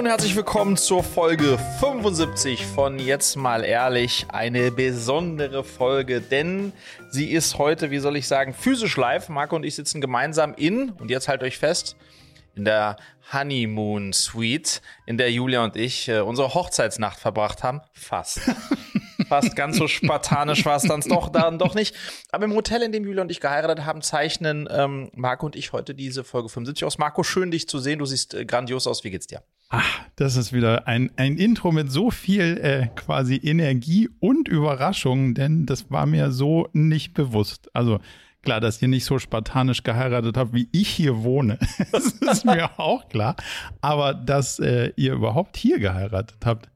[0.00, 4.24] und herzlich willkommen zur Folge 75 von Jetzt mal ehrlich.
[4.30, 6.72] Eine besondere Folge, denn
[7.10, 9.28] sie ist heute, wie soll ich sagen, physisch live.
[9.28, 11.96] Marco und ich sitzen gemeinsam in, und jetzt halt euch fest,
[12.54, 12.96] in der
[13.30, 17.82] Honeymoon Suite, in der Julia und ich äh, unsere Hochzeitsnacht verbracht haben.
[17.92, 18.40] Fast.
[19.28, 21.94] Fast ganz so spartanisch war es dann doch, dann doch nicht.
[22.30, 25.74] Aber im Hotel, in dem Julia und ich geheiratet haben, zeichnen ähm, Marco und ich
[25.74, 26.96] heute diese Folge 75 aus.
[26.96, 27.98] Marco, schön dich zu sehen.
[27.98, 29.04] Du siehst äh, grandios aus.
[29.04, 29.42] Wie geht's dir?
[29.72, 35.32] Ach, das ist wieder ein, ein Intro mit so viel äh, quasi Energie und Überraschung,
[35.32, 37.70] denn das war mir so nicht bewusst.
[37.72, 38.00] Also
[38.42, 41.56] klar, dass ihr nicht so spartanisch geheiratet habt, wie ich hier wohne.
[41.92, 43.36] das ist mir auch klar.
[43.80, 46.68] Aber dass äh, ihr überhaupt hier geheiratet habt,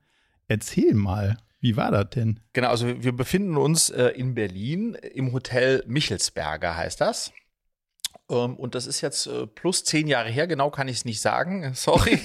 [0.46, 1.36] erzähl mal.
[1.60, 2.38] Wie war das denn?
[2.52, 7.32] Genau, also wir befinden uns äh, in Berlin im Hotel Michelsberger, heißt das.
[8.30, 11.20] Ähm, und das ist jetzt äh, plus zehn Jahre her, genau kann ich es nicht
[11.20, 11.72] sagen.
[11.74, 12.20] Sorry.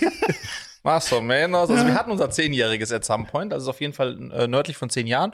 [0.84, 1.70] Más o menos.
[1.70, 4.90] Also wir hatten unser zehnjähriges at some point, also auf jeden Fall äh, nördlich von
[4.90, 5.34] zehn Jahren.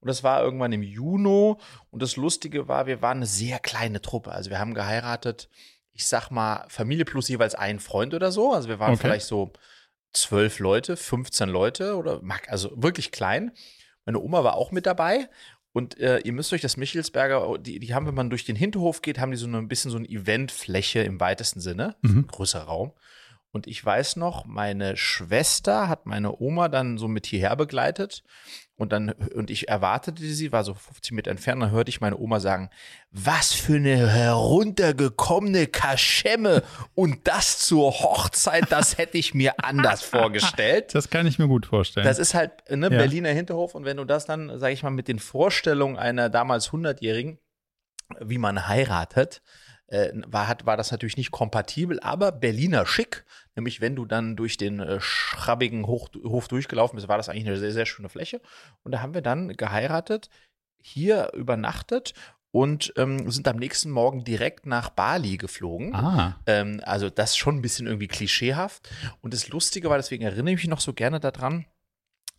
[0.00, 1.54] Und das war irgendwann im Juni.
[1.90, 4.32] Und das Lustige war, wir waren eine sehr kleine Truppe.
[4.32, 5.48] Also wir haben geheiratet,
[5.92, 8.52] ich sag mal, Familie plus jeweils ein Freund oder so.
[8.52, 9.02] Also wir waren okay.
[9.02, 9.52] vielleicht so
[10.12, 13.52] zwölf Leute, 15 Leute oder also wirklich klein.
[14.04, 15.28] Meine Oma war auch mit dabei.
[15.76, 19.02] Und äh, ihr müsst euch das Michelsberger, die, die haben, wenn man durch den Hinterhof
[19.02, 22.08] geht, haben die so ein bisschen so eine Eventfläche im weitesten Sinne, mhm.
[22.08, 22.92] so ein größer Raum.
[23.50, 28.24] Und ich weiß noch, meine Schwester hat meine Oma dann so mit hierher begleitet.
[28.78, 32.18] Und dann, und ich erwartete sie, war so 50 Meter entfernt, dann hörte ich meine
[32.18, 32.68] Oma sagen,
[33.10, 36.62] was für eine heruntergekommene Kaschemme
[36.94, 40.94] und das zur Hochzeit, das hätte ich mir anders vorgestellt.
[40.94, 42.04] Das kann ich mir gut vorstellen.
[42.04, 42.98] Das ist halt ne, ja.
[42.98, 46.70] Berliner Hinterhof und wenn du das dann, sag ich mal, mit den Vorstellungen einer damals
[46.70, 47.38] 100-Jährigen,
[48.20, 49.40] wie man heiratet,
[49.88, 53.24] äh, war, hat, war das natürlich nicht kompatibel, aber Berliner schick.
[53.54, 57.46] Nämlich, wenn du dann durch den äh, schrabbigen Hoch, Hof durchgelaufen bist, war das eigentlich
[57.46, 58.40] eine sehr, sehr schöne Fläche.
[58.82, 60.28] Und da haben wir dann geheiratet,
[60.82, 62.14] hier übernachtet
[62.50, 65.94] und ähm, sind am nächsten Morgen direkt nach Bali geflogen.
[65.94, 66.40] Ah.
[66.46, 68.88] Ähm, also das schon ein bisschen irgendwie klischeehaft.
[69.20, 71.66] Und das Lustige war, deswegen erinnere ich mich noch so gerne daran,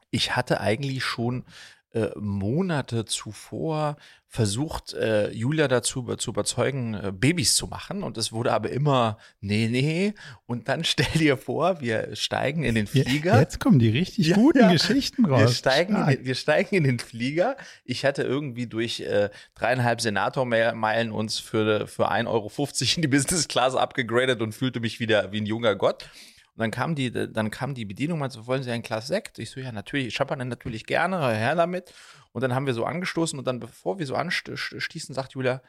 [0.09, 1.45] ich hatte eigentlich schon
[1.93, 3.95] äh, Monate zuvor
[4.27, 8.03] versucht, äh, Julia dazu zu überzeugen, äh, Babys zu machen.
[8.03, 10.13] Und es wurde aber immer, nee, nee.
[10.45, 13.39] Und dann stell dir vor, wir steigen in den Flieger.
[13.39, 15.39] Jetzt kommen die richtig guten ja, Geschichten raus.
[15.39, 17.55] Wir steigen, in den, wir steigen in den Flieger.
[17.85, 22.51] Ich hatte irgendwie durch äh, dreieinhalb Senatormeilen uns für, für 1,50 Euro
[22.95, 26.09] in die Business Class abgegradet und fühlte mich wieder wie ein junger Gott.
[26.57, 29.38] Und dann kam die, dann kam die Bedienung, meinte, wollen Sie ein Glas Sekt?
[29.38, 31.94] Ich so, ja, natürlich, Champagner natürlich gerne, her damit.
[32.31, 35.62] Und dann haben wir so angestoßen und dann, bevor wir so anstießen, sagt Julia,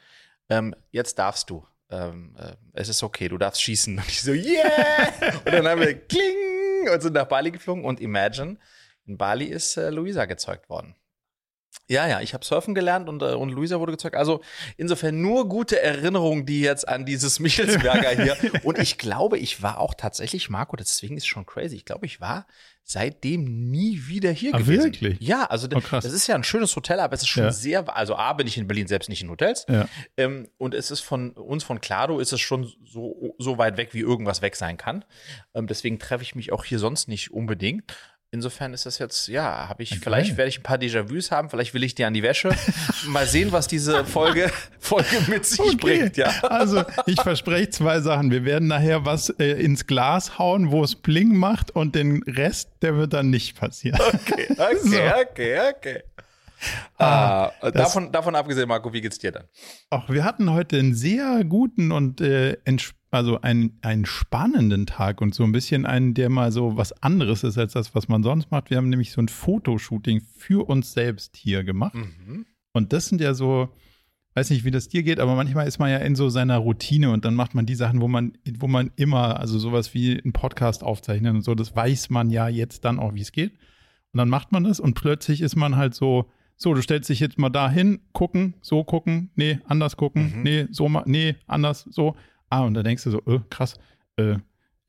[0.49, 1.63] ähm, jetzt darfst du.
[1.91, 3.97] Ähm, äh, es ist okay, du darfst schießen.
[3.99, 5.13] Und ich so, yeah!
[5.45, 8.57] und dann haben wir kling und sind nach Bali geflogen und imagine,
[9.05, 10.95] in Bali ist äh, Luisa gezeugt worden.
[11.87, 14.15] Ja, ja, ich habe Surfen gelernt und, äh, und Luisa wurde gezeugt.
[14.15, 14.41] Also
[14.77, 18.37] insofern nur gute Erinnerungen, die jetzt an dieses Michelsberger hier.
[18.63, 21.75] und ich glaube, ich war auch tatsächlich, Marco, deswegen ist schon crazy.
[21.75, 22.45] Ich glaube, ich war
[22.83, 24.85] seitdem nie wieder hier ah, gewesen.
[24.85, 25.17] Wirklich?
[25.19, 27.51] Ja, also oh, das ist ja ein schönes Hotel, aber es ist schon ja.
[27.51, 29.65] sehr, also A, bin ich in Berlin selbst nicht in Hotels.
[29.69, 29.87] Ja.
[30.17, 33.93] Ähm, und es ist von uns, von Clado, ist es schon so, so weit weg,
[33.93, 35.05] wie irgendwas weg sein kann.
[35.53, 37.95] Ähm, deswegen treffe ich mich auch hier sonst nicht unbedingt.
[38.31, 40.01] Insofern ist das jetzt, ja, habe ich, okay.
[40.03, 42.55] vielleicht werde ich ein paar Déjà-vus haben, vielleicht will ich dir an die Wäsche.
[43.07, 45.75] Mal sehen, was diese Folge, Folge mit sich okay.
[45.77, 46.27] bringt, ja.
[46.43, 48.29] Also, ich verspreche zwei Sachen.
[48.29, 52.69] Wir werden nachher was äh, ins Glas hauen, wo es Bling macht und den Rest,
[52.83, 53.99] der wird dann nicht passieren.
[53.99, 54.97] Okay, okay, so.
[54.97, 56.03] okay, okay.
[56.97, 59.45] Ah, ah davon, davon abgesehen, Marco, wie geht's dir dann?
[59.89, 62.57] Ach, wir hatten heute einen sehr guten und äh,
[63.11, 67.43] also einen, einen spannenden Tag und so ein bisschen einen, der mal so was anderes
[67.43, 68.69] ist als das, was man sonst macht.
[68.69, 71.95] Wir haben nämlich so ein Fotoshooting für uns selbst hier gemacht.
[71.95, 72.45] Mhm.
[72.73, 73.69] Und das sind ja so,
[74.35, 77.11] weiß nicht, wie das dir geht, aber manchmal ist man ja in so seiner Routine
[77.11, 80.33] und dann macht man die Sachen, wo man, wo man immer, also sowas wie einen
[80.33, 83.53] Podcast aufzeichnen und so, das weiß man ja jetzt dann auch, wie es geht.
[84.11, 86.29] Und dann macht man das und plötzlich ist man halt so,
[86.61, 90.43] so, du stellst dich jetzt mal dahin, gucken, so gucken, nee, anders gucken, mhm.
[90.43, 92.17] nee, so, nee, anders, so.
[92.49, 93.79] Ah, und da denkst du so, äh, krass,
[94.17, 94.35] äh,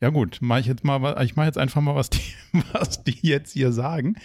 [0.00, 2.34] ja gut, mache ich jetzt mal, ich mache jetzt einfach mal, was die,
[2.72, 4.16] was die jetzt hier sagen.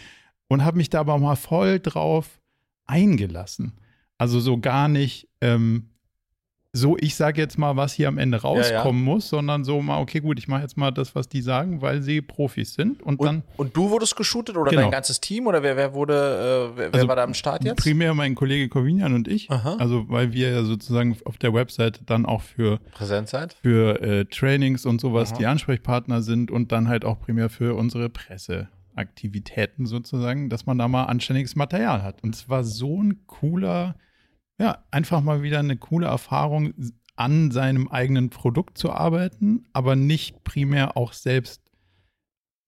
[0.47, 2.41] Und habe mich da aber mal voll drauf
[2.87, 3.73] eingelassen.
[4.17, 5.89] Also so gar nicht, ähm,
[6.77, 9.99] so, ich sage jetzt mal, was hier am Ende rauskommen Ja, muss, sondern so mal,
[10.01, 13.01] okay, gut, ich mache jetzt mal das, was die sagen, weil sie Profis sind.
[13.01, 14.81] Und, Und, dann und du wurdest geshootet oder Genau.
[14.83, 17.77] dein ganzes Team oder wer, wer wurde, äh, wer, Also war da am Start jetzt?
[17.77, 19.49] primär mein Kollege Corvinian und ich.
[19.49, 19.77] Aha.
[19.79, 23.53] Also, weil wir ja sozusagen auf der Webseite dann auch für Präsenzzeit?
[23.61, 25.37] für äh, Trainings und sowas Aha.
[25.39, 30.87] die Ansprechpartner sind und dann halt auch primär für unsere Presseaktivitäten sozusagen, dass man da
[30.87, 32.23] mal anständiges Material hat.
[32.23, 33.95] Und es war so ein cooler,
[34.59, 36.73] ja, einfach mal wieder eine coole Erfahrung,
[37.15, 41.61] an seinem eigenen Produkt zu arbeiten, aber nicht primär auch selbst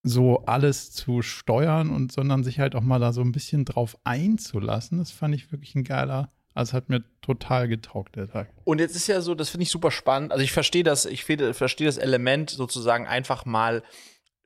[0.04, 3.98] so alles zu steuern und sondern sich halt auch mal da so ein bisschen drauf
[4.06, 5.00] einzulassen.
[5.00, 8.50] Das fand ich wirklich ein geiler, also hat mir total getaugt, der Tag.
[8.64, 10.32] Und jetzt ist ja so, das finde ich super spannend.
[10.32, 13.84] Also ich verstehe das, ich verstehe das Element sozusagen einfach mal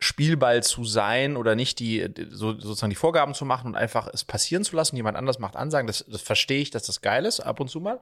[0.03, 4.23] Spielball zu sein oder nicht die so, sozusagen die Vorgaben zu machen und einfach es
[4.23, 4.95] passieren zu lassen.
[4.95, 5.85] Jemand anders macht Ansagen.
[5.85, 8.01] Das, das verstehe ich, dass das geil ist ab und zu mal.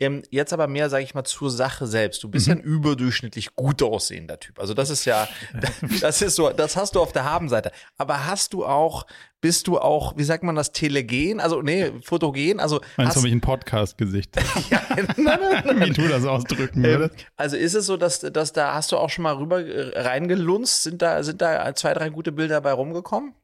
[0.00, 2.22] Ähm, jetzt aber mehr, sage ich mal, zur Sache selbst.
[2.22, 4.60] Du bist ja ein überdurchschnittlich gut aussehender Typ.
[4.60, 5.26] Also das ist ja,
[6.00, 7.72] das ist so, das hast du auf der Habenseite.
[7.96, 9.06] Aber hast du auch,
[9.40, 11.40] bist du auch, wie sagt man das, telegen?
[11.40, 12.60] Also nee, fotogen?
[12.60, 14.36] Also Meinst du, hast, ob ich ein Podcast-Gesicht
[14.70, 14.82] ja,
[15.16, 17.26] nein, nein, wie du das ausdrücken ähm, würdest?
[17.36, 20.84] also ist es so, dass, dass da hast du auch schon mal rüber äh, reingelunzt?
[20.84, 23.34] Sind da, sind da zwei, drei gute Bilder bei rumgekommen?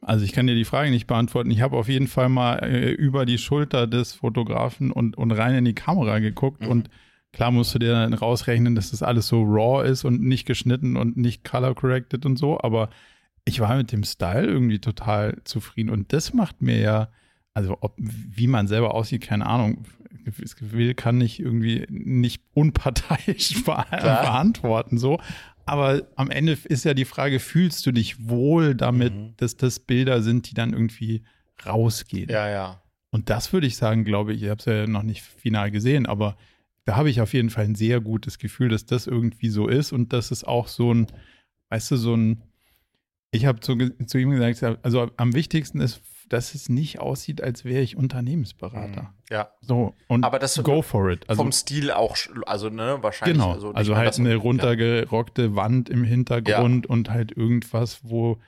[0.00, 1.50] Also ich kann dir die Frage nicht beantworten.
[1.50, 5.54] Ich habe auf jeden Fall mal äh, über die Schulter des Fotografen und, und rein
[5.54, 6.68] in die Kamera geguckt Mhm.
[6.68, 6.90] und
[7.32, 10.96] klar musst du dir dann rausrechnen, dass das alles so raw ist und nicht geschnitten
[10.96, 12.88] und nicht color corrected und so, aber
[13.44, 17.08] ich war mit dem Style irgendwie total zufrieden und das macht mir ja,
[17.54, 19.84] also ob, wie man selber aussieht, keine Ahnung.
[20.24, 25.20] Gefühl kann ich irgendwie nicht unparteiisch be beantworten, so.
[25.66, 29.34] Aber am Ende ist ja die Frage, fühlst du dich wohl damit, Mhm.
[29.36, 31.22] dass das Bilder sind, die dann irgendwie
[31.64, 32.30] rausgehen?
[32.30, 32.82] Ja, ja.
[33.10, 36.06] Und das würde ich sagen, glaube ich, ich habe es ja noch nicht final gesehen,
[36.06, 36.36] aber
[36.84, 39.92] da habe ich auf jeden Fall ein sehr gutes Gefühl, dass das irgendwie so ist
[39.92, 41.08] und dass es auch so ein,
[41.70, 42.42] weißt du, so ein,
[43.32, 43.76] ich habe zu,
[44.06, 49.14] zu ihm gesagt, also am wichtigsten ist, dass es nicht aussieht, als wäre ich Unternehmensberater.
[49.30, 49.50] Ja.
[49.60, 51.28] So, und Aber das- go for it.
[51.28, 53.36] Also, Vom Stil auch, also ne, wahrscheinlich.
[53.38, 58.38] genau, Also, also, halt eine runtergerockte Wand im Hintergrund und halt irgendwas, wo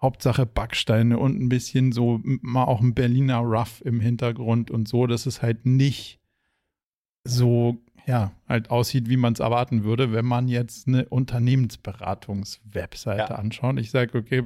[0.00, 5.06] Hauptsache Backsteine und ein bisschen so mal auch ein Berliner Rough im Hintergrund und so,
[5.06, 6.18] dass es halt nicht
[7.22, 7.76] so,
[8.06, 13.36] ja, halt aussieht, wie man es erwarten würde, wenn man jetzt eine Unternehmensberatungs-Webseite Ja.
[13.36, 13.78] anschaut.
[13.78, 14.42] Ich sage, okay,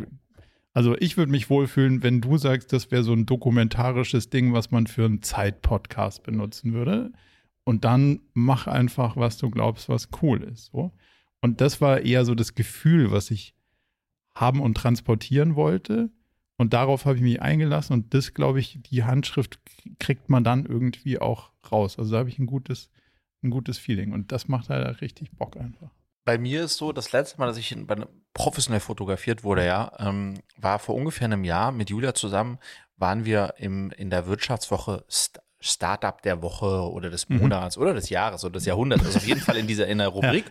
[0.76, 4.72] also ich würde mich wohlfühlen, wenn du sagst, das wäre so ein dokumentarisches Ding, was
[4.72, 7.14] man für einen Zeit-Podcast benutzen würde.
[7.64, 10.66] Und dann mach einfach, was du glaubst, was cool ist.
[10.66, 10.92] So.
[11.40, 13.54] Und das war eher so das Gefühl, was ich
[14.34, 16.10] haben und transportieren wollte.
[16.58, 17.94] Und darauf habe ich mich eingelassen.
[17.94, 19.58] Und das, glaube ich, die Handschrift
[19.98, 21.98] kriegt man dann irgendwie auch raus.
[21.98, 22.90] Also da habe ich ein gutes,
[23.42, 24.12] ein gutes Feeling.
[24.12, 25.90] Und das macht halt richtig Bock einfach.
[26.26, 27.74] Bei mir ist so, das letzte Mal, dass ich
[28.34, 32.58] professionell fotografiert wurde, ja, ähm, war vor ungefähr einem Jahr mit Julia zusammen,
[32.96, 37.38] waren wir im, in der Wirtschaftswoche St Startup der Woche oder des Mhm.
[37.38, 39.06] Monats oder des Jahres oder des Jahrhunderts.
[39.06, 40.44] Also auf jeden Fall in dieser in der Rubrik.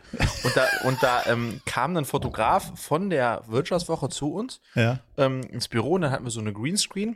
[0.43, 4.99] Und da, und da ähm, kam ein Fotograf von der Wirtschaftswoche zu uns Ja.
[5.17, 7.15] ähm, ins Büro und dann hatten wir so eine Greenscreen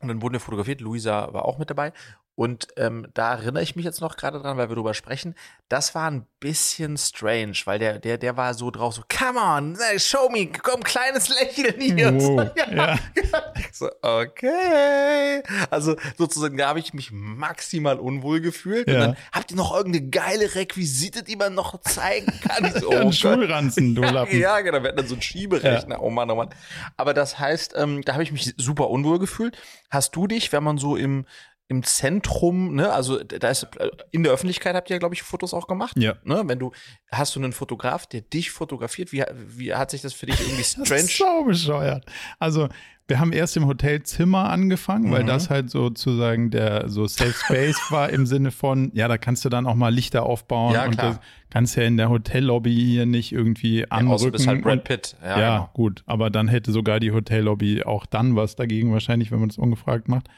[0.00, 0.80] und dann wurden wir fotografiert.
[0.80, 1.92] Luisa war auch mit dabei.
[2.36, 5.36] Und ähm, da erinnere ich mich jetzt noch gerade dran, weil wir drüber sprechen.
[5.68, 9.78] Das war ein bisschen strange, weil der, der, der war so drauf, so, come on,
[9.98, 12.12] show me, komm, kleines Lächeln hier.
[12.14, 12.50] Wow.
[12.74, 12.98] Ja.
[13.14, 13.30] Ich
[13.72, 15.42] so, okay.
[15.70, 18.88] Also sozusagen, da habe ich mich maximal unwohl gefühlt.
[18.88, 19.00] Und Ja.
[19.00, 22.72] dann habt ihr noch irgendeine geile Requisite, die man noch zeigen kann?
[22.80, 23.12] So, Ein oh.
[23.12, 24.38] Schulranzen, du Lappen.
[24.38, 24.82] Ja, genau.
[24.82, 26.02] Wir hatten dann so einen Schieberechner.
[26.02, 26.50] Oh Mann, oh Mann.
[26.96, 29.56] Aber das heißt, ähm, da habe ich mich super unwohl gefühlt.
[29.90, 31.26] Hast du dich, wenn man so im,
[31.68, 35.22] im Zentrum, ne, also da ist äh, in der Öffentlichkeit habt ihr ja, glaube ich,
[35.22, 35.96] Fotos auch gemacht.
[35.98, 36.14] Ja.
[36.24, 36.72] Ne, wenn du,
[37.10, 39.12] hast du einen Fotograf, der dich fotografiert?
[39.12, 41.00] Wie, wie hat sich das für dich irgendwie Das strange?
[41.02, 42.04] ist so bescheuert.
[42.38, 42.68] Also,
[43.08, 45.26] wir haben erst im Hotelzimmer angefangen, weil Mhm.
[45.26, 49.48] das halt sozusagen der so Safe Space war im Sinne von, ja, da kannst du
[49.50, 51.18] dann auch mal Lichter aufbauen Ja, und das
[51.50, 54.32] kannst ja in der Hotellobby hier nicht irgendwie Ja, außer anrücken.
[54.32, 55.16] bist halt Brad Pitt.
[55.22, 55.70] Ja, Ja, genau.
[55.74, 59.58] gut, aber dann hätte sogar die Hotellobby auch dann was dagegen wahrscheinlich, wenn man das
[59.58, 60.28] ungefragt macht.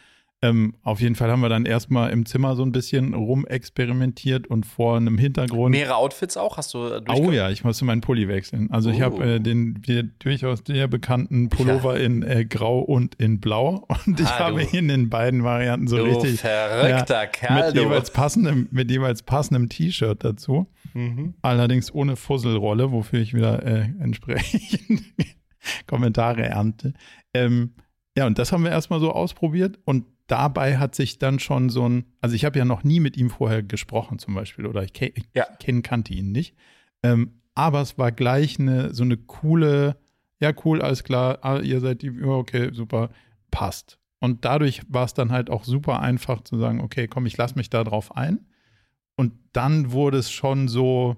[0.49, 4.67] Ähm, auf jeden Fall haben wir dann erstmal im Zimmer so ein bisschen rumexperimentiert und
[4.67, 5.73] vor einem Hintergrund.
[5.73, 6.57] Mehrere Outfits auch?
[6.57, 8.71] Hast du äh, Oh ja, ich musste meinen Pulli wechseln.
[8.71, 9.05] Also ich Oh.
[9.05, 14.21] habe äh, den dir durchaus sehr bekannten Pullover in äh, Grau und in Blau und
[14.21, 17.77] ich Ah, habe du- in den beiden Varianten so Du richtig verrückter ja, Kerl, mit
[17.77, 17.83] du.
[17.83, 20.67] jeweils passendem mit jeweils passendem T-Shirt dazu.
[20.95, 21.35] Mhm.
[21.43, 25.03] Allerdings ohne Fusselrolle, wofür ich wieder äh, entsprechend
[25.87, 26.95] Kommentare ernte.
[27.35, 27.73] Ähm,
[28.17, 31.89] ja, und das haben wir erstmal so ausprobiert und dabei hat sich dann schon so
[31.89, 34.93] ein, also ich habe ja noch nie mit ihm vorher gesprochen zum Beispiel oder ich,
[34.93, 35.47] ke Ja.
[35.61, 36.55] kenn, kannte ihn nicht.
[37.03, 39.97] Ähm, aber es war gleich eine, so eine coole,
[40.41, 43.11] ja cool, alles klar, ah, ihr seid die, okay, super,
[43.51, 43.99] passt.
[44.19, 47.55] Und dadurch war es dann halt auch super einfach zu sagen, okay, komm, ich lasse
[47.57, 48.47] mich da drauf ein.
[49.17, 51.17] Und dann wurde es schon so,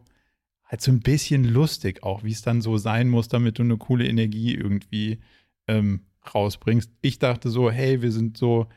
[0.64, 3.76] halt so ein bisschen lustig auch, wie es dann so sein muss, damit du eine
[3.76, 5.18] coole Energie irgendwie
[5.66, 6.02] ähm,
[6.34, 6.92] rausbringst.
[7.00, 8.68] Ich dachte so, hey, wir sind so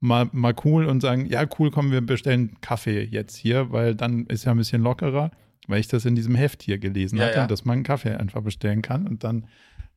[0.00, 4.26] mal, mal cool und sagen, ja, cool, komm, wir bestellen Kaffee jetzt hier, weil dann
[4.26, 5.30] ist ja ein bisschen lockerer,
[5.66, 7.46] weil ich das in diesem Heft hier gelesen Ja, hatte, ja.
[7.46, 9.06] dass man einen Kaffee einfach bestellen kann.
[9.06, 9.46] Und dann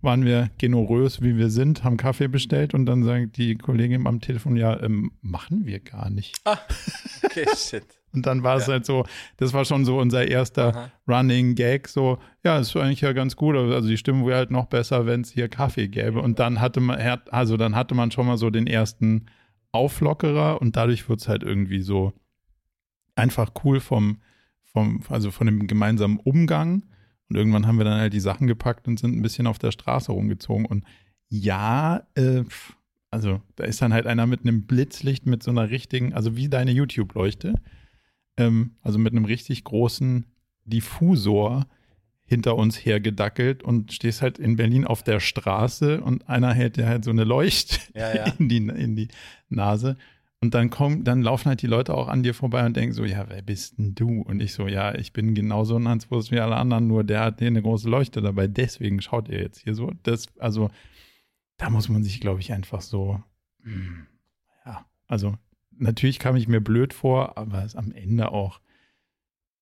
[0.02, 4.20] waren wir generös, wie wir sind, haben Kaffee bestellt und dann sagt die Kollegin am
[4.20, 6.36] Telefon, ja, ähm, machen wir gar nicht.
[6.46, 6.58] Ah,
[7.24, 7.84] okay, shit.
[8.14, 8.74] Und dann war es Ja.
[8.74, 9.06] halt so,
[9.38, 10.92] das war schon so unser erster Aha.
[11.08, 14.52] Running Gag, so, ja, ist eigentlich ja ganz gut, aber also die Stimmung wäre halt
[14.52, 16.20] noch besser, wenn es hier Kaffee gäbe.
[16.20, 19.28] Und dann hatte man, also dann hatte man schon mal so den ersten
[19.72, 22.14] Auflockerer und dadurch wird es halt irgendwie so
[23.16, 24.22] einfach cool vom,
[24.64, 26.84] vom, also von dem gemeinsamen Umgang.
[27.30, 29.72] Und irgendwann haben wir dann halt die Sachen gepackt und sind ein bisschen auf der
[29.72, 30.66] Straße rumgezogen.
[30.66, 30.84] Und
[31.30, 32.44] ja, äh,
[33.10, 36.50] also da ist dann halt einer mit einem Blitzlicht, mit so einer richtigen, also wie
[36.50, 37.56] deine YouTube-Leuchte,
[38.38, 40.26] ähm, also mit einem richtig großen
[40.66, 41.68] Diffusor
[42.32, 46.88] hinter uns hergedackelt und stehst halt in Berlin auf der Straße und einer hält dir
[46.88, 48.24] halt so eine Leuchte Ja, ja.
[48.40, 49.10] in, die, in die
[49.50, 49.98] Nase.
[50.40, 53.04] Und dann kommen, dann laufen halt die Leute auch an dir vorbei und denken so,
[53.04, 54.22] ja, wer bist denn du?
[54.22, 57.40] Und ich so, ja, ich bin genauso ein Hanswurst wie alle anderen, nur der hat
[57.40, 58.48] hier eine große Leuchte dabei.
[58.48, 59.92] Deswegen schaut ihr jetzt hier so.
[60.04, 60.70] Das, also,
[61.58, 63.22] da muss man sich, glaube ich, einfach so,
[63.62, 64.08] hm,
[64.66, 65.36] ja, also
[65.78, 68.62] natürlich kam ich mir blöd vor, aber es am Ende auch,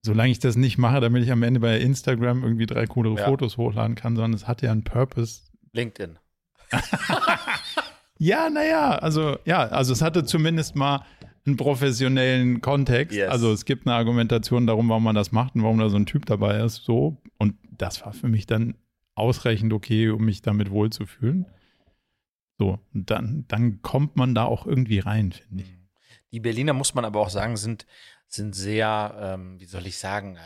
[0.02, 3.26] solange ich das nicht mache, damit ich am Ende bei Instagram irgendwie drei coolere Ja.
[3.26, 5.42] Fotos hochladen kann, sondern es hat ja einen Purpose,
[5.74, 6.18] LinkedIn.
[8.18, 11.04] ja, naja, also ja, also es hatte zumindest mal
[11.46, 13.16] einen professionellen Kontext.
[13.18, 13.30] Yes.
[13.30, 16.06] Also es gibt eine Argumentation darum, warum man das macht und warum da so ein
[16.06, 16.84] Typ dabei ist.
[16.84, 17.22] So.
[17.38, 18.76] Und das war für mich dann
[19.16, 21.46] ausreichend okay, um mich damit wohlzufühlen.
[22.58, 25.78] So, und dann, dann kommt man da auch irgendwie rein, finde ich.
[26.32, 27.86] Die Berliner, muss man aber auch sagen, sind,
[28.34, 30.40] sind sehr, ähm, wie soll ich sagen, äh,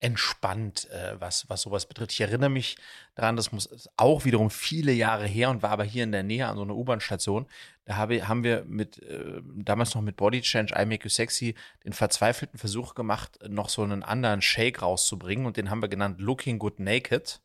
[0.00, 2.12] entspannt, äh, was, was sowas betrifft.
[2.12, 2.76] Ich erinnere mich
[3.14, 6.46] daran, das muss auch wiederum viele Jahre her und war aber hier in der Nähe
[6.46, 7.46] an so einer U-Bahn-Station.
[7.86, 11.54] Da habe, haben wir mit, äh, damals noch mit Body Change, I Make You Sexy,
[11.84, 16.20] den verzweifelten Versuch gemacht, noch so einen anderen Shake rauszubringen und den haben wir genannt
[16.20, 17.40] Looking Good Naked.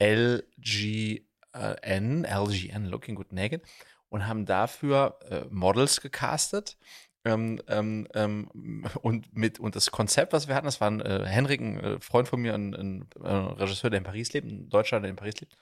[0.00, 1.24] LGN,
[2.24, 3.62] LGN, Looking Good Naked.
[4.08, 6.76] Und haben dafür äh, Models gecastet.
[7.24, 11.24] Ähm, ähm, ähm, und mit und das Konzept, was wir hatten, das war ein äh,
[11.24, 14.68] Henrik, ein äh, Freund von mir, ein, ein äh, Regisseur, der in Paris lebt, ein
[14.68, 15.56] Deutscher, der in Paris lebt,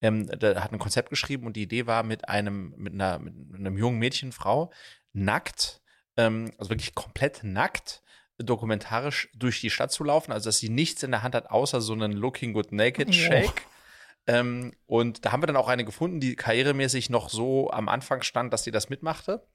[0.00, 3.60] ähm, der hat ein Konzept geschrieben und die Idee war mit einem, mit einer, mit
[3.60, 4.72] einem jungen Mädchen, Frau,
[5.12, 5.80] nackt,
[6.16, 8.02] ähm, also wirklich komplett nackt,
[8.38, 11.80] dokumentarisch durch die Stadt zu laufen, also dass sie nichts in der Hand hat, außer
[11.80, 13.12] so einen Looking Good Naked Oh.
[13.12, 13.62] Shake.
[14.26, 18.22] Ähm, und da haben wir dann auch eine gefunden, die karrieremäßig noch so am Anfang
[18.22, 19.46] stand, dass sie das mitmachte.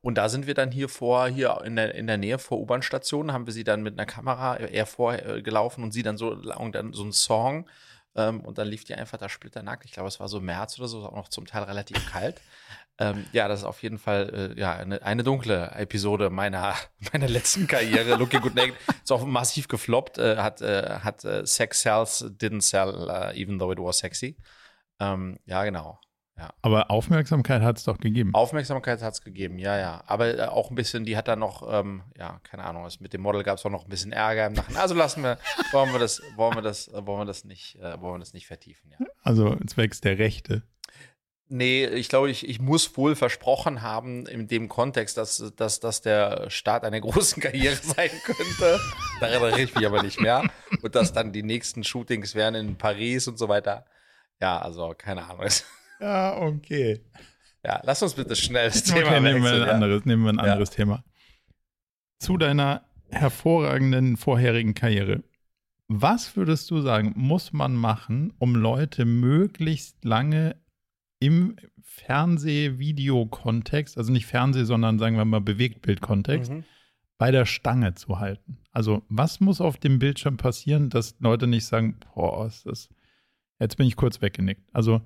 [0.00, 3.32] Und da sind wir dann hier vor, hier in der, in der Nähe vor U-Bahn-Stationen,
[3.32, 6.92] haben wir sie dann mit einer Kamera eher vorgelaufen und sie dann so, und dann
[6.92, 7.68] so ein Song.
[8.16, 9.84] Ähm, und dann lief die einfach da splitternackt.
[9.84, 12.40] Ich glaube, es war so März oder so, auch noch zum Teil relativ kalt.
[12.98, 16.74] Ähm, ja, das ist auf jeden Fall äh, ja, eine, eine dunkle Episode meiner,
[17.12, 18.16] meiner letzten Karriere.
[18.16, 22.62] Looking Good Naked ist auch massiv gefloppt, äh, hat, äh, hat äh, Sex Sells, didn't
[22.62, 24.36] sell, uh, even though it was sexy.
[24.98, 25.98] Ähm, ja, genau.
[26.62, 28.34] Aber Aufmerksamkeit hat es doch gegeben.
[28.34, 30.02] Aufmerksamkeit hat es gegeben, ja, ja.
[30.06, 33.20] Aber äh, auch ein bisschen, die hat dann noch, ähm, ja, keine Ahnung, mit dem
[33.20, 34.82] Model gab es auch noch ein bisschen Ärger im Nachhinein.
[34.82, 35.38] Also lassen wir,
[35.72, 38.32] wollen wir das, wollen wir das, äh, wollen wir das nicht, äh, wollen wir das
[38.32, 39.06] nicht vertiefen, ja.
[39.22, 40.62] Also zwecks der Rechte.
[41.52, 46.00] Nee, ich glaube, ich, ich muss wohl versprochen haben, in dem Kontext, dass, dass, dass
[46.00, 48.78] der Start einer großen Karriere sein könnte.
[49.18, 50.48] Daran erinnere ich mich aber nicht mehr.
[50.80, 53.84] Und dass dann die nächsten Shootings wären in Paris und so weiter.
[54.40, 55.48] Ja, also keine Ahnung.
[56.00, 57.00] Ja, okay.
[57.64, 59.66] Ja, lass uns bitte schnell das Thema Okay, nehmen wir ein ja.
[59.74, 60.42] anderes, nehmen wir ein Ja.
[60.52, 61.04] anderes Thema.
[62.18, 65.22] Zu deiner hervorragenden vorherigen Karriere.
[65.88, 70.56] Was würdest du sagen, muss man machen, um Leute möglichst lange
[71.18, 76.64] im Fernseh-Video-Kontext, also nicht Fernseh, sondern sagen wir mal Bewegtbild-Kontext, Mhm.
[77.18, 78.58] bei der Stange zu halten?
[78.72, 82.88] Also, was muss auf dem Bildschirm passieren, dass Leute nicht sagen, boah, ist das,
[83.58, 84.62] jetzt bin ich kurz weggenickt.
[84.72, 85.02] Also,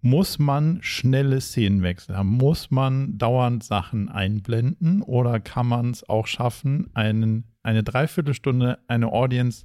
[0.00, 2.28] muss man schnelle Szenenwechsel haben?
[2.28, 9.12] Muss man dauernd Sachen einblenden oder kann man es auch schaffen, einen, eine Dreiviertelstunde eine
[9.12, 9.64] Audience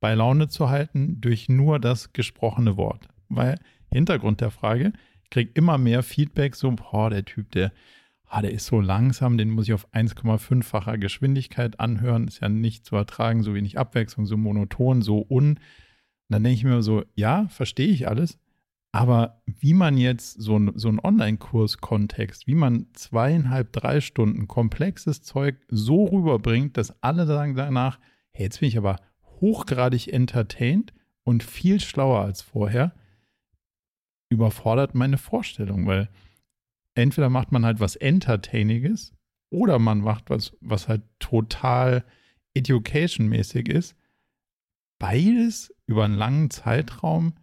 [0.00, 3.08] bei Laune zu halten durch nur das gesprochene Wort?
[3.28, 3.58] Weil
[3.92, 4.92] Hintergrund der Frage,
[5.24, 7.72] ich kriege immer mehr Feedback, so, boah, der Typ, der
[8.30, 12.86] ah, der ist so langsam, den muss ich auf 1,5-facher Geschwindigkeit anhören, ist ja nicht
[12.86, 15.50] zu ertragen, so wenig Abwechslung, so monoton, so un.
[15.50, 15.58] Und
[16.28, 18.38] dann denke ich mir so, ja, verstehe ich alles,
[18.92, 25.56] aber wie man jetzt so, so einen Online-Kurs-Kontext, wie man zweieinhalb, drei Stunden komplexes Zeug
[25.68, 28.00] so rüberbringt, dass alle sagen danach,
[28.32, 28.96] hey, jetzt bin ich aber
[29.40, 30.92] hochgradig entertained
[31.24, 32.92] und viel schlauer als vorher,
[34.28, 36.08] überfordert meine Vorstellung, weil
[36.94, 39.14] entweder macht man halt was Entertainiges
[39.50, 42.04] oder man macht was, was halt total
[42.54, 43.96] education-mäßig ist.
[44.98, 47.34] Beides über einen langen Zeitraum.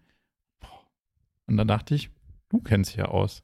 [1.48, 2.10] Und dann dachte ich,
[2.50, 3.44] du kennst dich ja aus.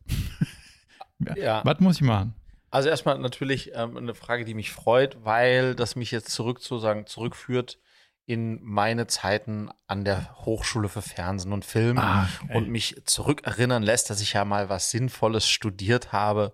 [1.35, 1.61] ja.
[1.65, 2.35] Was muss ich machen?
[2.69, 6.79] Also erstmal natürlich ähm, eine Frage, die mich freut, weil das mich jetzt zurück zu
[6.79, 7.79] sagen, zurückführt
[8.25, 14.09] in meine Zeiten an der Hochschule für Fernsehen und Film ah, und mich zurückerinnern lässt,
[14.09, 16.53] dass ich ja mal was Sinnvolles studiert habe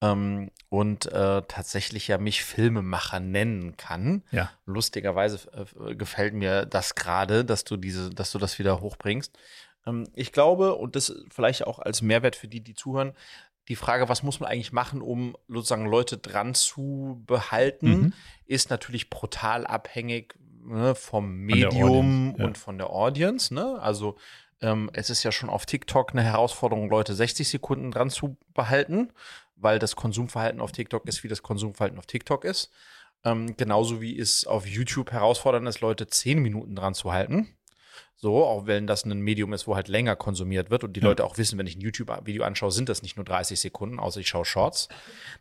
[0.00, 4.22] ähm, und äh, tatsächlich ja mich Filmemacher nennen kann.
[4.30, 4.50] Ja.
[4.64, 9.36] Lustigerweise äh, gefällt mir das gerade, dass du diese, dass du das wieder hochbringst.
[9.86, 13.14] Ähm, ich glaube, und das vielleicht auch als Mehrwert für die, die zuhören,
[13.68, 18.12] die Frage, was muss man eigentlich machen, um sozusagen Leute dran zu behalten, mhm.
[18.44, 20.34] ist natürlich brutal abhängig,
[20.64, 22.44] ne, vom Medium ja.
[22.44, 23.54] und von der Audience.
[23.54, 23.78] Ne?
[23.80, 24.16] Also
[24.60, 29.12] ähm, es ist ja schon auf TikTok eine Herausforderung, Leute 60 Sekunden dran zu behalten,
[29.56, 32.70] weil das Konsumverhalten auf TikTok ist, wie das Konsumverhalten auf TikTok ist.
[33.24, 37.54] Ähm, genauso wie es auf YouTube herausfordernd ist, Leute 10 Minuten dran zu halten.
[38.22, 41.08] So, auch wenn das ein Medium ist, wo halt länger konsumiert wird und die ja.
[41.08, 44.20] Leute auch wissen, wenn ich ein YouTube-Video anschaue, sind das nicht nur 30 Sekunden, außer
[44.20, 44.88] ich schaue Shorts.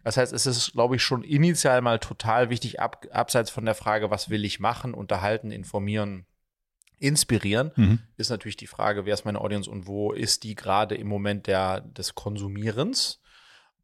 [0.04, 3.76] Das heißt, es ist, glaube ich, schon initial mal total wichtig, ab, abseits von der
[3.76, 6.26] Frage, was will ich machen, unterhalten, informieren,
[6.98, 8.00] inspirieren, mhm.
[8.18, 11.46] ist natürlich die Frage, wer ist meine Audience und wo ist die gerade im Moment
[11.46, 13.20] der, des Konsumierens.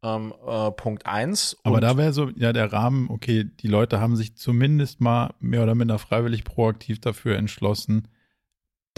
[0.02, 1.56] Ähm, äh, Punkt eins.
[1.62, 5.62] Aber da wäre so, ja, der Rahmen, okay, die Leute haben sich zumindest mal mehr
[5.62, 8.08] oder minder freiwillig proaktiv dafür entschlossen,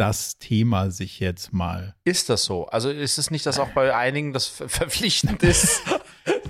[0.00, 1.94] das Thema sich jetzt mal.
[2.04, 2.64] Ist das so?
[2.66, 5.82] Also ist es nicht, dass auch bei einigen das verpflichtend ist?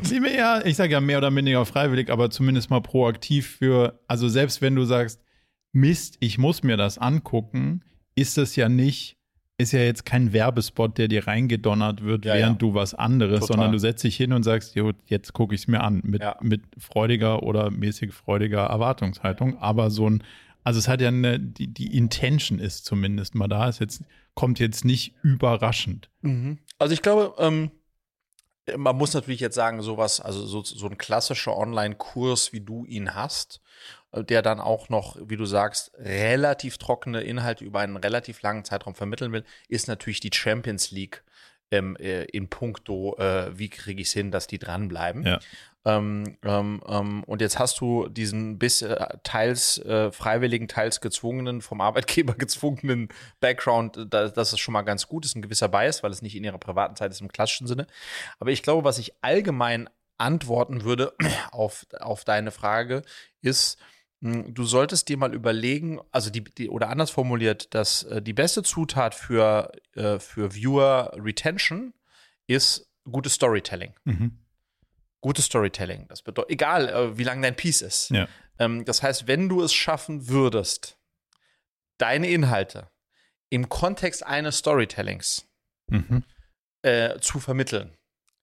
[0.37, 4.63] ja, ich sage ja mehr oder weniger freiwillig, aber zumindest mal proaktiv für, also selbst
[4.63, 5.21] wenn du sagst,
[5.73, 7.83] Mist, ich muss mir das angucken,
[8.15, 9.17] ist das ja nicht,
[9.59, 12.69] ist ja jetzt kein Werbespot, der dir reingedonnert wird, ja, während ja.
[12.69, 13.55] du was anderes, Total.
[13.57, 16.23] sondern du setzt dich hin und sagst, jo, jetzt gucke ich es mir an, mit,
[16.23, 16.37] ja.
[16.41, 20.23] mit freudiger oder mäßig freudiger Erwartungshaltung, aber so ein
[20.65, 23.69] also es hat ja eine, die, die Intention ist zumindest mal da.
[23.69, 24.03] Es jetzt,
[24.35, 26.11] kommt jetzt nicht überraschend.
[26.23, 26.59] Mhm.
[26.79, 27.71] Also ich glaube, ähm,
[28.77, 33.15] man muss natürlich jetzt sagen, sowas, also so, so ein klassischer Online-Kurs, wie du ihn
[33.15, 33.61] hast,
[34.13, 38.65] äh, der dann auch noch, wie du sagst, relativ trockene Inhalte über einen relativ langen
[38.65, 41.25] Zeitraum vermitteln will, ist natürlich die Champions League
[41.71, 45.25] ähm, äh, in puncto, äh, wie kriege ich es hin, dass die dranbleiben.
[45.27, 45.39] Ja.
[45.85, 51.63] Ähm, ähm, ähm, und jetzt hast du diesen bis äh, teils äh, freiwilligen, teils gezwungenen,
[51.63, 53.09] vom Arbeitgeber gezwungenen
[53.41, 56.21] Background, äh, da, das ist schon mal ganz gut, ist ein gewisser Bias, weil es
[56.21, 57.87] nicht in ihrer privaten Zeit ist im klassischen Sinne.
[58.39, 61.15] Aber ich glaube, was ich allgemein antworten würde
[61.51, 63.03] auf, auf deine Frage,
[63.41, 63.79] ist,
[64.23, 68.63] Du solltest dir mal überlegen, also die, die oder anders formuliert, dass äh, die beste
[68.63, 71.95] Zutat für, äh, für Viewer Retention
[72.47, 73.95] ist gutes Storytelling.
[74.05, 74.39] Mhm.
[75.23, 76.07] Gutes Storytelling.
[76.09, 78.11] Das bedeutet, egal äh, wie lang dein Piece ist.
[78.11, 78.29] Ja.
[78.59, 80.99] Ähm, das heißt, wenn du es schaffen würdest,
[81.97, 82.91] deine Inhalte
[83.49, 85.49] im Kontext eines Storytellings
[85.89, 86.25] mhm.
[86.83, 87.97] äh, zu vermitteln,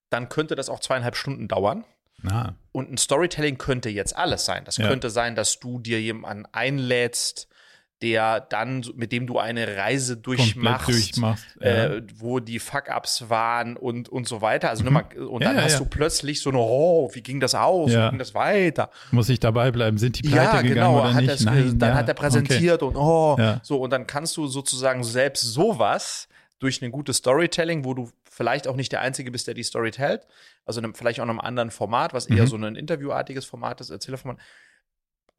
[0.10, 1.86] dann könnte das auch zweieinhalb Stunden dauern.
[2.26, 2.54] Ah.
[2.72, 4.64] Und ein Storytelling könnte jetzt alles sein.
[4.66, 4.88] Das ja.
[4.88, 7.48] könnte sein, dass du dir jemanden einlädst,
[8.02, 14.08] der dann, mit dem du eine Reise durchmachst, durchmachst äh, wo die Fuck-Ups waren und,
[14.08, 14.70] und so weiter.
[14.70, 14.94] Also mhm.
[14.94, 15.80] mal, und dann ja, hast ja.
[15.80, 17.92] du plötzlich so eine, oh, wie ging das aus?
[17.92, 18.92] Wie ging das weiter?
[19.12, 19.98] Muss ich dabei bleiben?
[19.98, 21.34] Sind die pleite ja, gegangen genau, oder hat nicht?
[21.34, 22.96] Das, Nein, dann hat er präsentiert okay.
[22.96, 26.28] und oh, so und dann kannst du sozusagen selbst sowas
[26.60, 29.90] durch ein gutes Storytelling, wo du vielleicht auch nicht der Einzige bist, der die Story
[29.90, 30.28] tellt,
[30.64, 32.48] also einem, vielleicht auch in einem anderen Format, was eher mhm.
[32.48, 34.38] so ein interviewartiges Format ist, Erzählerformat,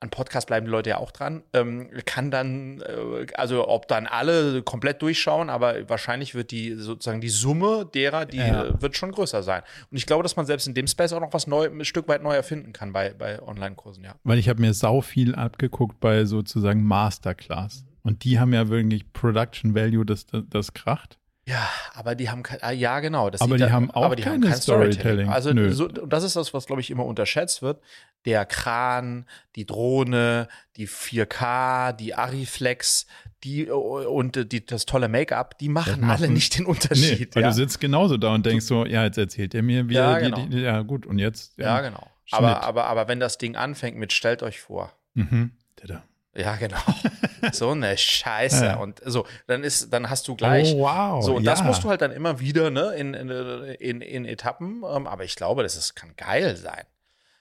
[0.00, 4.06] an Podcast bleiben die Leute ja auch dran, ähm, kann dann, äh, also ob dann
[4.06, 8.64] alle komplett durchschauen, aber wahrscheinlich wird die sozusagen die Summe derer, die ja.
[8.64, 9.62] äh, wird schon größer sein.
[9.90, 12.06] Und ich glaube, dass man selbst in dem Space auch noch was neu, ein Stück
[12.08, 14.14] weit neu erfinden kann bei, bei Online-Kursen, ja.
[14.24, 17.84] Weil ich habe mir sau viel abgeguckt bei sozusagen Masterclass.
[18.02, 21.18] Und die haben ja wirklich Production Value, das, das, das kracht.
[21.48, 23.28] Ja, aber die haben kein, ah, ja genau.
[23.38, 25.28] Aber die da- haben auch die haben keine kein Storytelling.
[25.30, 25.72] Also Nö.
[25.72, 27.80] so, das ist das, was glaube ich immer unterschätzt wird.
[28.26, 29.24] Der Kran,
[29.56, 33.06] die Drohne, die 4K, die Ariflex,
[33.44, 36.70] die äh, und äh, die, das tolle Make-up, die machen machen- alle nicht den Nee,
[36.70, 37.34] Unterschied.
[37.34, 37.48] weil ja.
[37.48, 40.24] du sitzt genauso da und denkst so, ja, jetzt erzählt er mir, wie Ja, er
[40.26, 40.46] die, genau.
[40.48, 41.56] die, ja gut, und jetzt.
[41.56, 42.06] ja, genau.
[42.26, 42.40] Schnitt.
[42.40, 44.92] Aber, aber, aber wenn das Ding anfängt mit stellt euch vor.
[45.14, 45.52] Mhm.
[45.76, 46.02] Tada.
[46.38, 46.78] Ja, genau.
[47.52, 48.64] so eine Scheiße.
[48.64, 48.76] Ja.
[48.76, 50.72] Und so, dann ist, dann hast du gleich.
[50.74, 51.24] Oh, wow.
[51.24, 51.50] So, und ja.
[51.50, 54.84] das musst du halt dann immer wieder, ne, in, in, in, Etappen.
[54.88, 56.84] Ähm, aber ich glaube, das ist, kann geil sein.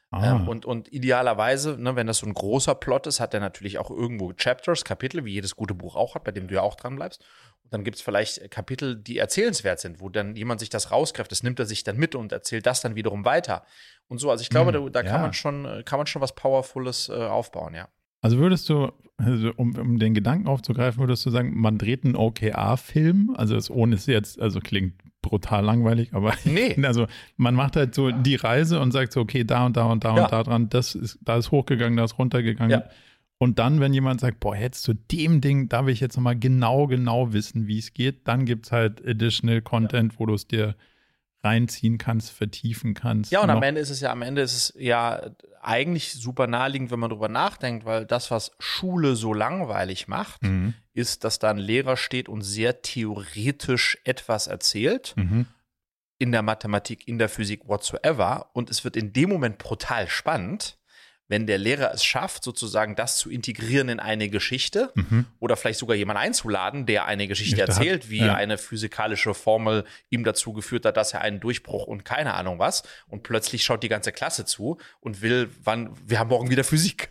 [0.09, 0.31] Ah.
[0.31, 3.77] Ähm, und, und idealerweise, ne, wenn das so ein großer Plot ist, hat er natürlich
[3.77, 6.75] auch irgendwo Chapters, Kapitel, wie jedes gute Buch auch hat, bei dem du ja auch
[6.75, 7.23] dran bleibst.
[7.63, 11.31] Und dann gibt es vielleicht Kapitel, die erzählenswert sind, wo dann jemand sich das rausgreift,
[11.31, 13.65] das nimmt er sich dann mit und erzählt das dann wiederum weiter.
[14.07, 15.11] Und so, also ich glaube, Hm, da, da ja.
[15.11, 17.89] kann man schon, äh, kann man schon was Powerfules äh, aufbauen, ja.
[18.21, 22.15] Also würdest du, also um, um den Gedanken aufzugreifen, würdest du sagen, man dreht einen
[22.15, 26.75] OKR-Film, also das ohne es jetzt, also klingt brutal langweilig, aber Nee.
[26.85, 30.03] also man macht halt so die Reise und sagt so, okay, da und da und
[30.03, 30.23] da Ja.
[30.25, 32.71] und da dran, das ist, da ist hochgegangen, da ist runtergegangen.
[32.71, 32.83] Ja.
[33.39, 36.37] Und dann, wenn jemand sagt, boah, jetzt zu dem Ding, da will ich jetzt nochmal
[36.39, 40.47] genau, genau wissen, wie es geht, dann gibt es halt additional Content, wo du es
[40.47, 40.75] dir
[41.43, 43.31] reinziehen kannst, vertiefen kannst.
[43.31, 45.21] Ja, und am Ende ist es ja, am Ende ist es ja
[45.61, 50.73] eigentlich super naheliegend, wenn man drüber nachdenkt, weil das, was Schule so langweilig macht, Mhm.
[50.93, 55.13] ist, dass da ein Lehrer steht und sehr theoretisch etwas erzählt.
[55.17, 55.45] Mhm.
[56.19, 58.49] in der Mathematik, in der Physik, whatsoever.
[58.53, 60.79] Und es wird in dem Moment brutal spannend,
[61.27, 65.25] wenn der Lehrer es schafft, sozusagen das zu integrieren in eine Geschichte Mhm.
[65.39, 68.35] oder vielleicht sogar jemanden einzuladen, der eine Geschichte hat, erzählt, wie ja.
[68.35, 72.83] eine physikalische Formel ihm dazu geführt hat, dass er einen Durchbruch und keine Ahnung was.
[73.07, 77.09] Und plötzlich schaut die ganze Klasse zu und will, wann, wir haben morgen wieder Physik.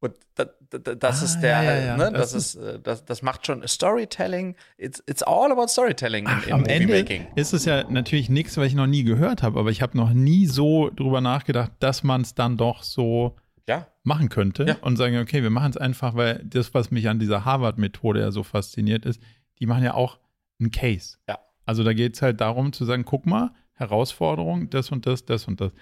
[0.00, 1.96] Und da, da, das Ah, ist der, ja, ja.
[1.96, 4.54] Ne, Das das, ist, äh, das, das macht schon Storytelling.
[4.76, 7.04] It's, it's all about Storytelling in, in Am Ende
[7.36, 10.10] ist es ja natürlich nichts, was ich noch nie gehört habe, aber ich habe noch
[10.12, 14.76] nie so drüber nachgedacht, dass man es dann doch so Ja, machen könnte Ja.
[14.82, 18.30] und sagen, okay, wir machen es einfach, weil das, was mich an dieser Harvard-Methode ja
[18.30, 19.20] so fasziniert ist,
[19.60, 20.18] die machen ja auch
[20.60, 21.16] einen Case.
[21.28, 21.38] Ja.
[21.64, 25.46] Also da geht es halt darum zu sagen, guck mal, Herausforderung, das und das, das
[25.48, 25.72] und das.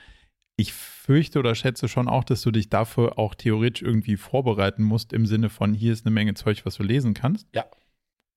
[0.57, 5.12] Ich fürchte oder schätze schon auch, dass du dich dafür auch theoretisch irgendwie vorbereiten musst,
[5.12, 7.47] im Sinne von, hier ist eine Menge Zeug, was du lesen kannst.
[7.55, 7.66] Ja.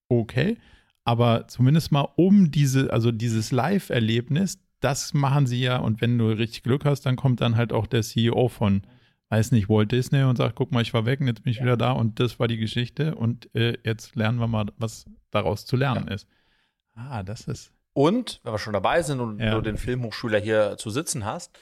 [0.09, 0.57] Okay.
[1.05, 6.27] Aber zumindest mal um diese, also dieses Live-Erlebnis, das machen sie ja, und wenn du
[6.29, 8.83] richtig Glück hast, dann kommt dann halt auch der CEO von,
[9.29, 11.61] weiß nicht, Walt Disney und sagt, guck mal, ich war weg und jetzt bin ich
[11.61, 15.65] wieder da und das war die Geschichte und äh, jetzt lernen wir mal, was daraus
[15.65, 16.27] zu lernen ist.
[16.95, 17.71] Ah, das ist.
[17.93, 19.55] Und, wenn wir schon dabei sind und Ja.
[19.55, 21.57] du den Filmhochschüler hier zu sitzen hast,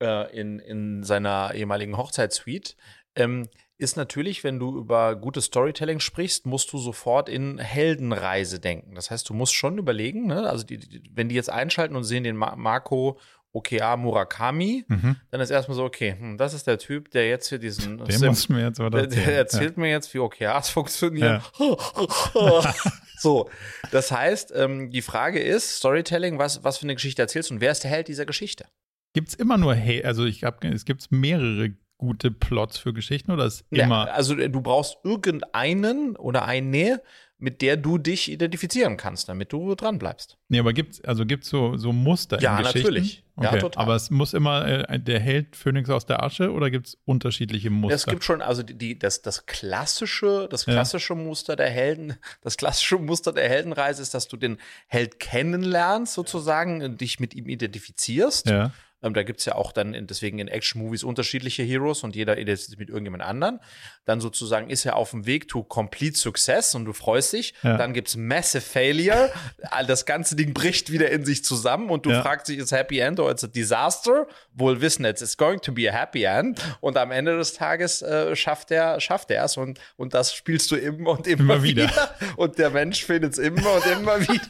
[0.00, 2.74] äh, in, in seiner ehemaligen Hochzeitssuite,
[3.16, 8.94] ähm, ist natürlich, wenn du über gutes Storytelling sprichst, musst du sofort in Heldenreise denken.
[8.94, 10.48] Das heißt, du musst schon überlegen, ne?
[10.48, 13.18] also die, die, wenn die jetzt einschalten und sehen den Ma Marco
[13.52, 15.16] Okea Murakami, Mhm.
[15.30, 18.34] dann ist erstmal so, okay, hm, das ist der Typ, der jetzt hier diesen Den
[18.34, 21.42] Sim- wir jetzt aber der, der erzählt mir jetzt, wie OKRs funktionieren.
[23.18, 23.48] so,
[23.90, 27.60] das heißt, ähm, die Frage ist, Storytelling, was, was für eine Geschichte erzählst du und
[27.60, 28.66] wer ist der Held dieser Geschichte?
[29.12, 33.30] Gibt es immer nur, hey, also ich habe, es gibt mehrere gute Plots für Geschichten
[33.30, 34.10] oder ist Ja, immer.
[34.12, 37.02] also äh, du brauchst irgendeinen oder eine,
[37.36, 40.38] mit der du dich identifizieren kannst, damit du dran bleibst.
[40.48, 42.88] Nee, aber gibt's, also gibt's so, so Muster Ja, in Geschichten?
[42.88, 43.24] natürlich.
[43.40, 43.60] Ja, Okay.
[43.60, 43.82] total.
[43.82, 47.94] Aber es muss immer äh, der Held Phönix aus der Asche oder gibt's unterschiedliche Muster?
[47.94, 50.74] Es gibt schon, also die, die, das, das klassische, das Ja.
[50.74, 56.14] klassische Muster der Helden, das klassische Muster der Heldenreise ist, dass du den Held kennenlernst,
[56.14, 58.48] sozusagen, und dich mit ihm identifizierst.
[58.48, 58.70] ja.
[59.02, 62.34] Ähm, da gibt es ja auch dann in, deswegen in Action-Movies unterschiedliche Heroes und jeder
[62.38, 63.60] identifiziert sich mit irgendjemand anderen.
[64.04, 67.54] Dann sozusagen ist er auf dem Weg to complete success und du freust dich.
[67.62, 67.76] Ja.
[67.76, 69.30] Dann gibt es massive failure.
[69.70, 72.22] All Das ganze Ding bricht wieder in sich zusammen und du Ja.
[72.22, 74.26] fragst dich, ist Happy End oder ist es a Disaster?
[74.54, 76.60] Wohl wissen, it's it's going to be a happy end.
[76.80, 80.70] Und am Ende des Tages äh, schafft er schafft er es und, und das spielst
[80.70, 81.84] du immer und immer, Immer wieder.
[81.84, 82.10] wieder.
[82.36, 84.42] Und der Mensch findet es immer und immer wieder.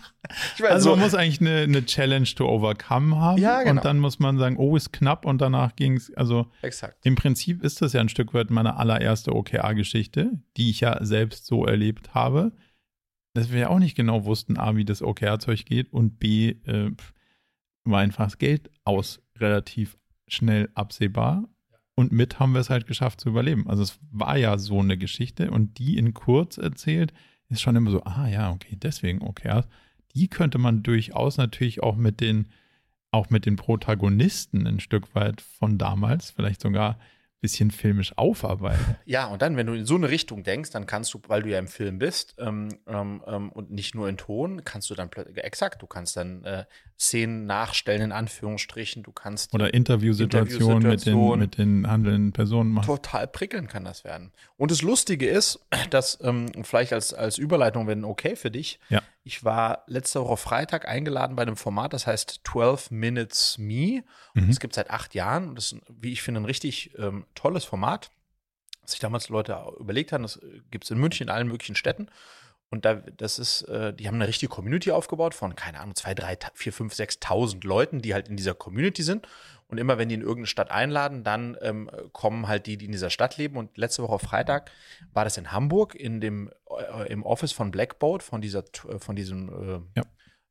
[0.55, 3.39] Ich meine, Also so, man muss eigentlich eine, eine Challenge to overcome haben.
[3.41, 3.73] Ja, genau.
[3.81, 6.12] Und dann muss man sagen, oh, ist knapp und danach ging's.
[6.14, 7.05] Also exakt.
[7.05, 11.46] im Prinzip ist das ja ein Stück weit meine allererste OKR-Geschichte, die ich ja selbst
[11.46, 12.53] so erlebt habe,
[13.35, 16.90] dass wir ja auch nicht genau wussten, A, wie das OKR-Zeug geht und B, äh,
[17.85, 19.96] war einfach das Geld aus relativ
[20.29, 21.48] schnell absehbar.
[21.94, 23.68] Und mit haben wir es halt geschafft zu überleben.
[23.68, 27.12] Also es war ja so eine Geschichte und die in kurz erzählt,
[27.48, 29.68] ist schon immer so, ah ja, okay, deswegen OKRs.
[30.14, 32.48] Die könnte man durchaus natürlich auch mit den,
[33.11, 36.99] auch mit den Protagonisten ein Stück weit von damals, vielleicht sogar
[37.40, 38.96] bisschen filmisch aufarbeiten.
[39.07, 41.49] Ja, und dann, wenn du in so eine Richtung denkst, dann kannst du, weil du
[41.49, 45.11] ja im Film bist ähm, ähm, ähm und nicht nur in Ton, kannst du dann
[45.35, 46.64] exakt, du kannst dann äh,
[46.99, 49.53] Szenen nachstellen, in Anführungsstrichen, du kannst.
[49.53, 52.87] Oder Interviewsituationen Interviewsituation, mit, den, mit den handelnden Personen machen.
[52.87, 54.33] Total prickelnd kann das werden.
[54.57, 59.03] Und das Lustige ist, dass, ähm, vielleicht als, als Überleitung, wenn okay für dich, ja.
[59.22, 64.02] Ich war letzte Woche Freitag eingeladen bei einem Format, das heißt 12 Minutes Me.
[64.35, 64.48] Mhm.
[64.48, 67.26] Das gibt es seit acht Jahren und das ist, wie ich finde, ein richtig ähm,
[67.35, 68.11] tolles Format,
[68.80, 70.22] was sich damals Leute überlegt haben.
[70.22, 72.09] Das äh, gibt es in München, in allen möglichen Städten.
[72.70, 76.14] Und da, das ist, äh, die haben eine richtige Community aufgebaut von, keine Ahnung, zwei,
[76.14, 79.26] drei, vier, fünf, sechstausend Leuten, die halt in dieser Community sind.
[79.66, 82.92] Und immer wenn die in irgendeine Stadt einladen, dann ähm, kommen halt die, die in
[82.92, 83.56] dieser Stadt leben.
[83.56, 84.70] Und letzte Woche Freitag
[85.12, 89.16] war das in Hamburg in dem, äh, im Office von Blackboat, von dieser, äh, von
[89.16, 89.48] diesem
[89.94, 90.04] äh, ja.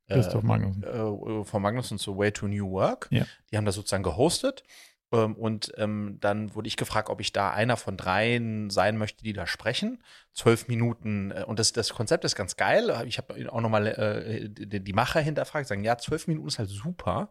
[0.10, 0.84] Christoph Magnussen.
[0.84, 3.08] Äh, von Magnussen zu Way to New Work.
[3.12, 3.26] Ja.
[3.52, 4.64] Die haben das sozusagen gehostet.
[5.12, 9.24] Ähm, und ähm, dann wurde ich gefragt, ob ich da einer von dreien sein möchte,
[9.24, 10.04] die da sprechen.
[10.34, 11.32] Zwölf Minuten.
[11.32, 13.04] Äh, und das, das Konzept ist ganz geil.
[13.08, 16.70] Ich habe auch nochmal äh, die, die Macher hinterfragt, sagen, ja, zwölf Minuten ist halt
[16.70, 17.30] super,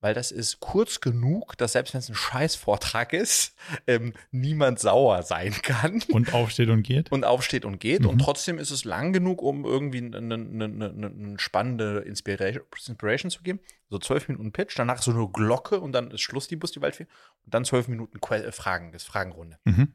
[0.00, 3.54] weil das ist kurz genug, dass selbst wenn es ein Scheißvortrag ist,
[3.86, 6.02] ähm, niemand sauer sein kann.
[6.08, 7.12] Und aufsteht und geht.
[7.12, 8.02] Und aufsteht und geht.
[8.02, 8.08] Mhm.
[8.08, 13.30] Und trotzdem ist es lang genug, um irgendwie eine, eine, eine, eine spannende Inspiration, Inspiration,
[13.30, 13.60] zu geben.
[13.88, 16.80] So zwölf Minuten Pitch, danach so eine Glocke und dann ist Schluss, die Bus, die
[16.80, 17.06] Waldfee.
[17.44, 19.58] Und dann zwölf Minuten que äh, Fragen, das Fragenrunde.
[19.64, 19.92] Mhm.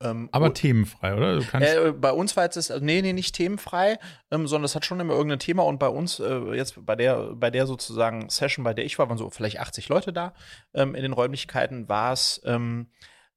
[0.00, 1.40] Ähm, Aber themenfrei, oder?
[1.60, 3.98] Äh, bei uns war jetzt, das, nee, nee, nicht themenfrei,
[4.30, 5.62] ähm, sondern es hat schon immer irgendein Thema.
[5.62, 9.08] Und bei uns, äh, jetzt bei der, bei der sozusagen Session, bei der ich war,
[9.08, 10.34] waren so vielleicht 80 Leute da
[10.74, 12.88] ähm, in den Räumlichkeiten, war es ähm,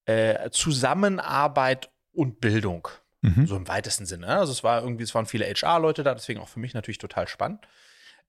[0.05, 2.87] äh, Zusammenarbeit und Bildung.
[3.21, 3.45] Mhm.
[3.45, 4.27] So im weitesten Sinne.
[4.27, 7.27] Also es war irgendwie, es waren viele HR-Leute da, deswegen auch für mich natürlich total
[7.27, 7.67] spannend.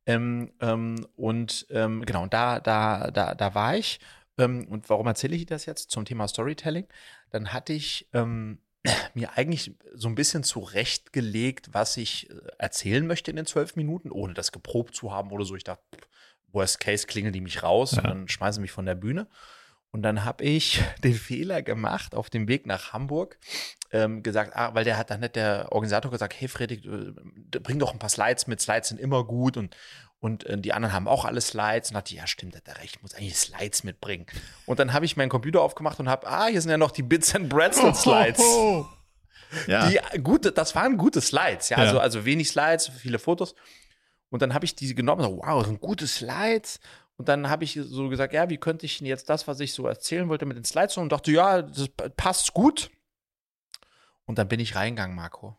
[0.06, 4.00] Ähm, ähm, und genau, da, da, da, da war ich.
[4.38, 6.86] Ähm, und warum erzähle ich das jetzt zum Thema Storytelling?
[7.30, 8.58] Dann hatte ich ähm,
[9.14, 14.10] mir eigentlich so ein bisschen zurechtgelegt, was ich äh, erzählen möchte in den zwölf Minuten,
[14.10, 15.56] ohne das geprobt zu haben oder so.
[15.56, 15.82] Ich dachte,
[16.52, 17.98] worst case klingeln die mich raus ja.
[17.98, 19.28] und dann schmeißen mich von der Bühne.
[19.90, 23.38] Und dann habe ich den Fehler gemacht auf dem Weg nach Hamburg,
[23.90, 27.92] ähm, gesagt, ah, weil der hat dann nicht der Organisator gesagt, hey Fredrik, bring doch
[27.92, 29.74] ein paar Slides mit, Slides sind immer gut und,
[30.20, 32.96] und äh, die anderen haben auch alle Slides und dachte, ja stimmt, hat er recht,
[32.96, 34.26] ich muss eigentlich Slides mitbringen.
[34.66, 37.02] Und dann habe ich meinen Computer aufgemacht und habe, ah, hier sind ja noch die
[37.02, 38.40] Bits and Bretzel Slides.
[38.40, 38.98] Oh, oh, oh.
[39.66, 39.88] Ja.
[39.88, 41.84] Die gute, das waren gute Slides, ja, ja.
[41.84, 43.54] Also, also wenig Slides, viele Fotos.
[44.30, 46.80] Und dann habe ich diese genommen, so, wow, das sind gute Slides.
[47.16, 49.72] Und dann habe ich so gesagt, ja, wie könnte ich denn jetzt das, was ich
[49.72, 52.90] so erzählen wollte, mit den Slides und dachte, ja, das passt gut.
[54.26, 55.56] Und dann bin ich reingegangen, Marco.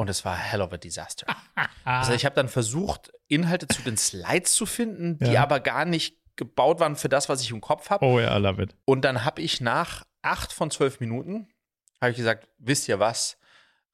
[0.00, 1.26] Und es war hell of a disaster.
[1.84, 5.42] also ich habe dann versucht, Inhalte zu den Slides zu finden, die ja.
[5.42, 8.06] aber gar nicht gebaut waren für das, was ich im Kopf habe.
[8.06, 8.74] Oh ja, I love it.
[8.86, 11.48] Und dann habe ich nach acht von zwölf Minuten,
[12.00, 13.36] habe ich gesagt, wisst ihr was,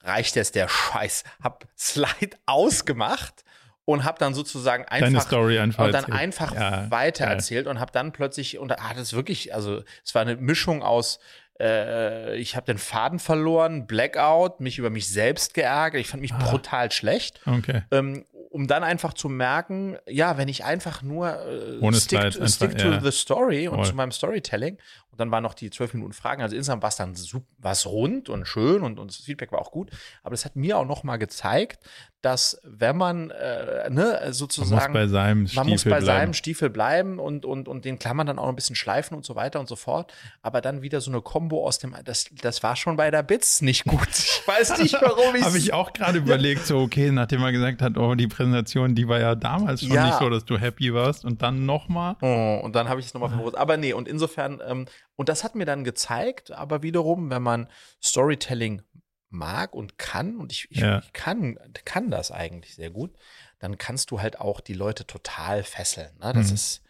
[0.01, 1.25] reicht jetzt der Scheiß.
[1.43, 3.43] Hab Slide ausgemacht
[3.85, 6.13] und habe dann sozusagen einfach einfach und dann erzählt.
[6.13, 10.15] einfach ja, weiter erzählt und habe dann plötzlich und ah, das ist wirklich also es
[10.15, 11.19] war eine Mischung aus
[11.61, 16.33] äh, ich habe den Faden verloren, Blackout, mich über mich selbst geärgert, ich fand mich
[16.33, 16.39] ah.
[16.39, 17.41] brutal schlecht.
[17.47, 17.83] Okay.
[17.91, 22.71] Ähm, um dann einfach zu merken, ja, wenn ich einfach nur äh, Ohne stick, stick
[22.71, 23.01] einfach, to ja.
[23.03, 23.85] the story und Voll.
[23.85, 24.79] zu meinem Storytelling
[25.11, 26.41] und dann waren noch die zwölf Minuten Fragen.
[26.41, 27.15] Also insgesamt war es dann
[27.59, 29.91] was rund und schön und, und das Feedback war auch gut.
[30.23, 31.87] Aber das hat mir auch noch mal gezeigt,
[32.27, 36.33] dass wenn man äh, ne, sozusagen man muss bei seinem Stiefel, man muss bei seinem
[36.35, 39.61] Stiefel bleiben und, und, und den Klammern dann auch ein bisschen schleifen und so weiter
[39.61, 40.13] und so fort.
[40.43, 43.63] Aber dann wieder so eine Combo aus dem, das, das war schon bei der Bits
[43.63, 44.09] nicht gut.
[44.47, 47.83] Ich weiß nicht, warum ich Habe ich auch gerade überlegt, so okay, nachdem er gesagt
[47.83, 50.07] hat, oh, die Präsentation, die war ja damals schon ja.
[50.07, 52.17] nicht so, dass du happy warst und dann nochmal.
[52.23, 54.87] Oh, und dann habe ich es nochmal von Aber nee, und insofern ähm,
[55.17, 57.69] und das hat mir dann gezeigt, aber wiederum, wenn man
[58.03, 58.83] Storytelling
[59.29, 61.01] mag und kann, und ich, ich, ja.
[61.01, 63.15] ich kann, kann das eigentlich sehr gut,
[63.59, 66.17] dann kannst du halt auch die Leute total fesseln.
[66.19, 66.33] Ne?
[66.33, 66.55] Das mhm.
[66.55, 66.83] ist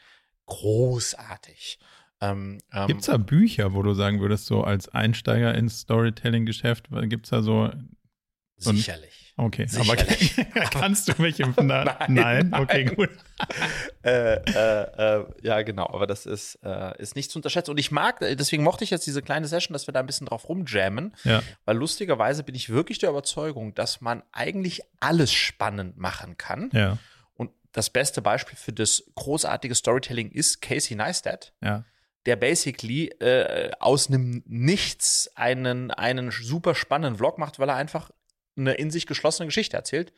[0.46, 1.78] großartig.
[2.20, 6.88] Ähm, ähm, gibt es da Bücher, wo du sagen würdest, so als Einsteiger ins Storytelling-Geschäft,
[7.02, 7.70] gibt es da so.
[8.56, 9.25] Sicherlich.
[9.38, 10.38] Okay, Sicherlich.
[10.38, 13.10] aber kannst du mich im Na nein, nein, okay, gut.
[14.02, 17.70] äh, äh, äh, ja, genau, aber das ist, äh, ist nicht zu unterschätzen.
[17.70, 20.26] Und ich mag, deswegen mochte ich jetzt diese kleine Session, dass wir da ein bisschen
[20.26, 21.42] drauf rumjammen, ja.
[21.66, 26.70] weil lustigerweise bin ich wirklich der Überzeugung, dass man eigentlich alles spannend machen kann.
[26.72, 26.96] Ja.
[27.34, 31.52] Und das beste Beispiel für das großartige Storytelling ist Casey Neistat.
[31.62, 31.84] Ja
[32.24, 38.10] der basically äh, aus einem Nichts einen, einen super spannenden Vlog macht, weil er einfach
[38.58, 40.12] eine in sich geschlossene Geschichte erzählt,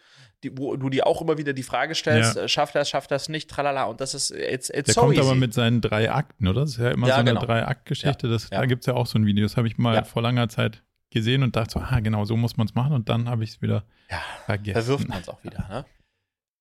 [0.45, 2.43] die, wo du dir auch immer wieder die Frage stellst, Ja.
[2.43, 3.85] äh, schafft das, schafft das nicht, tralala.
[3.85, 5.23] Und das ist, it's, it's Der so kommt easy.
[5.27, 6.61] aber mit seinen drei Akten, oder?
[6.61, 7.45] Das ist ja immer Ja, so eine genau.
[7.45, 8.29] Drei-Akt-Geschichte.
[8.29, 8.61] Das- Ja.
[8.61, 9.45] Da gibt es ja auch so ein Video.
[9.45, 12.57] Das habe ich mal vor langer Zeit gesehen und dachte so, ah, genau, so muss
[12.57, 12.93] man es machen.
[12.93, 14.83] Und dann habe ich es wieder ja, vergessen.
[14.83, 15.67] verwirft man es auch wieder.
[15.69, 15.85] Ne?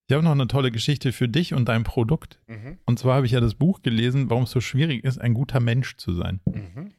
[0.09, 2.39] Ich habe noch eine tolle Geschichte für dich und dein Produkt.
[2.47, 2.77] Mhm.
[2.85, 5.59] Und zwar habe ich ja das Buch gelesen, warum es so schwierig ist, ein guter
[5.59, 6.39] Mensch zu sein.
[6.45, 6.93] Mhm.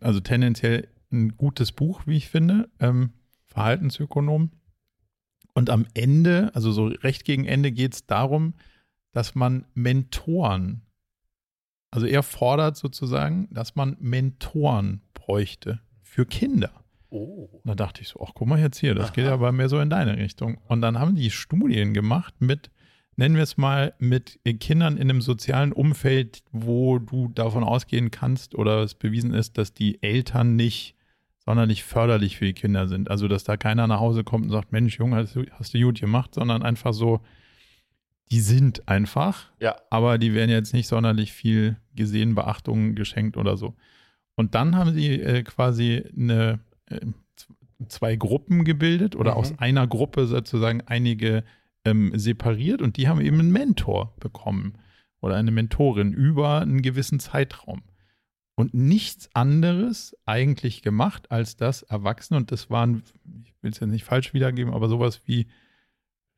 [0.00, 3.10] Also tendenziell ein gutes Buch, wie ich finde, ähm,
[3.52, 4.50] Verhaltensökonom.
[5.54, 8.54] Und am Ende, also so recht gegen Ende, geht es darum,
[9.12, 10.82] dass man Mentoren,
[11.90, 16.72] also er fordert sozusagen, dass man Mentoren bräuchte für Kinder.
[17.10, 17.50] Oh.
[17.52, 19.14] Und da dachte ich so, ach guck mal jetzt hier, das Aha.
[19.14, 20.58] geht aber mehr so in deine Richtung.
[20.66, 22.70] Und dann haben die Studien gemacht mit,
[23.16, 28.54] nennen wir es mal, mit Kindern in einem sozialen Umfeld, wo du davon ausgehen kannst
[28.54, 30.96] oder es bewiesen ist, dass die Eltern nicht
[31.44, 33.10] sonderlich förderlich für die Kinder sind.
[33.10, 35.80] Also, dass da keiner nach Hause kommt und sagt, Mensch, Junge, hast du, hast du
[35.80, 37.20] gut gemacht, sondern einfach so,
[38.30, 39.76] die sind einfach Ja.
[39.90, 43.74] aber die werden jetzt nicht sonderlich viel gesehen, Beachtung geschenkt oder so.
[44.36, 47.00] Und dann haben sie äh, quasi eine, äh,
[47.88, 49.36] zwei Gruppen gebildet oder Mhm.
[49.36, 51.44] aus einer Gruppe sozusagen einige
[51.84, 54.74] ähm, separiert und die haben eben einen Mentor bekommen
[55.20, 57.82] oder eine Mentorin über einen gewissen Zeitraum.
[58.62, 63.02] Und nichts anderes eigentlich gemacht, als das Erwachsene, und das waren,
[63.44, 65.48] ich will es jetzt nicht falsch wiedergeben, aber sowas wie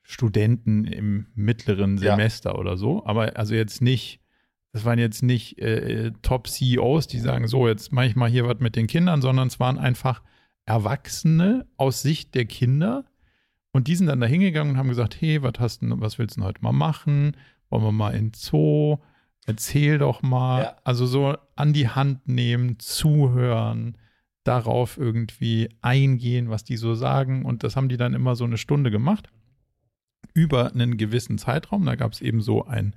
[0.03, 2.17] Studenten im mittleren Ja.
[2.17, 3.05] Semester oder so.
[3.07, 4.21] Aber also jetzt nicht,
[4.73, 8.59] das waren jetzt nicht äh, Top-CEOs, die sagen, so, jetzt mache ich mal hier was
[8.61, 10.23] mit den Kindern, sondern es waren einfach
[10.67, 13.05] Erwachsene aus Sicht der Kinder.
[13.73, 16.37] Und die sind dann da hingegangen und haben gesagt, hey, was hast du, was willst
[16.37, 17.37] du denn heute mal machen?
[17.71, 18.99] Wollen wir mal in Zoo?
[19.47, 20.63] Erzähl doch mal.
[20.63, 20.77] Ja.
[20.85, 23.97] Also so an die Hand nehmen, zuhören,
[24.43, 27.45] darauf irgendwie eingehen, was die so sagen.
[27.45, 29.29] Und das haben die dann immer so eine Stunde gemacht.
[30.33, 31.85] Über einen gewissen Zeitraum.
[31.87, 32.95] Da gab es eben so ein,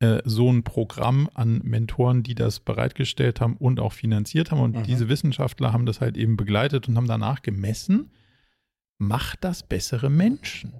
[0.00, 4.60] äh, so ein Programm an Mentoren, die das bereitgestellt haben und auch finanziert haben.
[4.60, 4.82] Und Mhm.
[4.84, 8.10] diese Wissenschaftler haben das halt eben begleitet und haben danach gemessen,
[8.98, 10.72] macht das bessere Menschen?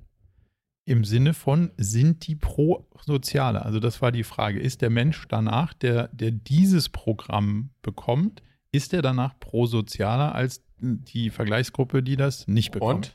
[0.89, 3.63] Im Sinne von, sind die pro-soziale?
[3.63, 4.59] Also das war die Frage.
[4.59, 11.29] Ist der Mensch danach, der, der dieses Programm bekommt, ist er danach pro-sozialer als die
[11.29, 13.09] Vergleichsgruppe, die das nicht bekommt?
[13.09, 13.15] Und?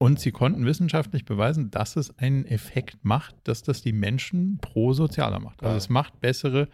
[0.00, 5.40] Und sie konnten wissenschaftlich beweisen, dass es einen Effekt macht, dass das die Menschen pro-sozialer
[5.40, 5.60] macht.
[5.64, 5.78] Also Geil.
[5.78, 6.68] es macht bessere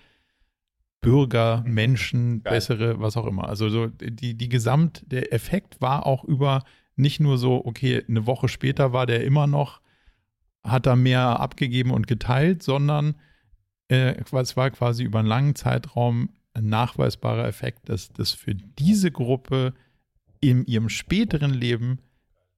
[1.00, 2.52] Bürger, Menschen, Geil.
[2.52, 3.48] bessere, was auch immer.
[3.48, 6.62] Also so die, die Gesamt, der Effekt war auch über
[6.94, 9.80] nicht nur so, okay, eine Woche später war der immer noch,
[10.64, 13.16] hat er mehr abgegeben und geteilt, sondern
[13.88, 19.10] äh, es war quasi über einen langen Zeitraum ein nachweisbarer Effekt, dass das für diese
[19.10, 19.74] Gruppe
[20.40, 21.98] in ihrem späteren Leben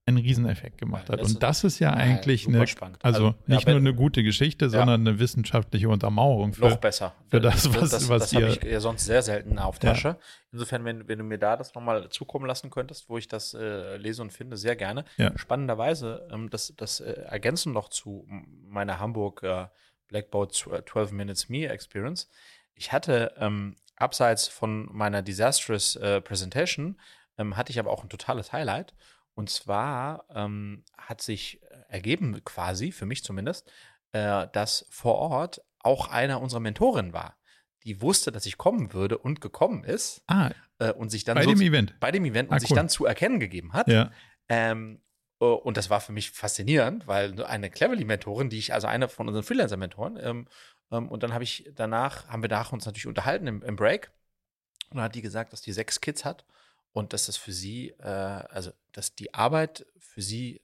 [0.09, 1.21] einen Rieseneffekt gemacht hat.
[1.21, 2.64] Das Und das ist ja eigentlich eine,
[3.03, 7.12] also ja, nicht wenn- nur eine gute Geschichte, sondern eine wissenschaftliche Untermauerung für, Noch besser.
[7.29, 10.16] für das, was- das, was das habe ihr- ich ja sonst sehr selten auf Tasche.
[10.53, 13.97] Insofern, wenn, wenn du mir da das nochmal zukommen lassen könntest, wo ich das äh,
[13.97, 15.05] lese und finde, sehr gerne.
[15.16, 15.37] Ja.
[15.37, 19.66] Spannenderweise, ähm, das, das äh, ergänzen noch zu meiner Hamburg äh,
[20.07, 22.31] Blackboard 12 Minutes Me Experience.
[22.77, 26.97] Ich hatte ähm, abseits von meiner Disastrous äh, Presentation,
[27.38, 28.95] ähm, hatte ich aber auch ein totales Highlight.
[29.37, 33.70] Und zwar ähm, hat sich ergeben, quasi, für mich zumindest,
[34.12, 37.37] äh, dass vor Ort auch einer unserer Mentorinnen war,
[37.85, 41.44] die wusste, dass ich kommen würde und gekommen ist Ah, äh, und sich dann bei
[41.44, 42.01] so dem Event.
[42.01, 42.77] bei dem Event und Ah, sich cool.
[42.77, 43.88] dann zu erkennen gegeben hat.
[43.88, 44.11] Ja.
[44.49, 45.03] Ähm,
[45.40, 49.29] äh, und das war für mich faszinierend, weil eine Cleverly-Mentorin, die ich, also eine von
[49.29, 50.49] unseren Freelancer-Mentoren, ähm,
[50.90, 54.11] ähm, und dann habe ich danach, haben wir danach uns natürlich unterhalten im, im Break.
[54.90, 56.46] Und dann hat die gesagt, dass die sechs Kids hat
[56.92, 60.61] und dass das für sie, äh, also dass die Arbeit für sie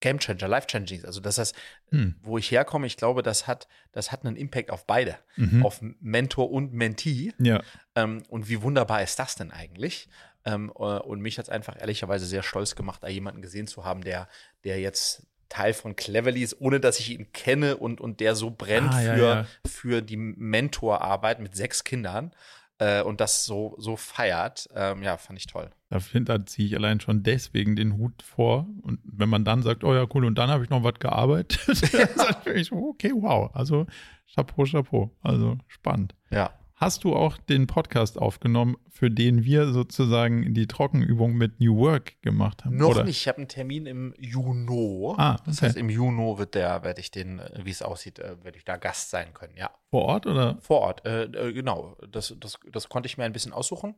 [0.00, 1.04] Game Changer, Life Changing ist.
[1.06, 1.52] Also dass das,
[1.90, 2.16] Hm.
[2.20, 5.64] wo ich herkomme, ich glaube, das hat, das hat einen Impact auf beide, Mhm.
[5.64, 7.32] auf Mentor und Mentee.
[7.38, 7.62] Ja.
[7.94, 10.08] Ähm, und wie wunderbar ist das denn eigentlich?
[10.44, 13.84] Ähm, äh, und mich hat es einfach ehrlicherweise sehr stolz gemacht, da jemanden gesehen zu
[13.84, 14.28] haben, der,
[14.64, 18.50] der jetzt Teil von Cleverly ist, ohne dass ich ihn kenne und, und der so
[18.50, 19.46] brennt Ah, ja, für, ja.
[19.66, 22.34] für die Mentorarbeit mit sechs Kindern
[22.78, 24.68] äh, und das so, so feiert.
[24.74, 25.70] Ähm, ja, fand ich toll.
[25.88, 28.66] Da, da ziehe ich allein schon deswegen den Hut vor.
[28.82, 31.66] Und wenn man dann sagt, oh ja, cool, und dann habe ich noch was gearbeitet,
[31.92, 33.50] dann sag ich okay, wow.
[33.54, 33.86] Also
[34.34, 35.10] Chapeau, Chapeau.
[35.22, 36.14] Also spannend.
[36.30, 36.50] Ja.
[36.78, 42.20] Hast du auch den Podcast aufgenommen, für den wir sozusagen die Trockenübung mit New Work
[42.20, 42.76] gemacht haben?
[42.76, 43.04] Noch Oder?
[43.04, 43.16] nicht.
[43.16, 45.14] Ich habe einen Termin im Juni.
[45.16, 45.66] Ah, Das okay.
[45.68, 48.64] heißt, im Juni wird der, werde ich den, äh, wie es aussieht, äh, werde ich
[48.66, 49.70] da Gast sein können, ja.
[49.90, 50.58] Vor Ort oder?
[50.60, 51.96] Vor Ort, äh, äh, genau.
[52.10, 53.94] Das, das, das konnte ich mir ein bisschen aussuchen.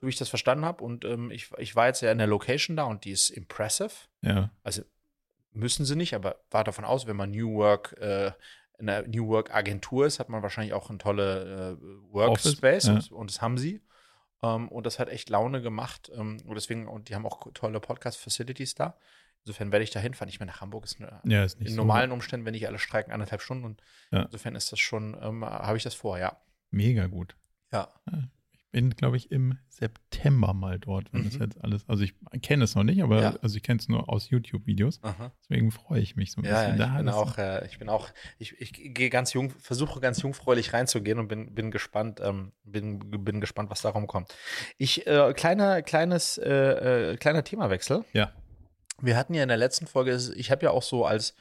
[0.00, 0.82] so wie ich das verstanden habe.
[0.82, 3.90] Und ähm, ich, ich war jetzt ja in der Location da und die ist impressive.
[4.22, 4.48] Ja.
[4.62, 4.80] Also
[5.52, 8.32] müssen sie nicht, aber war davon aus, wenn man New Work äh,
[8.78, 13.16] einer New Work Agentur ist, hat man wahrscheinlich auch eine tolle äh, Workspace Office, und,
[13.16, 13.80] und das haben sie.
[14.42, 16.10] Ähm, und das hat echt Laune gemacht.
[16.14, 18.98] Ähm, und deswegen, und die haben auch tolle Podcast-Facilities da.
[19.44, 20.28] Insofern werde ich da hinfahren.
[20.28, 22.66] Ich meine, nach Hamburg ist eine, Ja, ist nicht in so normalen Umständen, wenn nicht
[22.66, 23.64] alle streiken, anderthalb Stunden.
[23.64, 24.22] Und Ja.
[24.22, 26.40] insofern ist das schon, ähm, habe ich das vor, ja.
[26.70, 27.36] mega gut.
[27.72, 27.88] Ja.
[28.74, 31.42] Ich bin, glaube ich, im September mal dort, wenn das Mhm.
[31.42, 31.88] jetzt alles.
[31.88, 32.12] Also ich
[32.42, 33.36] kenne es noch nicht, aber Ja.
[33.40, 35.00] also ich kenne es nur aus YouTube-Videos.
[35.44, 36.78] Deswegen freue ich mich so ein Ja, bisschen.
[36.78, 39.50] ja, ich Da bin das- auch, äh, ich bin auch, ich, ich gehe ganz jung,
[39.60, 44.34] versuche ganz jungfräulich reinzugehen und bin, bin gespannt, ähm, bin, bin gespannt, was darum kommt.
[44.76, 48.04] Ich, äh, kleiner, kleines, äh, äh, kleiner Themawechsel.
[48.12, 48.32] Ja.
[49.00, 51.36] Wir hatten ja in der letzten Folge, ich habe ja auch so als,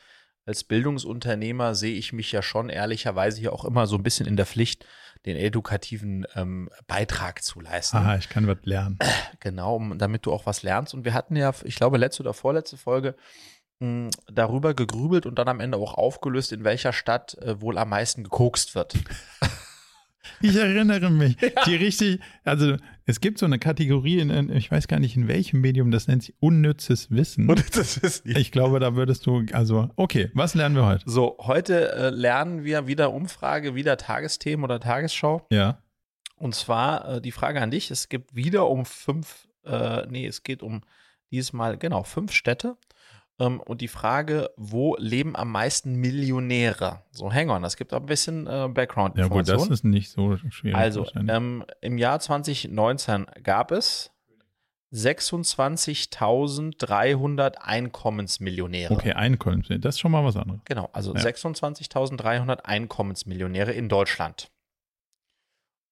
[0.45, 4.35] als Bildungsunternehmer sehe ich mich ja schon ehrlicherweise hier auch immer so ein bisschen in
[4.35, 4.85] der Pflicht,
[5.25, 7.97] den edukativen ähm, Beitrag zu leisten.
[7.97, 8.99] Aha, ich kann was lernen.
[9.39, 10.93] Genau, um, damit du auch was lernst.
[10.93, 13.15] Und wir hatten ja, ich glaube, letzte oder vorletzte Folge
[13.79, 17.89] mh, darüber gegrübelt und dann am Ende auch aufgelöst, in welcher Stadt äh, wohl am
[17.89, 18.95] meisten gekokst wird.
[20.41, 21.37] Ich erinnere mich.
[21.65, 25.61] Die richtig, also es gibt so eine Kategorie, in, ich weiß gar nicht in welchem
[25.61, 27.47] Medium, das nennt sich unnützes Wissen.
[27.73, 28.37] das ist nicht.
[28.37, 31.09] Ich glaube, da würdest du, also, okay, was lernen wir heute?
[31.09, 35.45] So, heute äh, lernen wir wieder Umfrage, wieder Tagesthemen oder Tagesschau.
[35.49, 35.81] Ja.
[36.37, 40.43] Und zwar äh, die Frage an dich: Es gibt wieder um fünf, äh, nee, es
[40.43, 40.81] geht um
[41.31, 42.77] dieses Mal, genau, fünf Städte.
[43.39, 47.01] Ähm, und die Frage, wo leben am meisten Millionäre?
[47.11, 48.67] So, hang on, das gibt auch ein bisschen äh, Ja,
[49.27, 50.77] gut, das ist nicht so schwierig.
[50.77, 54.11] Also, ähm, im Jahr 2019 gab es
[54.93, 58.93] 26.300 Einkommensmillionäre.
[58.93, 60.61] okay, Einkommen, das ist schon mal was anderes.
[60.65, 61.21] Genau, also Ja.
[61.21, 64.51] 26.300 Einkommensmillionäre in Deutschland.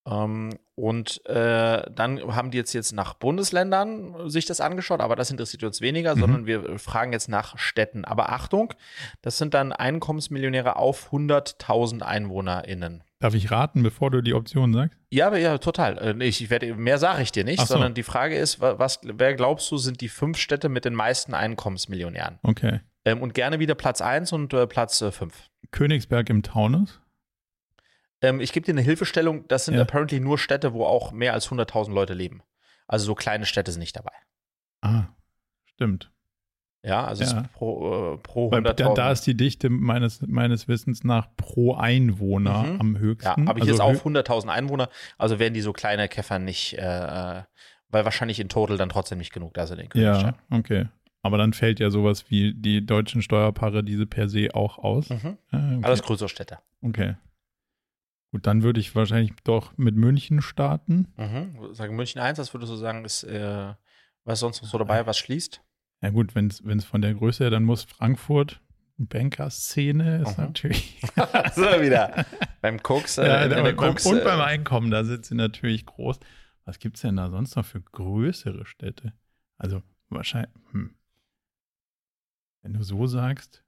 [0.09, 5.29] Ähm, und äh, dann haben die jetzt, jetzt nach Bundesländern sich das angeschaut, aber das
[5.29, 6.19] interessiert uns weniger, Mhm.
[6.19, 8.03] sondern wir fragen jetzt nach Städten.
[8.05, 8.73] Aber Achtung,
[9.21, 13.03] das sind dann Einkommensmillionäre auf 100.000 EinwohnerInnen.
[13.19, 14.97] Darf ich raten, bevor du die Option sagst?
[15.11, 15.97] Ja, ja, total.
[16.19, 17.65] Äh, Ich, ich werde, mehr sage ich dir nicht, so.
[17.67, 20.95] sondern die Frage ist, wa- was, wer glaubst du, sind die fünf Städte mit den
[20.95, 22.39] meisten Einkommensmillionären?
[22.41, 22.79] Okay.
[23.05, 25.31] Ähm, und gerne wieder Platz 1 und äh, Platz 5.
[25.71, 27.00] Königsberg im Taunus?
[28.21, 29.81] Ähm, ich gebe dir eine Hilfestellung, das sind Ja.
[29.81, 32.41] apparently nur Städte, wo auch mehr als 100.000 Leute leben.
[32.87, 34.11] Also so kleine Städte sind nicht dabei.
[34.81, 35.05] Ah,
[35.65, 36.11] stimmt.
[36.83, 37.41] Ja, also Ja.
[37.41, 38.95] ist pro, äh, pro Weil da, 100.000.
[38.95, 42.79] da ist die Dichte meines, meines Wissens nach pro Einwohner Mhm.
[42.81, 43.47] am ja, höchsten.
[43.47, 46.73] habe ich Also jetzt auf hö- 100.000 Einwohner, also werden die so kleine Käfer nicht,
[46.77, 46.81] äh,
[47.39, 47.43] äh,
[47.89, 50.35] weil wahrscheinlich in total dann trotzdem nicht genug da sind in Ja, Königstein.
[50.51, 50.87] okay.
[51.21, 55.09] Aber dann fällt ja sowas wie die deutschen Steuerparadiese per se auch aus.
[55.11, 55.37] Mhm.
[55.51, 55.79] Ah, okay.
[55.83, 56.57] Alles größere Städte.
[56.81, 57.15] okay.
[58.31, 61.13] Gut, dann würde ich wahrscheinlich doch mit München starten.
[61.17, 61.73] Mhm.
[61.73, 63.73] Sage München 1, was würdest du sagen, ist, äh,
[64.23, 65.61] was sonst noch so dabei, was schließt?
[66.01, 68.61] Ja gut, wenn es von der Größe her, dann muss Frankfurt,
[68.97, 70.43] Banker-Szene ist Mhm.
[70.45, 71.01] natürlich.
[71.55, 72.25] so wieder.
[72.61, 76.19] beim Koks, äh, ja, beim, Koks, und beim äh, Einkommen, da sind sie natürlich groß.
[76.65, 79.13] Was gibt es denn da sonst noch für größere Städte?
[79.57, 80.95] Also wahrscheinlich, hm.
[82.61, 83.63] wenn du so sagst,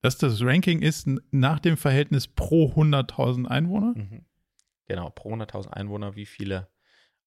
[0.00, 3.94] dass das Ranking ist nach dem Verhältnis pro 100.000 Einwohner?
[3.96, 4.24] Mhm.
[4.86, 6.68] Genau, pro 100.000 Einwohner, wie viele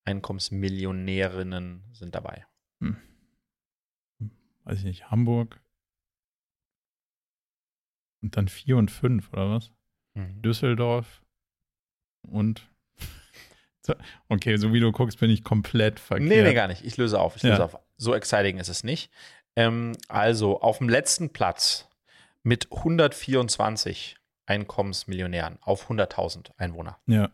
[0.05, 2.45] Einkommensmillionärinnen sind dabei?
[4.63, 5.59] Weiß ich nicht, Hamburg.
[8.21, 9.71] Und dann 4 und 5, oder was?
[10.13, 10.41] Mhm.
[10.41, 11.23] Düsseldorf
[12.23, 12.67] und.
[14.29, 16.29] Okay, so wie du guckst, bin ich komplett verkehrt.
[16.29, 16.85] Nee, nee, gar nicht.
[16.85, 17.35] Ich löse auf.
[17.35, 17.65] Ich löse Ja.
[17.65, 17.77] auf.
[17.97, 19.11] So exciting ist es nicht.
[19.55, 21.89] Ähm, also, auf dem letzten Platz
[22.43, 26.99] mit 124 Einkommensmillionären auf 100.000 Einwohner.
[27.05, 27.29] Ja,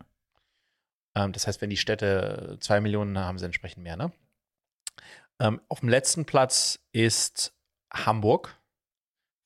[1.16, 4.12] Ähm, das heißt, wenn die Städte 2 Millionen haben, haben sie entsprechend mehr, ne?
[5.40, 7.54] Ähm, auf dem letzten Platz ist
[7.92, 8.60] Hamburg.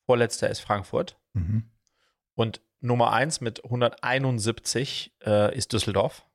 [0.06, 1.18] Vorletzter ist Frankfurt.
[1.34, 1.70] mhm.
[2.34, 6.26] Und Nummer 1 mit 171 äh, ist Düsseldorf.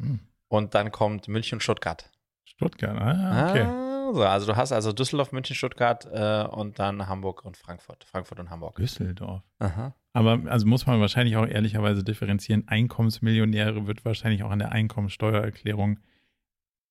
[0.00, 0.20] Hm.
[0.48, 2.10] Und dann kommt München und Stuttgart.
[2.44, 2.96] Stuttgart.
[2.96, 3.89] Ah, okay.
[4.10, 8.04] Also, also du hast also Düsseldorf, München, Stuttgart äh, und dann Hamburg und Frankfurt.
[8.04, 8.76] Frankfurt und Hamburg.
[8.76, 9.42] Düsseldorf.
[9.58, 9.94] Aha.
[10.12, 12.66] Aber also muss man wahrscheinlich auch ehrlicherweise differenzieren.
[12.66, 16.00] Einkommensmillionäre wird wahrscheinlich auch an der Einkommensteuererklärung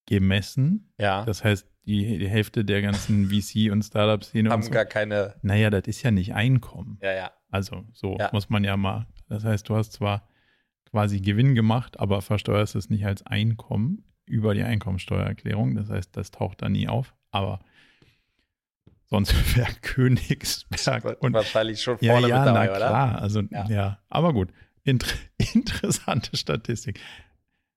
[0.06, 0.92] gemessen.
[0.98, 4.72] Ja, Das heißt, die, die Hälfte der ganzen VC- und Startup-Szene haben so.
[4.72, 5.36] gar keine.
[5.42, 6.98] Naja, das ist ja nicht Einkommen.
[7.02, 7.32] Ja, ja.
[7.50, 8.30] Also so Ja.
[8.32, 9.08] muss man ja mal.
[9.28, 10.28] Das heißt, du hast zwar
[10.90, 15.76] quasi Gewinn gemacht, aber versteuerst es nicht als Einkommen über die Einkommensteuererklärung.
[15.76, 17.14] Das heißt, das taucht da nie auf.
[17.32, 17.60] Aber
[19.08, 22.78] sonst wäre Königsberg und wahrscheinlich schon ja, vorne ja, mit dabei, na oder?
[22.88, 23.22] klar.
[23.22, 24.00] Also ja, Ja.
[24.10, 24.52] aber gut.
[24.84, 25.08] Inter
[25.54, 27.00] interessante Statistik.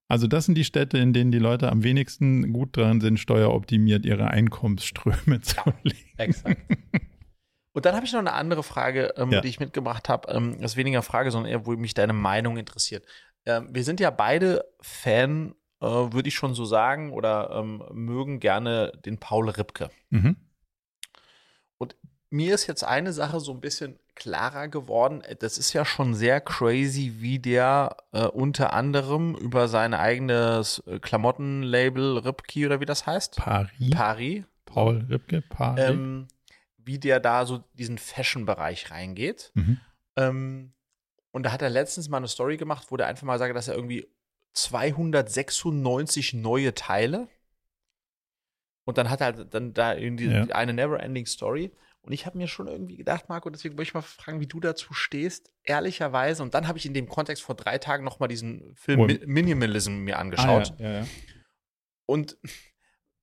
[0.09, 4.05] Also das sind die Städte, in denen die Leute am wenigsten gut dran sind, steueroptimiert
[4.05, 5.99] ihre Einkommensströme zu legen.
[6.19, 6.61] Exakt.
[7.75, 9.41] Und dann habe ich noch eine andere Frage, ähm, Ja.
[9.41, 10.31] die ich mitgebracht habe.
[10.31, 13.07] Ähm, das ist weniger Frage, sondern eher, wo mich deine Meinung interessiert.
[13.47, 18.41] Ähm, wir sind ja beide Fan, äh, würde ich schon so sagen, oder ähm, mögen
[18.41, 19.91] gerne den Paul Ripke.
[20.11, 20.37] Mhm.
[22.33, 25.23] Mir ist jetzt eine Sache so ein bisschen klarer geworden.
[25.41, 30.99] Das ist ja schon sehr crazy, wie der äh, unter anderem über sein eigenes äh,
[30.99, 33.91] Klamottenlabel Ripke oder wie das heißt, Paris.
[33.91, 35.85] Paris, Paul Ripke, Paris.
[35.91, 36.27] ähm,
[36.79, 39.53] wie der da so diesen Fashion-Bereich reingeht.
[39.53, 39.81] mhm.
[40.17, 40.73] Ähm,
[41.33, 43.69] und da hat er letztens mal eine Story gemacht, wo der einfach mal sagt, dass
[43.69, 44.07] er irgendwie
[44.55, 47.29] 296 neue Teile
[48.85, 50.43] und dann hat er halt dann da irgendwie Ja.
[50.55, 51.73] eine Never-Ending Story.
[52.05, 54.59] Und ich habe mir schon irgendwie gedacht, Marco, deswegen wollte ich mal fragen, wie du
[54.59, 56.43] dazu stehst, ehrlicherweise.
[56.43, 59.07] Und dann habe ich in dem Kontext vor drei Tagen noch mal diesen Film.
[59.07, 61.07] Mi Minimalism mir angeschaut Ah, ja, ja.
[62.07, 62.37] und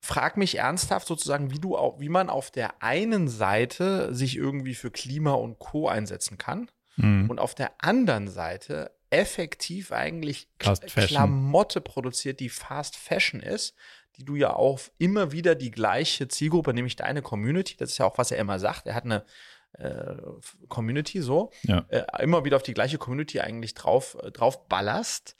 [0.01, 4.75] frag mich ernsthaft sozusagen, wie du auch, wie man auf der einen Seite sich irgendwie
[4.75, 5.89] für Klima und Co.
[5.89, 7.30] einsetzen kann Mhm.
[7.30, 10.47] und auf der anderen Seite effektiv eigentlich.
[10.57, 13.76] Klamotte produziert, die Fast Fashion ist,
[14.18, 18.05] die du ja auch immer wieder die gleiche Zielgruppe, nämlich deine Community, das ist ja
[18.05, 19.26] auch, was er immer sagt, er hat eine
[19.78, 20.16] äh,
[20.68, 21.86] Community so, Ja.
[21.89, 25.38] äh, immer wieder auf die gleiche Community eigentlich drauf, äh, drauf ballerst.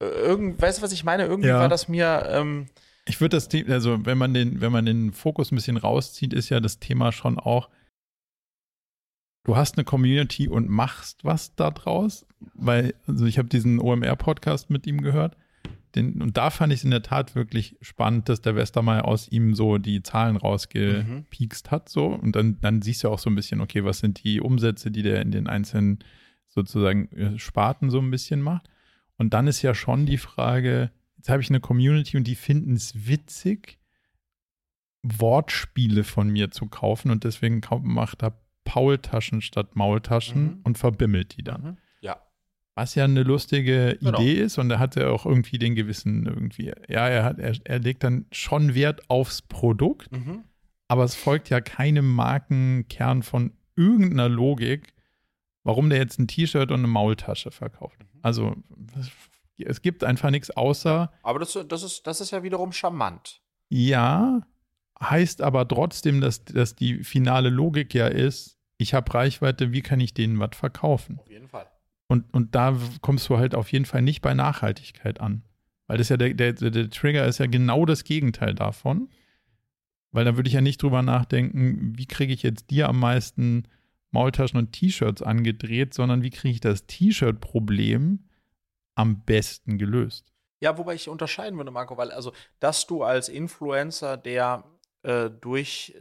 [0.00, 1.24] Äh, Irgend, weißt du, was ich meine?
[1.24, 1.60] Irgendwie Ja.
[1.60, 2.66] war das mir, ähm,
[3.06, 6.32] Ich würde das, The- also wenn man den, wenn man den Fokus ein bisschen rauszieht,
[6.32, 7.68] ist ja das Thema schon auch,
[9.50, 12.24] du hast eine Community und machst was da draus,
[12.54, 15.36] weil, also ich habe diesen OMR-Podcast mit ihm gehört,
[15.96, 19.26] den, und da fand ich es in der Tat wirklich spannend, dass der Westermeier aus
[19.26, 23.34] ihm so die Zahlen rausgepiekst hat, so, und dann, dann siehst du auch so ein
[23.34, 25.98] bisschen, okay, was sind die Umsätze, die der in den einzelnen
[26.46, 28.70] sozusagen äh, Sparten so ein bisschen macht.
[29.16, 32.74] Und dann ist ja schon die Frage, jetzt habe ich eine Community und die finden
[32.74, 33.80] es witzig,
[35.02, 37.10] Wortspiele von mir zu kaufen.
[37.10, 40.60] Und deswegen macht er Paultaschen statt Maultaschen Mhm.
[40.64, 41.62] und verbimmelt die dann.
[41.62, 41.76] mhm.
[42.00, 42.20] ja.
[42.76, 44.18] Was ja eine lustige Genau.
[44.20, 47.54] Idee ist und er hat ja auch irgendwie den gewissen irgendwie, ja, er hat, er,
[47.64, 50.44] er legt dann schon Wert aufs Produkt, Mhm.
[50.88, 54.94] aber es folgt ja keinem Markenkern von irgendeiner Logik,
[55.64, 57.98] warum der jetzt ein T-Shirt und eine Maultasche verkauft.
[58.00, 58.20] Mhm.
[58.22, 58.56] Also
[59.58, 63.42] es gibt einfach nichts außer, Aber das, das, ist, das ist ja wiederum charmant.
[63.68, 64.40] ja,
[65.02, 70.00] heißt aber trotzdem, dass, dass die finale Logik ja ist, ich habe Reichweite, wie kann
[70.00, 71.18] ich denen was verkaufen?
[71.18, 71.70] Auf jeden Fall.
[72.08, 75.42] Und, und da kommst du halt auf jeden Fall nicht bei Nachhaltigkeit an.
[75.86, 79.08] Weil das ja der, der, der, der Trigger ist ja genau das Gegenteil davon.
[80.12, 83.68] Weil da würde ich ja nicht drüber nachdenken, wie kriege ich jetzt dir am meisten
[84.10, 88.24] Maultaschen und T-Shirts angedreht, sondern wie kriege ich das T-Shirt-Problem
[88.96, 90.32] am besten gelöst.
[90.60, 94.64] Ja, wobei ich unterscheiden würde, Marco, weil also, dass du als Influencer, der
[95.02, 95.94] äh, durch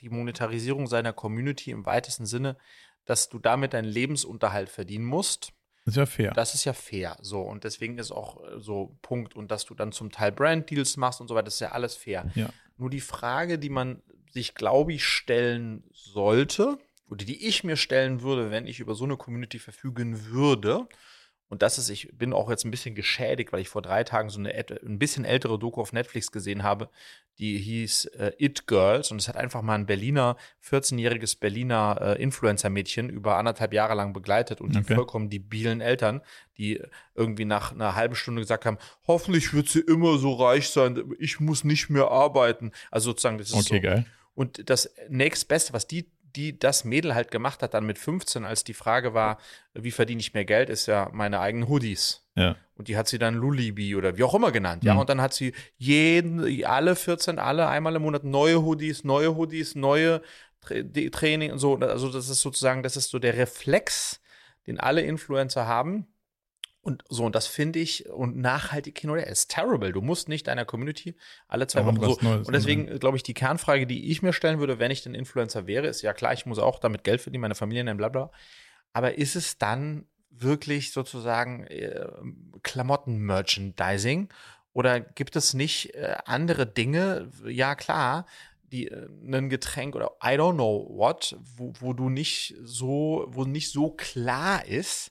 [0.00, 2.56] die Monetarisierung seiner Community im weitesten Sinne,
[3.04, 5.52] dass du damit deinen Lebensunterhalt verdienen musst,
[5.84, 6.32] Das ist ja fair.
[6.32, 7.16] das ist ja fair.
[7.20, 9.36] So, und deswegen ist auch äh, so Punkt.
[9.36, 11.94] Und dass du dann zum Teil Brand-Deals machst und so weiter, das ist ja alles
[11.96, 12.30] fair.
[12.34, 12.48] Ja.
[12.76, 16.78] Nur die Frage, die man sich, glaube ich, stellen sollte,
[17.08, 20.88] oder die ich mir stellen würde, wenn ich über so eine Community verfügen würde,
[21.48, 24.30] und das ist, ich bin auch jetzt ein bisschen geschädigt, weil ich vor drei Tagen
[24.30, 26.90] so eine ein bisschen ältere Doku auf Netflix gesehen habe,
[27.38, 32.22] die hieß äh, It Girls und es hat einfach mal ein Berliner, 14-jähriges Berliner äh,
[32.22, 34.94] Influencer-Mädchen über anderthalb Jahre lang begleitet und die Okay.
[34.94, 36.22] vollkommen debilen Eltern,
[36.56, 36.82] die
[37.14, 41.38] irgendwie nach einer halben Stunde gesagt haben, hoffentlich wird sie immer so reich sein, ich
[41.40, 42.72] muss nicht mehr arbeiten.
[42.90, 43.80] Also sozusagen, das ist Okay, so.
[43.82, 44.06] geil.
[44.34, 48.62] Und das nächstbeste, was die, die das Mädel halt gemacht hat, dann mit 15, als
[48.64, 49.38] die Frage war,
[49.74, 52.22] wie verdiene ich mehr Geld, ist ja meine eigenen Hoodies.
[52.34, 52.56] Ja.
[52.76, 54.84] Und die hat sie dann Lulibi oder wie auch immer genannt.
[54.84, 55.00] Ja, Mhm.
[55.00, 59.74] und dann hat sie jeden, alle 14, alle einmal im Monat neue Hoodies, neue Hoodies,
[59.74, 60.20] neue
[60.60, 60.74] Tra
[61.12, 61.76] Training und so.
[61.76, 64.20] Also, das ist sozusagen, das ist so der Reflex,
[64.66, 66.06] den alle Influencer haben.
[66.86, 69.90] Und so, und das finde ich, und nachhaltig hin oder ist terrible.
[69.90, 71.16] Du musst nicht deiner Community
[71.48, 72.16] alle zwei Wochen so.
[72.20, 75.12] Neues Und deswegen, glaube ich, die Kernfrage, die ich mir stellen würde, wenn ich denn
[75.12, 78.08] Influencer wäre, ist ja klar, ich muss auch damit Geld verdienen, meine Familie nennen, bla
[78.08, 78.30] bla.
[78.92, 82.06] Aber ist es dann wirklich sozusagen äh,
[82.62, 84.28] Klamotten-Merchandising?
[84.72, 87.32] Oder gibt es nicht äh, andere Dinge?
[87.48, 88.26] Ja, klar,
[88.62, 93.44] die äh, ein Getränk oder I don't know what, wo, wo du nicht so, wo
[93.44, 95.10] nicht so klar ist,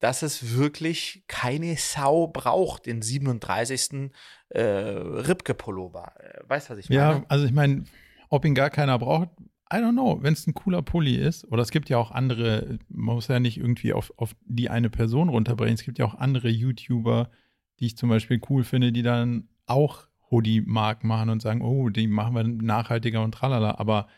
[0.00, 4.10] dass es wirklich keine Sau braucht, den 37.
[4.48, 6.12] Äh, Ripke-Pullover.
[6.18, 7.00] Äh, Weißt du, was ich meine?
[7.00, 7.84] Ja, also ich meine,
[8.30, 9.28] ob ihn gar keiner braucht,
[9.72, 12.78] I don't know, wenn es ein cooler Pulli ist, oder es gibt ja auch andere,
[12.88, 16.16] man muss ja nicht irgendwie auf, auf die eine Person runterbrechen, es gibt ja auch
[16.16, 17.30] andere YouTuber,
[17.78, 22.08] die ich zum Beispiel cool finde, die dann auch Hoodie-Mark machen und sagen, oh, die
[22.08, 24.08] machen wir nachhaltiger und tralala, aber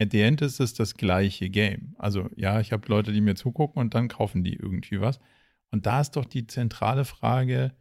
[0.00, 1.94] at the end ist es das gleiche Game.
[1.98, 5.20] Also ja, ich habe Leute, die mir zugucken und dann kaufen die irgendwie was.
[5.70, 7.72] Und da ist doch die zentrale Frage,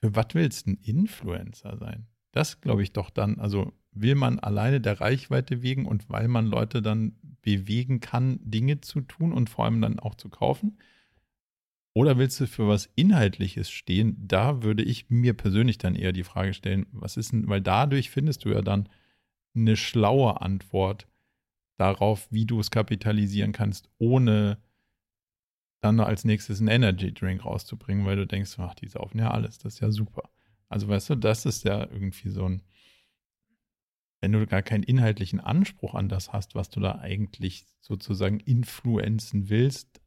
[0.00, 2.06] für was willst du ein Influencer sein?
[2.30, 6.46] Das glaube ich doch dann, also will man alleine der Reichweite wegen und weil man
[6.46, 10.78] Leute dann bewegen kann, Dinge zu tun und vor allem dann auch zu kaufen?
[11.94, 14.16] Oder willst du für was Inhaltliches stehen?
[14.18, 18.08] Da würde ich mir persönlich dann eher die Frage stellen, was ist denn, weil dadurch
[18.08, 18.88] findest du ja dann
[19.54, 21.06] eine schlaue Antwort
[21.76, 24.58] darauf, wie du es kapitalisieren kannst, ohne
[25.80, 29.58] dann als nächstes einen Energy Drink rauszubringen, weil du denkst, ach, die saufen ja alles,
[29.58, 30.30] das ist ja super.
[30.68, 32.62] Also weißt du, das ist ja irgendwie so ein,
[34.20, 39.48] wenn du gar keinen inhaltlichen Anspruch an das hast, was du da eigentlich sozusagen influenzen
[39.50, 40.00] willst,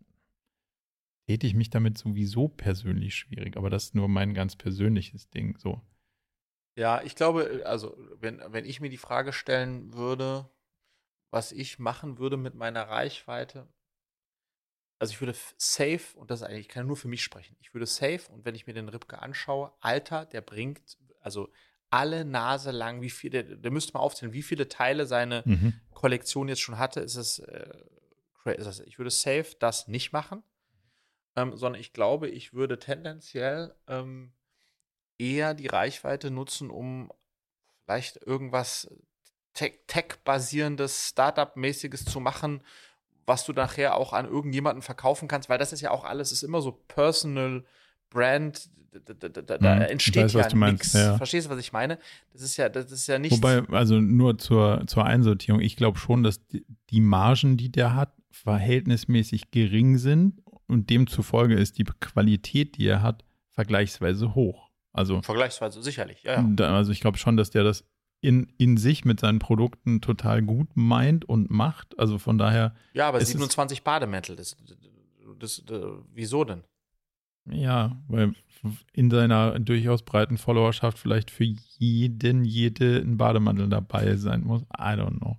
[1.28, 3.58] täte ich mich damit sowieso persönlich schwierig.
[3.58, 5.58] Aber das ist nur mein ganz persönliches Ding.
[5.58, 5.82] So.
[6.76, 10.50] Ja, ich glaube, also wenn, wenn ich mir die Frage stellen würde,
[11.32, 13.68] was ich machen würde mit meiner Reichweite,
[15.00, 17.74] also ich würde safe, und das ist eigentlich, ich kann nur für mich sprechen, ich
[17.74, 21.50] würde safe, und wenn ich mir den Ripke anschaue, Alter, der bringt, also
[21.90, 25.74] alle Nase lang, wie viele, der, der müsste mal aufzählen, wie viele Teile seine mhm.
[25.94, 27.74] Kollektion jetzt schon hatte, ist es, äh,
[28.46, 30.44] ist ich würde safe das nicht machen,
[31.36, 34.34] ähm, sondern ich glaube, ich würde tendenziell ähm,
[35.18, 37.12] eher die Reichweite nutzen, um
[37.84, 38.90] vielleicht irgendwas
[39.54, 42.62] Tech-basierendes, Startup-mäßiges zu machen,
[43.26, 46.44] was du nachher auch an irgendjemanden verkaufen kannst, weil das ist ja auch alles, ist
[46.44, 47.64] immer so Personal
[48.10, 50.94] Brand, da, da, da, da entsteht weiß, ja nichts.
[50.94, 51.18] Ja.
[51.18, 52.00] Verstehst du, was ich meine?
[52.32, 53.34] Das ist ja, das ist ja nicht.
[53.34, 57.96] Wobei, also nur zur, zur Einsortierung, ich glaube schon, dass die, die Margen, die der
[57.96, 64.65] hat, verhältnismäßig gering sind und demzufolge ist die Qualität, die er hat, vergleichsweise hoch.
[64.96, 66.42] Also vergleichsweise sicherlich, ja.
[66.42, 66.76] ja.
[66.76, 67.84] Also ich glaube schon, dass der das
[68.22, 72.00] in, in sich mit seinen Produkten total gut meint und macht.
[72.00, 72.74] Also von daher.
[72.94, 74.56] Ja, aber 27 Bademäntel, das,
[75.38, 75.82] das, das,
[76.14, 76.64] wieso denn?
[77.48, 78.34] Ja, weil
[78.94, 84.64] in seiner durchaus breiten Followerschaft vielleicht für jeden, jede ein Bademantel dabei sein muss.
[84.64, 85.38] I don't know.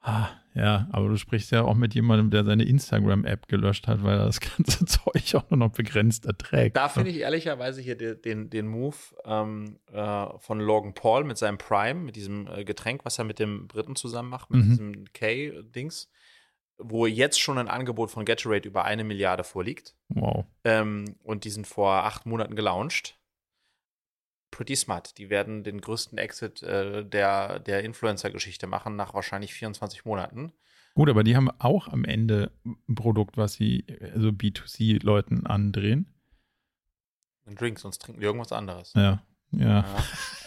[0.00, 4.18] Ah, ja, aber du sprichst ja auch mit jemandem, der seine Instagram-App gelöscht hat, weil
[4.18, 6.76] er das ganze Zeug auch nur noch begrenzt erträgt.
[6.76, 11.38] Da finde ich ehrlicherweise hier den, den, den Move ähm, äh, von Logan Paul mit
[11.38, 14.70] seinem Prime, mit diesem äh, Getränk, was er mit dem Briten zusammen macht, mit mhm.
[14.70, 16.10] diesem K-Dings,
[16.78, 19.94] wo jetzt schon ein Angebot von Gatorade über eine Milliarde vorliegt.
[20.08, 20.46] Wow.
[20.64, 23.19] Ähm, und die sind vor acht Monaten gelauncht
[24.50, 25.18] pretty smart.
[25.18, 30.52] Die werden den größten Exit äh, der, der Influencer-Geschichte machen nach wahrscheinlich 24 Monaten.
[30.94, 36.12] Gut, aber die haben auch am Ende ein Produkt, was sie also B2C Leuten andrehen.
[37.46, 38.92] Ein Drink, sonst trinken die irgendwas anderes.
[38.94, 39.24] Ja, ja.
[39.52, 39.84] Ja,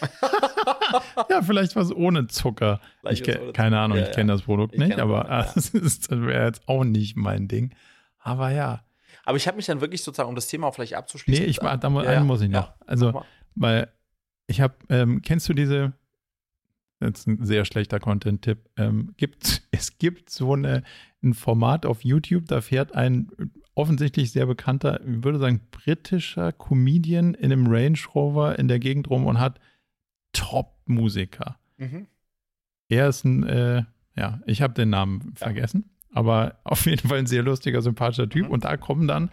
[1.30, 2.80] ja vielleicht was ohne Zucker.
[3.10, 5.42] ich ohne keine Ahnung, ja, ich kenne das Produkt nicht, aber ja.
[5.54, 7.74] das, das wäre jetzt auch nicht mein Ding.
[8.18, 8.84] Aber ja.
[9.24, 11.44] Aber ich habe mich dann wirklich sozusagen, um das Thema auch vielleicht abzuschließen.
[11.44, 12.72] Nee, ich, da, da einen muss ich noch.
[12.86, 13.24] Also,
[13.54, 13.88] weil
[14.46, 15.92] ich habe, ähm, kennst du diese,
[17.00, 20.82] das ist ein sehr schlechter Content-Tipp, ähm, gibt, es gibt so eine,
[21.22, 23.30] ein Format auf YouTube, da fährt ein
[23.74, 29.10] offensichtlich sehr bekannter, ich würde sagen, britischer Comedian in einem Range Rover in der Gegend
[29.10, 29.58] rum und hat
[30.32, 31.58] Top-Musiker.
[31.76, 32.06] Mhm.
[32.88, 33.84] Er ist ein, äh,
[34.16, 38.46] ja, ich habe den Namen vergessen, aber auf jeden Fall ein sehr lustiger, sympathischer Typ.
[38.46, 38.52] Mhm.
[38.52, 39.30] Und da kommen dann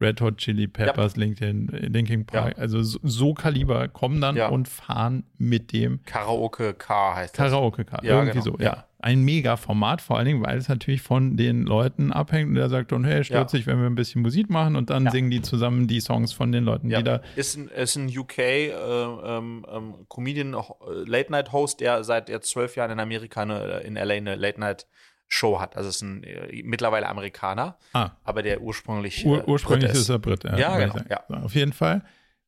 [0.00, 1.20] Red Hot Chili Peppers, ja.
[1.20, 2.62] LinkedIn, Linkin Park, ja.
[2.62, 4.48] also so, so, Kaliber kommen dann ja.
[4.48, 7.50] und fahren mit dem Karaoke Car heißt das.
[7.50, 8.56] Karaoke Car, ja, irgendwie genau.
[8.58, 8.84] so, ja.
[8.98, 12.68] Ein mega Format, vor allen Dingen, weil es natürlich von den Leuten abhängt und der
[12.68, 15.42] sagt dann, hey, stört sich, wenn wir ein bisschen Musik machen und dann singen die
[15.42, 17.20] zusammen die Songs von den Leuten, die da.
[17.36, 20.58] Ist ein, ist ein UK äh, ähm, ähm, Comedian, äh,
[21.04, 24.58] Late Night Host, der seit jetzt zwölf Jahren in Amerika eine, in LA eine Late
[24.58, 24.86] Night
[25.28, 25.76] Show hat.
[25.76, 28.10] Also es ist ein äh, mittlerweile Amerikaner, ah.
[28.24, 29.98] aber der ursprünglich Ur äh, ursprünglich ist.
[29.98, 30.44] ist er Brit.
[30.44, 30.96] Ja, ja genau.
[31.08, 31.42] Ja.
[31.42, 32.02] auf jeden Fall.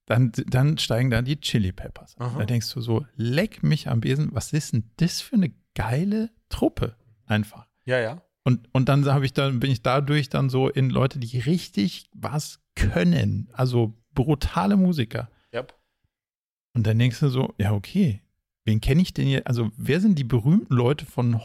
[0.06, 2.16] Dann, dann steigen da die Chili Peppers.
[2.16, 6.30] Da denkst du so, leck mich am Besen, was ist denn das für eine geile
[6.48, 6.96] Truppe?
[7.26, 7.66] Einfach.
[7.84, 8.22] Ja, ja.
[8.42, 12.08] Und, und dann habe ich dann, bin ich dadurch dann so in Leute, die richtig
[12.14, 13.50] was können.
[13.52, 15.28] Also brutale Musiker.
[15.52, 15.74] Yep.
[16.72, 18.22] Und dann denkst du so, ja, okay,
[18.64, 19.46] wen kenne ich denn hier?
[19.46, 21.40] Also, wer sind die berühmten Leute von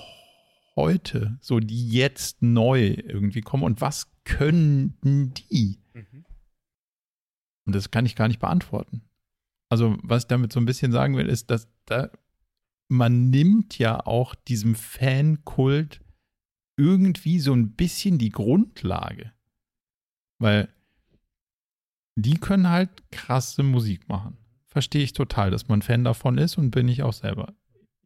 [0.75, 5.79] heute, so die jetzt neu irgendwie kommen und was können die?
[5.93, 6.25] Mhm.
[7.65, 9.01] Und das kann ich gar nicht beantworten.
[9.69, 12.09] Also, was ich damit so ein bisschen sagen will, ist, dass da
[12.89, 16.01] man nimmt ja auch diesem Fankult
[16.77, 19.31] irgendwie so ein bisschen die Grundlage.
[20.39, 20.69] Weil
[22.15, 24.37] die können halt krasse Musik machen.
[24.67, 27.53] Verstehe ich total, dass man Fan davon ist und bin ich auch selber.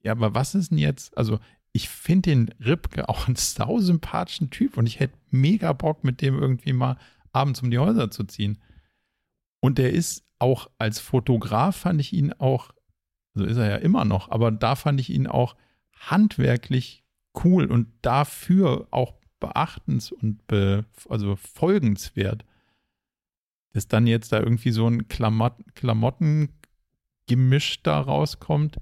[0.03, 1.17] Ja, aber was ist denn jetzt?
[1.17, 1.39] Also,
[1.77, 6.39] ich finde den Ripke auch einen sausympathischen Typ und ich hätte mega Bock, mit dem
[6.39, 6.97] irgendwie mal
[7.33, 8.57] abends um die Häuser zu ziehen.
[9.59, 12.71] Und der ist auch als Fotograf, fand ich ihn auch,
[13.35, 15.55] so also ist er ja immer noch, aber da fand ich ihn auch
[15.93, 17.03] handwerklich
[17.43, 22.43] cool und dafür auch beachtens und be, also folgenswert.
[23.73, 28.77] Dass dann jetzt da irgendwie so ein Klamot Klamottengemisch da rauskommt,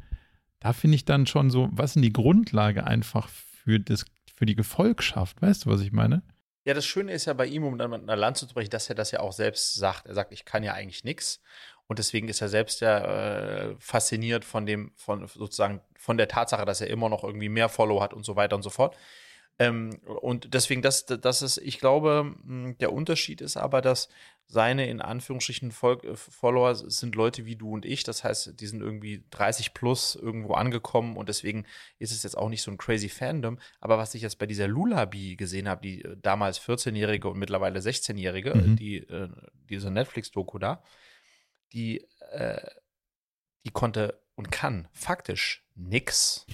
[0.66, 4.04] da finde ich dann schon so, was denn die Grundlage einfach für, das,
[4.36, 5.40] für die Gefolgschaft?
[5.40, 6.24] Weißt du, was ich meine?
[6.64, 8.90] Ja, das Schöne ist ja bei ihm, um dann mit einer Land zu brechen, dass
[8.90, 10.08] er das ja auch selbst sagt.
[10.08, 11.40] Er sagt, ich kann ja eigentlich nichts.
[11.86, 16.66] Und deswegen ist er selbst ja äh, fasziniert von dem, von sozusagen von der Tatsache,
[16.66, 18.98] dass er immer noch irgendwie mehr Follow hat und so weiter und so fort.
[19.60, 24.10] Ähm, und deswegen, das, das ist, ich glaube, hm, der Unterschied ist aber, dass
[24.48, 28.04] seine in Anführungsstrichen Vol äh, Follower sind Leute wie du und ich.
[28.04, 31.66] Das heißt, die sind irgendwie 30 plus irgendwo angekommen und deswegen
[32.00, 33.60] ist es jetzt auch nicht so ein crazy Fandom.
[33.80, 37.80] Aber was ich jetzt bei dieser Lulabi gesehen habe, die äh, damals 14-Jährige und mittlerweile
[37.80, 38.76] 16-Jährige, mhm.
[38.76, 39.30] die, äh,
[39.70, 40.84] diese Netflix-Doku da,
[41.74, 42.62] die, äh,
[43.66, 46.46] die konnte und kann faktisch nix.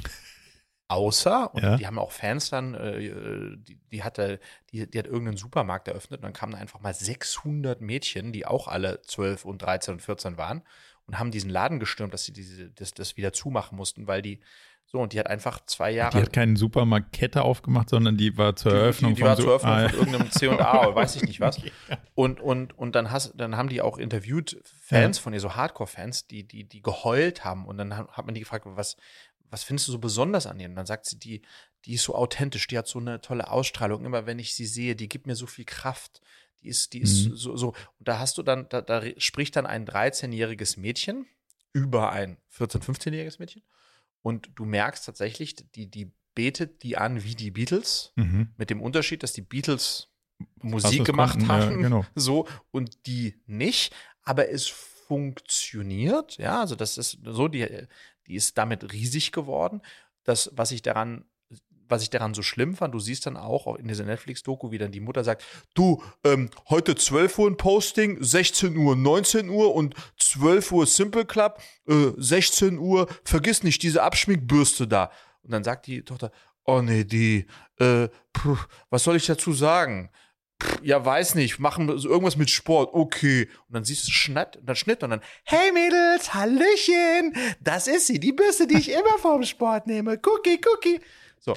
[0.91, 1.77] Außer, und ja.
[1.77, 4.41] die haben auch Fans dann, äh, die, die, hatte,
[4.73, 8.67] die, die hat irgendeinen Supermarkt eröffnet und dann kamen einfach mal 600 Mädchen, die auch
[8.67, 10.63] alle 12 und 13 und 14 waren
[11.07, 14.41] und haben diesen Laden gestürmt, dass sie diese, das, das wieder zumachen mussten, weil die,
[14.85, 16.17] so, und die hat einfach zwei Jahre.
[16.17, 19.47] Die hat keinen Supermarktkette aufgemacht, sondern die war zur Eröffnung die, die, die war zur
[19.47, 21.61] Eröffnung ah, von irgendeinem C&A oder weiß ich nicht was.
[22.15, 25.23] Und, und, und dann, hast, dann haben die auch interviewt Fans ja.
[25.23, 27.65] von ihr, so Hardcore-Fans, die, die, die geheult haben.
[27.65, 28.97] Und dann hat man die gefragt, was,
[29.51, 30.67] was findest du so besonders an ihr?
[30.67, 31.41] Und dann sagt sie, die,
[31.85, 34.05] die ist so authentisch, die hat so eine tolle Ausstrahlung.
[34.05, 36.21] Immer wenn ich sie sehe, die gibt mir so viel Kraft.
[36.61, 37.35] Die ist, die ist mhm.
[37.35, 37.67] so, so.
[37.69, 41.25] Und da hast du dann, da, da spricht dann ein 13-jähriges Mädchen
[41.73, 43.61] über ein 14-, 15-jähriges Mädchen.
[44.21, 48.49] Und du merkst tatsächlich, die, die betet die an wie die Beatles, mhm.
[48.57, 50.07] mit dem Unterschied, dass die Beatles
[50.61, 52.05] Musik gemacht konnten, haben, ja, genau.
[52.15, 53.93] so, und die nicht.
[54.23, 54.67] Aber es
[55.11, 57.67] funktioniert, ja, also das ist so, die,
[58.27, 59.81] die ist damit riesig geworden.
[60.23, 61.25] Das, was ich daran
[61.89, 64.93] was ich daran so schlimm fand, du siehst dann auch in dieser Netflix-Doku, wie dann
[64.93, 65.43] die Mutter sagt,
[65.73, 71.25] du, ähm, heute 12 Uhr ein Posting, 16 Uhr, 19 Uhr und 12 Uhr Simple
[71.25, 75.11] Club, äh, 16 Uhr, vergiss nicht diese Abschminkbürste da.
[75.43, 76.31] Und dann sagt die Tochter,
[76.63, 77.45] oh nee, die,
[77.77, 78.57] äh, puh,
[78.89, 80.11] was soll ich dazu sagen?
[80.81, 83.49] Ja, weiß nicht, machen irgendwas mit Sport, okay.
[83.67, 88.19] Und dann siehst du Schnitt, dann Schnitt und dann, hey Mädels, Hallöchen, das ist sie,
[88.19, 90.19] die Bürste, die ich immer vorm Sport nehme.
[90.23, 90.99] Cookie, Cookie.
[91.39, 91.53] So.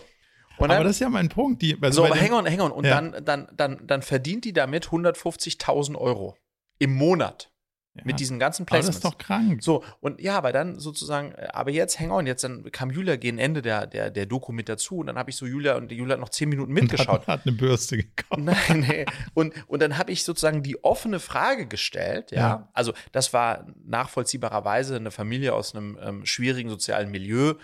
[0.56, 1.62] Und dann, Aber das ist ja mein Punkt.
[1.62, 2.70] Die, also so, hang on, hang on.
[2.70, 3.00] Und ja.
[3.00, 6.36] dann, dann, dann, dann verdient die damit 150.000 Euro
[6.78, 7.50] im Monat.
[7.96, 8.02] Ja.
[8.06, 8.96] Mit diesen ganzen Placements.
[8.96, 9.62] Aber das ist doch krank.
[9.62, 13.14] So, und ja, aber dann sozusagen, äh, aber jetzt, hang on, jetzt dann kam Julia
[13.14, 15.92] gegen Ende der, der, der Doku mit dazu und dann habe ich so Julia und
[15.92, 17.20] Julia hat noch zehn Minuten mitgeschaut.
[17.20, 18.42] Und hat, hat eine Bürste gekauft.
[18.42, 19.06] Nein, nee.
[19.34, 22.38] Und, und dann habe ich sozusagen die offene Frage gestellt, ja?
[22.40, 22.68] ja.
[22.72, 27.54] Also, das war nachvollziehbarerweise eine Familie aus einem ähm, schwierigen sozialen Milieu,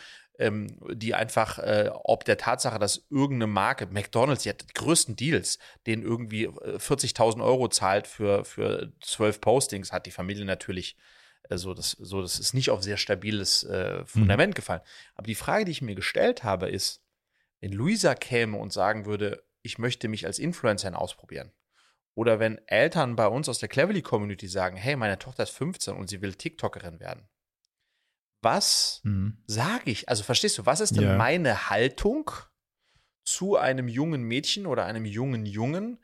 [0.41, 5.15] ähm, die einfach, äh, ob der Tatsache, dass irgendeine Marke, McDonalds, die hat die größten
[5.15, 10.97] Deals, denen irgendwie 40.000 äh, Euro zahlt für, für zwölf Postings, hat die Familie natürlich
[11.51, 14.55] äh, so, das, so, das ist nicht auf sehr stabiles äh, Fundament mhm.
[14.55, 14.81] gefallen.
[15.15, 17.03] Aber die Frage, die ich mir gestellt habe, ist,
[17.61, 21.53] wenn Luisa käme und sagen würde, ich möchte mich als Influencerin ausprobieren.
[22.15, 25.95] Oder wenn Eltern bei uns aus der Cleverly Community sagen, hey, meine Tochter ist 15
[25.95, 27.29] und sie will TikTokerin werden
[28.43, 29.39] was mhm.
[29.47, 30.09] sage ich?
[30.09, 31.17] Also verstehst du, was ist denn ja.
[31.17, 32.31] meine Haltung
[33.25, 35.99] zu einem jungen Mädchen oder einem jungen Jungen,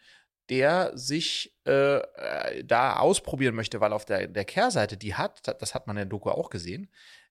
[0.48, 5.74] der sich äh, äh da ausprobieren möchte, weil auf der, der Kehrseite, die hat, das
[5.74, 6.88] hat man in der Doku auch gesehen,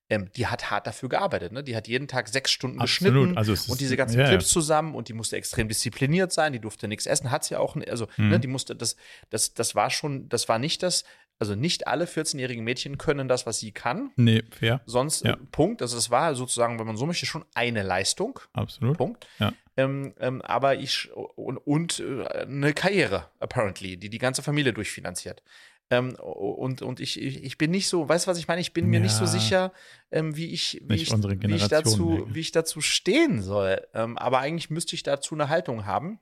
[0.10, 1.52] ähm, die hat hart dafür gearbeitet.
[1.52, 1.64] Ne?
[1.64, 3.14] Die hat jeden Tag sechs Stunden Absolut.
[3.14, 6.60] geschnitten also und diese ganzen ja, Clips zusammen und die musste extrem diszipliniert sein, die
[6.60, 8.30] durfte nichts essen, hat sie auch, also ne, mhm.
[8.30, 8.96] ne, die musste, das,
[9.30, 11.06] das, das war schon, das war nicht das,
[11.40, 14.12] also nicht alle 14-jährigen Mädchen können das, was sie kann.
[14.16, 14.82] Nee, fair.
[14.86, 15.34] Sonst, ja.
[15.34, 15.82] äh, Punkt.
[15.82, 18.40] Also es war sozusagen, wenn man so möchte, schon eine Leistung.
[18.54, 18.98] Absolut.
[18.98, 19.28] Punkt.
[19.40, 19.54] Ja.
[19.78, 25.44] Ähm, ähm, aber ich, und, und äh, eine Karriere, apparently, die die ganze Familie durchfinanziert.
[25.92, 28.62] Ähm, und und ich, ich bin nicht so, weißt du, was ich meine?
[28.62, 29.04] Ich bin mir ja.
[29.04, 29.72] nicht so sicher,
[30.12, 33.86] ähm, wie, ich, wie, ich, wie, ich dazu, wie ich dazu stehen soll.
[33.94, 36.20] Ähm, aber eigentlich müsste ich dazu eine Haltung haben.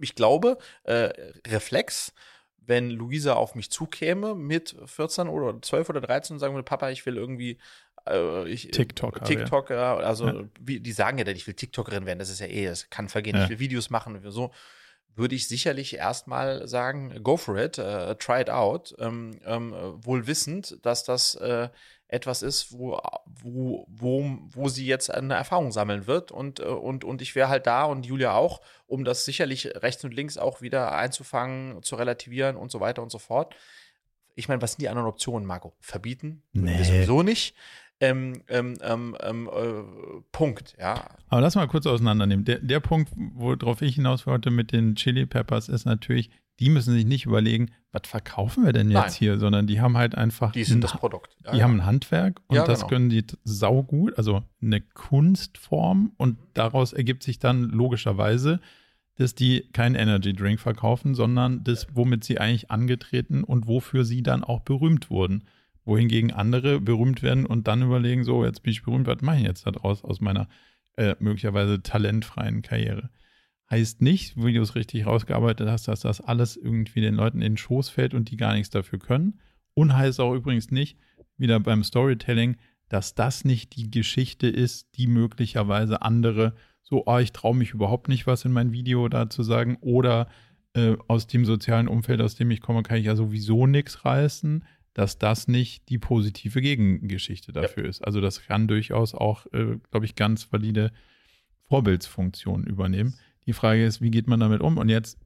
[0.00, 1.10] Ich glaube, äh,
[1.46, 2.14] Reflex,
[2.68, 6.90] wenn Luisa auf mich zukäme mit 14 oder 12 oder 13 und sagen würde, Papa,
[6.90, 7.58] ich will irgendwie
[8.06, 10.44] äh, ich, TikToker, TikToker, also ja.
[10.60, 13.08] wie, die sagen ja dann, ich will TikTokerin werden, das ist ja eh, das kann
[13.08, 13.44] vergehen, ja.
[13.44, 14.52] ich will Videos machen, so
[15.16, 20.26] würde ich sicherlich erstmal sagen, go for it, uh, try it out, ähm, ähm, wohl
[20.28, 21.70] wissend, dass das äh,
[22.08, 26.32] etwas ist, wo, wo, wo, wo sie jetzt eine Erfahrung sammeln wird.
[26.32, 30.02] Und, äh, und, und ich wäre halt da und Julia auch, um das sicherlich rechts
[30.04, 33.54] und links auch wieder einzufangen, zu relativieren und so weiter und so fort.
[34.34, 35.74] Ich meine, was sind die anderen Optionen, Marco?
[35.80, 36.42] Verbieten?
[36.52, 36.82] Nee.
[36.82, 37.54] Sowieso nicht.
[38.00, 41.04] Ähm, ähm, ähm, ähm, äh, Punkt, ja.
[41.28, 42.44] Aber lass mal kurz auseinandernehmen.
[42.44, 46.30] Der, der Punkt, worauf ich hinaus wollte mit den Chili Peppers, ist natürlich,
[46.60, 49.12] die müssen sich nicht überlegen, was verkaufen wir denn jetzt Nein.
[49.12, 50.52] hier, sondern die haben halt einfach.
[50.52, 51.36] Die sind das Produkt.
[51.44, 51.64] Ja, die ja.
[51.64, 52.88] haben ein Handwerk und ja, das genau.
[52.88, 58.60] können die saugut, also eine Kunstform und daraus ergibt sich dann logischerweise,
[59.16, 64.22] dass die keinen Energy Drink verkaufen, sondern das, womit sie eigentlich angetreten und wofür sie
[64.22, 65.44] dann auch berühmt wurden
[65.88, 69.44] wohingegen andere berühmt werden und dann überlegen, so, jetzt bin ich berühmt, was mache ich
[69.44, 70.46] jetzt daraus aus meiner
[70.96, 73.08] äh, möglicherweise talentfreien Karriere.
[73.70, 77.52] Heißt nicht, wie du es richtig rausgearbeitet hast, dass das alles irgendwie den Leuten in
[77.52, 79.40] den Schoß fällt und die gar nichts dafür können.
[79.74, 80.98] Und heißt auch übrigens nicht,
[81.36, 82.56] wieder beim Storytelling,
[82.88, 88.08] dass das nicht die Geschichte ist, die möglicherweise andere so, oh, ich traue mich überhaupt
[88.08, 90.28] nicht, was in mein Video da zu sagen, oder
[90.72, 94.64] äh, aus dem sozialen Umfeld, aus dem ich komme, kann ich ja sowieso nichts reißen
[94.98, 97.88] dass das nicht die positive Gegengeschichte dafür ja.
[97.88, 98.04] ist.
[98.04, 100.90] Also das kann durchaus auch, äh, glaube ich, ganz valide
[101.68, 103.14] Vorbildsfunktionen übernehmen.
[103.48, 104.76] Die Frage ist, wie geht man damit um?
[104.76, 105.18] Und jetzt,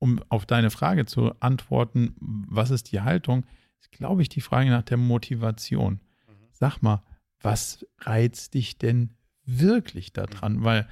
[0.00, 3.44] um auf deine Frage zu antworten, was ist die Haltung,
[3.80, 6.00] ist, glaube ich, die Frage nach der Motivation.
[6.26, 6.32] Mhm.
[6.50, 7.04] Sag mal,
[7.40, 9.10] was reizt dich denn
[9.44, 10.56] wirklich daran?
[10.56, 10.64] Mhm.
[10.64, 10.88] Weil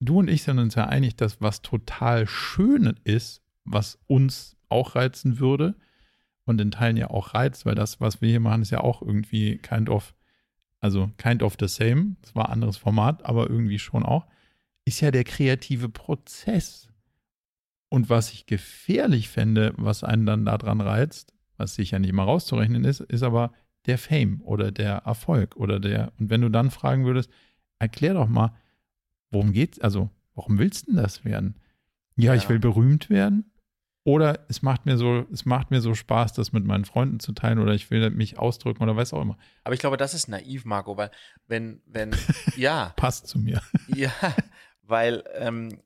[0.00, 4.96] du und ich sind uns ja einig, dass was total schön ist, was uns auch
[4.96, 5.76] reizen würde,
[6.44, 9.00] und in Teilen ja auch reizt, weil das, was wir hier machen, ist ja auch
[9.00, 10.12] irgendwie kind of,
[10.80, 12.16] also kind of the same.
[12.22, 14.26] Es war ein anderes Format, aber irgendwie schon auch,
[14.84, 16.88] ist ja der kreative Prozess.
[17.88, 22.84] Und was ich gefährlich fände, was einen dann daran reizt, was sicher nicht mal rauszurechnen
[22.84, 23.52] ist, ist aber
[23.86, 27.30] der Fame oder der Erfolg oder der, und wenn du dann fragen würdest,
[27.78, 28.56] erklär doch mal,
[29.30, 31.56] worum geht's, also warum willst du denn das werden?
[32.16, 33.50] Ja, ja, ich will berühmt werden.
[34.06, 37.32] Oder es macht mir so, es macht mir so Spaß, das mit meinen Freunden zu
[37.32, 39.38] teilen oder ich will mich ausdrücken oder weiß auch immer.
[39.64, 41.10] Aber ich glaube, das ist naiv, Marco, weil
[41.46, 42.10] wenn, wenn,
[42.56, 42.92] ja.
[42.96, 43.62] Passt zu mir.
[43.88, 44.12] Ja,
[44.86, 45.80] weil ähm,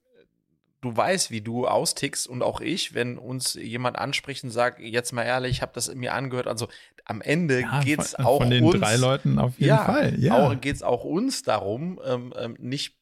[0.81, 5.13] du weißt, wie du austickst und auch ich, wenn uns jemand anspricht und sagt, jetzt
[5.13, 6.69] mal ehrlich, ich habe das mir angehört, also
[7.05, 10.15] am Ende ja, geht es auch von den uns, drei Leuten auf jeden ja, Fall.
[10.19, 12.99] Ja, geht es auch uns darum, ähm, ähm, nicht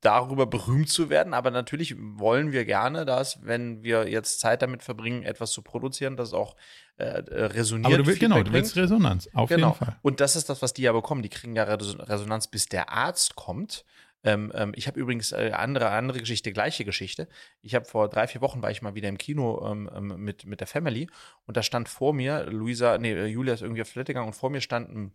[0.00, 1.32] darüber berühmt zu werden.
[1.32, 6.16] Aber natürlich wollen wir gerne, dass, wenn wir jetzt Zeit damit verbringen, etwas zu produzieren,
[6.16, 6.56] das auch
[6.98, 7.86] äh, äh resoniert.
[7.86, 9.68] Aber du willst, genau, du willst Resonanz, auf genau.
[9.68, 9.96] jeden Fall.
[10.02, 11.22] Und das ist das, was die ja bekommen.
[11.22, 13.84] Die kriegen ja Resonanz, bis der Arzt kommt.
[14.22, 17.28] Ähm, ähm, ich habe übrigens äh, andere, andere Geschichte, gleiche Geschichte.
[17.62, 20.44] Ich habe vor drei, vier Wochen war ich mal wieder im Kino ähm, ähm mit,
[20.44, 21.08] mit der Family
[21.46, 24.34] und da stand vor mir, Luisa, nee, äh, Julia ist irgendwie auf Toilette gegangen und
[24.34, 25.14] vor mir standen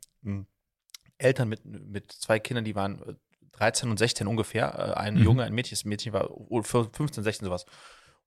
[1.18, 3.14] Eltern mit, mit zwei Kindern, die waren äh,
[3.54, 4.74] 13 und 16 ungefähr.
[4.78, 5.24] Äh, ein mhm.
[5.24, 7.66] Junge, ein Mädchen, das Mädchen war 15, 16 sowas.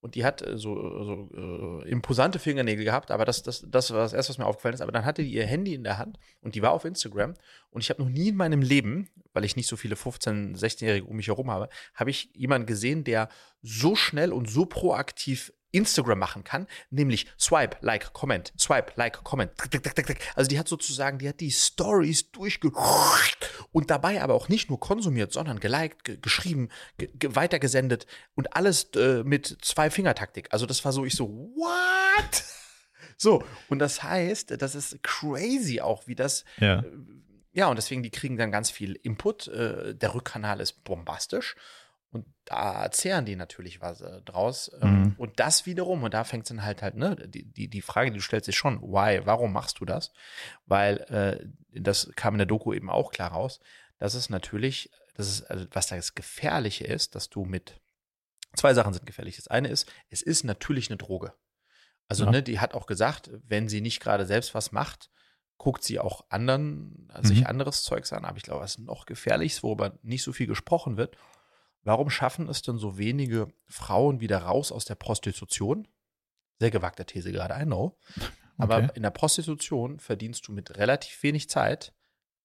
[0.01, 0.75] Und die hat äh, so,
[1.05, 4.75] so äh, imposante Fingernägel gehabt, aber das, das, das war das Erste, was mir aufgefallen
[4.75, 4.81] ist.
[4.81, 7.35] Aber dann hatte die ihr Handy in der Hand und die war auf Instagram.
[7.71, 11.07] Und ich habe noch nie in meinem Leben, weil ich nicht so viele 15-, 16-Jährige
[11.07, 13.29] um mich herum habe, habe ich jemanden gesehen, der
[13.63, 19.51] so schnell und so proaktiv Instagram machen kann, nämlich Swipe, Like, Comment, Swipe, Like, Comment.
[20.35, 22.71] Also die hat sozusagen, die hat die Stories durchge
[23.73, 28.91] und dabei aber auch nicht nur konsumiert, sondern geliked, ge geschrieben, ge weitergesendet und alles
[28.97, 30.49] äh, mit zwei Fingertaktik.
[30.51, 32.45] Also das war so, ich so, what?
[33.21, 36.45] So, und das heißt, das ist crazy auch, wie das.
[36.59, 36.81] Ja.
[36.81, 36.85] Äh,
[37.53, 39.49] ja, und deswegen, die kriegen dann ganz viel Input.
[39.49, 41.57] Äh, der Rückkanal ist bombastisch.
[42.11, 44.71] Und da zehren die natürlich was äh, draus.
[44.81, 45.15] Ähm, mhm.
[45.19, 48.11] Und das wiederum, und da fängt es dann halt halt, ne, die, die, die Frage,
[48.11, 50.13] die du stellst, ist schon, why, warum machst du das?
[50.65, 53.61] Weil äh, das kam in der Doku eben auch klar raus,
[53.99, 57.81] dass es natürlich, das ist, also was das Gefährliche ist, dass du mit
[58.55, 59.37] zwei Sachen sind gefährlich.
[59.37, 61.35] Das eine ist, es ist natürlich eine Droge.
[62.09, 62.31] Also, ja.
[62.31, 65.11] ne, die hat auch gesagt, wenn sie nicht gerade selbst was macht,
[65.59, 67.25] guckt sie auch anderen, mhm.
[67.25, 68.25] sich anderes Zeugs an.
[68.25, 71.17] Aber ich glaube, was noch gefährlich ist, worüber nicht so viel gesprochen wird,
[71.83, 75.89] Warum schaffen es denn so wenige Frauen wieder raus aus der Prostitution?
[76.59, 77.99] Sehr gewagte These gerade, I know.
[78.59, 78.91] Aber okay.
[78.95, 81.95] in der Prostitution verdienst du mit relativ wenig Zeit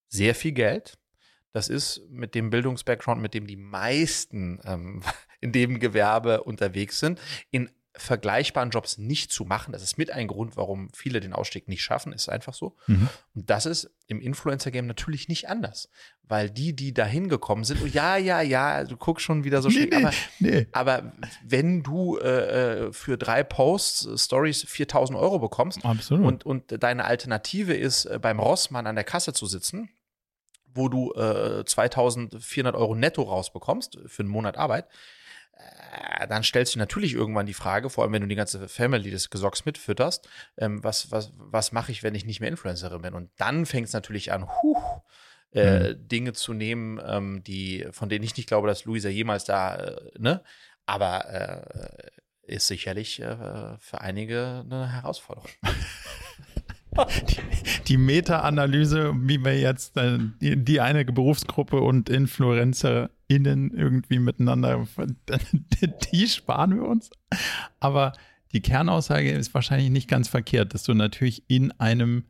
[0.08, 1.00] sehr viel Geld.
[1.52, 5.04] Das ist mit dem Bildungsbackground, mit dem die meisten ähm,
[5.42, 7.20] in dem Gewerbe unterwegs sind,
[7.52, 9.72] in vergleichbaren Jobs nicht zu machen.
[9.72, 12.76] Das ist mit ein Grund, warum viele den Ausstieg nicht schaffen, ist einfach so.
[12.88, 13.08] Mhm.
[13.36, 15.90] Und das ist im Influencer-Game natürlich nicht anders.
[16.24, 19.70] Weil die, die da hingekommen sind, oh, ja, ja, ja, du guckst schon wieder so
[19.70, 20.68] Nee, schön, nee, aber, nee.
[20.72, 21.14] aber
[21.46, 26.26] wenn du äh, äh, für drei Posts, äh, Stories 4000 Euro bekommst Absolut.
[26.26, 29.90] und, und deine Alternative ist, äh, beim Rossmann an der Kasse zu sitzen,
[30.74, 34.88] wo du äh, 2400 Euro netto rausbekommst für einen Monat Arbeit,
[36.28, 39.30] dann stellst du natürlich irgendwann die Frage, vor allem wenn du die ganze Family des
[39.30, 43.14] Gesocks mitfütterst, ähm, was, was, was mache ich, wenn ich nicht mehr Influencerin bin?
[43.14, 45.02] Und dann fängt es natürlich an, huh,
[45.52, 49.76] äh, Dinge zu nehmen, ähm, die, von denen ich nicht glaube, dass Luisa jemals da,
[49.76, 50.44] äh, ne?
[50.86, 55.50] Aber äh, ist sicherlich äh, für einige eine Herausforderung.
[57.88, 62.10] die Meta-Analyse, wie wir jetzt äh, die, die eine Berufsgruppe und
[63.36, 64.86] InfluencerInnen irgendwie miteinander,
[66.14, 67.10] die sparen wir uns.
[67.80, 68.14] Aber
[68.52, 72.26] die Kernaussage ist wahrscheinlich nicht ganz verkehrt, dass du natürlich in einem,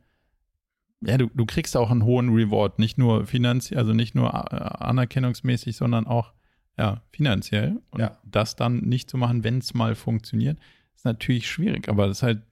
[1.00, 4.56] ja, du, du kriegst auch einen hohen Reward, nicht nur finanziell, also nicht nur äh,
[4.56, 6.32] anerkennungsmäßig, sondern auch
[6.78, 7.80] ja, finanziell.
[7.90, 8.18] Und Ja.
[8.24, 10.58] das dann nicht zu machen, wenn es mal funktioniert,
[10.94, 11.88] ist natürlich schwierig.
[11.88, 12.42] Aber das ist halt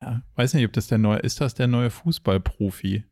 [0.00, 3.04] ja, weiß nicht, ob das der neue, ist das der neue Fußballprofi,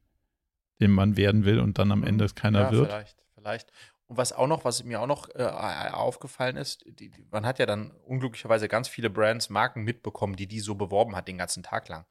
[0.80, 2.86] den man werden will und dann am Ende es keiner ja, wird?
[2.88, 3.72] Vielleicht, vielleicht.
[4.08, 7.58] Und was auch noch, was mir auch noch äh, aufgefallen ist, die, die, man hat
[7.58, 11.64] ja dann unglücklicherweise ganz viele Brands, Marken mitbekommen, die die so beworben hat den ganzen
[11.64, 12.06] Tag lang.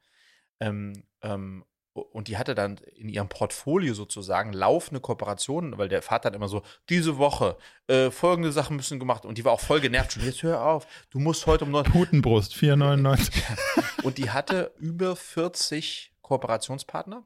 [0.60, 6.30] Ähm, ähm, und die hatte dann in ihrem Portfolio sozusagen laufende Kooperationen, weil der Vater
[6.30, 7.56] dann immer so, diese Woche,
[7.88, 9.26] äh, folgende Sachen müssen gemacht.
[9.26, 10.24] Und die war auch voll genervt schon.
[10.24, 13.32] Jetzt hör auf, du musst heute um 9 Putenbrust, 4,99.
[14.04, 17.26] und die hatte über 40 Kooperationspartner.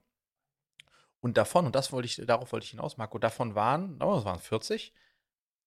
[1.21, 4.25] Und davon, und das wollte ich, darauf wollte ich hinaus, Marco, davon waren, oh, das
[4.25, 4.93] waren 40,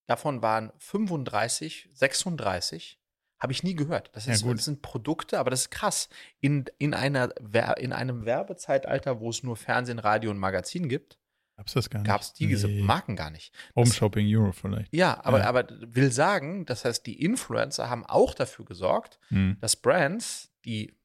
[0.06, 2.98] davon waren 35, 36,
[3.40, 4.10] habe ich nie gehört.
[4.14, 4.56] Das, Ja, ist, gut.
[4.58, 6.08] das sind Produkte, aber das ist krass.
[6.40, 7.30] In, in, einer,
[7.78, 11.18] in einem Werbezeitalter, wo es nur Fernsehen, Radio und Magazin gibt,
[11.58, 12.08] Gab's das gar nicht?
[12.08, 12.82] gab es diese Nee.
[12.82, 13.52] Marken gar nicht.
[13.76, 14.92] Home Shopping Euro vielleicht.
[14.94, 15.44] Ja, aber, Ja.
[15.46, 19.58] aber will sagen, das heißt, die Influencer haben auch dafür gesorgt, Hm.
[19.60, 20.96] dass Brands, die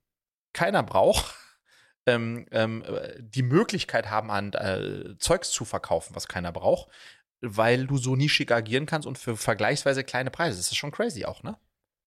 [0.54, 1.36] keiner braucht,
[2.08, 6.90] ähm, ähm, äh, die Möglichkeit haben, an äh, Zeugs zu verkaufen, was keiner braucht,
[7.42, 10.58] weil du so nischig agieren kannst und für vergleichsweise kleine Preise.
[10.58, 11.58] Das ist schon crazy auch, ne?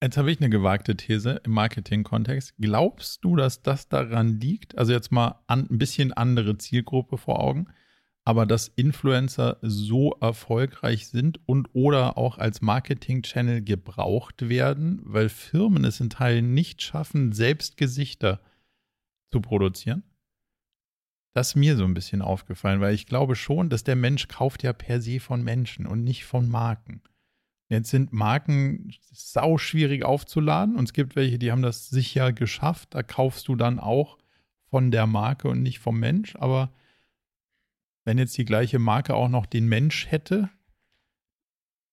[0.03, 2.55] Jetzt habe ich eine gewagte These im Marketing-Kontext.
[2.59, 4.79] Glaubst du, dass das daran liegt?
[4.79, 7.67] Also jetzt mal an, ein bisschen andere Zielgruppe vor Augen,
[8.25, 15.85] aber dass Influencer so erfolgreich sind und oder auch als Marketing-Channel gebraucht werden, weil Firmen
[15.85, 18.41] es in Teilen nicht schaffen, selbst Gesichter
[19.33, 20.03] zu produzieren?
[21.33, 24.63] Das ist mir so ein bisschen aufgefallen, weil ich glaube schon, dass der Mensch kauft
[24.63, 27.03] ja per se von Menschen und nicht von Marken.
[27.69, 32.97] Jetzt sind Marken sau schwierig aufzuladen und es gibt welche, die haben das sicher geschafft.
[32.97, 34.19] Da kaufst du dann auch
[34.71, 36.35] von der Marke und nicht vom Mensch.
[36.35, 36.73] Aber
[38.05, 40.51] wenn jetzt die gleiche Marke auch noch den Mensch hätte,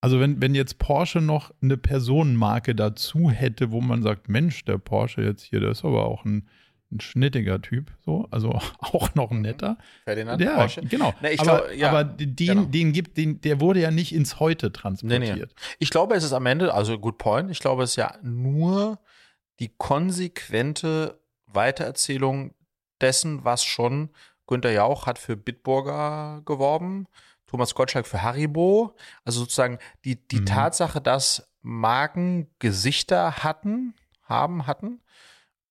[0.00, 4.78] also wenn, wenn jetzt Porsche noch eine Personenmarke dazu hätte, wo man sagt, Mensch, der
[4.78, 6.48] Porsche jetzt hier, der ist aber auch ein,
[6.90, 9.76] ein schnittiger Typ, so, also auch noch ein netter.
[10.04, 10.80] Ferdinand Ja, Porsche.
[10.82, 11.12] genau.
[11.30, 12.62] Ich aber, glaub, ja, aber den, genau.
[12.64, 15.54] den gibt, den, der wurde ja nicht ins Heute transportiert.
[15.78, 18.98] Ich glaube, es ist am Ende, also good point, ich glaube, es ist ja nur
[19.60, 22.54] die konsequente Weitererzählung
[23.00, 24.10] dessen, was schon
[24.46, 27.06] Günther Jauch hat für Bitburger geworben,
[27.46, 28.94] Thomas Gottschalk für Haribo.
[29.24, 30.46] Also sozusagen die, die Mhm.
[30.46, 35.00] Tatsache, dass Marken Gesichter hatten, haben, hatten,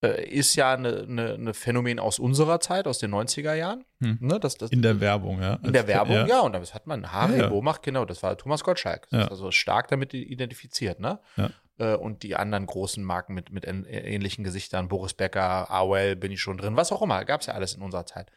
[0.02, 3.84] äh, ist ja eine, eine, eine Phänomen aus unserer Zeit, aus den 90er Jahren.
[4.02, 4.18] Hm.
[4.22, 5.56] Ne, das, das, In der Werbung, ja.
[5.64, 7.12] in der Als- Werbung, ja, und das hat man.
[7.12, 7.62] Haribo Ja.
[7.62, 9.08] macht genau, das war Thomas Gottschalk.
[9.10, 9.26] Das Ja.
[9.26, 11.20] ist also stark damit identifiziert, ne?
[11.36, 11.50] Ja.
[11.80, 16.32] Äh, Und die anderen großen Marken mit, mit ähn- ähnlichen Gesichtern, Boris Becker, AOL, bin
[16.32, 18.32] ich schon drin, was auch immer, gab es ja alles in unserer Zeit.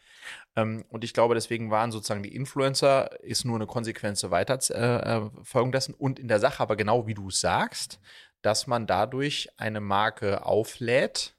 [0.56, 5.94] Ähm, Und ich glaube, deswegen waren sozusagen die Influencer, ist nur eine konsequente Weiterfolgung dessen
[5.94, 7.98] und in der Sache aber genau wie du es sagst,
[8.42, 11.34] dass man dadurch eine Marke auflädt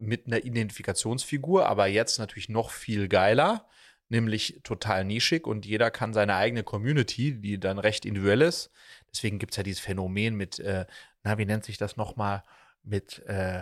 [0.00, 3.66] mit einer Identifikationsfigur, aber jetzt natürlich noch viel geiler,
[4.08, 8.70] nämlich total nischig und jeder kann seine eigene Community, die dann recht individuell ist.
[9.12, 10.86] Deswegen gibt es ja dieses Phänomen mit, äh,
[11.22, 12.42] na, wie nennt sich das nochmal,
[12.82, 13.58] mit, äh,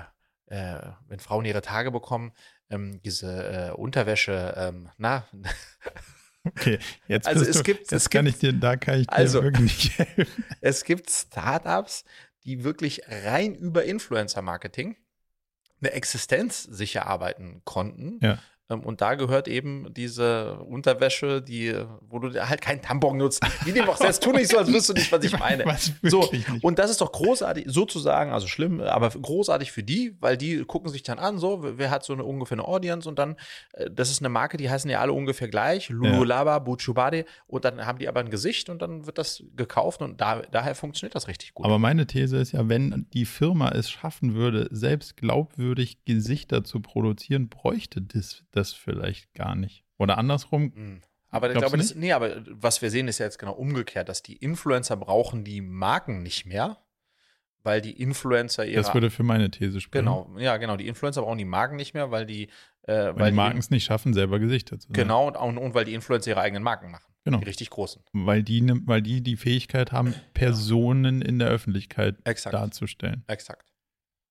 [0.46, 2.32] äh, wenn Frauen ihre Tage bekommen,
[2.70, 5.26] ähm, diese äh, Unterwäsche, ähm, na,
[6.44, 6.78] Okay,
[7.08, 9.12] jetzt Also es du, gibt- jetzt es kann gibt- ich dir, da kann ich dir
[9.16, 10.44] Also- wirklich helfen.
[10.60, 12.04] es gibt Startups,
[12.44, 14.96] die wirklich rein über Influencer-Marketing
[15.80, 18.18] eine Existenz sicher arbeiten konnten.
[18.22, 18.38] Ja.
[18.68, 23.42] Ähm, und da gehört eben diese Unterwäsche, die, wo du halt keinen Tampon nutzt.
[23.64, 25.64] Wie dem auch selbst, tu nicht so, als wüsstest du nicht, was ich meine.
[26.02, 26.28] so,
[26.62, 30.90] und das ist doch großartig, sozusagen, also schlimm, aber großartig für die, weil die gucken
[30.90, 33.36] sich dann an, so, wer hat so eine ungefähr eine Audience und dann,
[33.72, 36.58] äh, das ist eine Marke, die heißen ja alle ungefähr gleich, Lululaba, ja.
[36.58, 40.42] Buchubade, und dann haben die aber ein Gesicht und dann wird das gekauft und da,
[40.50, 41.66] daher funktioniert das richtig gut.
[41.66, 46.80] Aber meine These ist ja, wenn die Firma es schaffen würde, selbst glaubwürdig Gesichter zu
[46.80, 49.84] produzieren, bräuchte das das vielleicht gar nicht.
[49.98, 50.72] Oder andersrum.
[50.74, 51.00] Mhm.
[51.28, 54.22] Aber ich glaube, das, nee, aber was wir sehen, ist ja jetzt genau umgekehrt, dass
[54.22, 56.78] die Influencer brauchen die Marken nicht mehr,
[57.62, 58.82] weil die Influencer ihre.
[58.82, 60.04] Das würde für meine These sprechen.
[60.04, 60.76] Genau, ja, genau.
[60.76, 62.44] Die Influencer brauchen die Marken nicht mehr, weil die.
[62.82, 64.94] Äh, weil, weil, die Marken es nicht schaffen, selber Gesichter zu sein.
[64.94, 67.12] Genau, und, und, weil die Influencer ihre eigenen Marken machen.
[67.24, 67.38] Genau.
[67.38, 68.02] Die richtig großen.
[68.12, 72.54] Weil die, ne, weil die die Fähigkeit haben, Personen in der Öffentlichkeit Exakt.
[72.54, 73.24] darzustellen.
[73.26, 73.72] Exakt.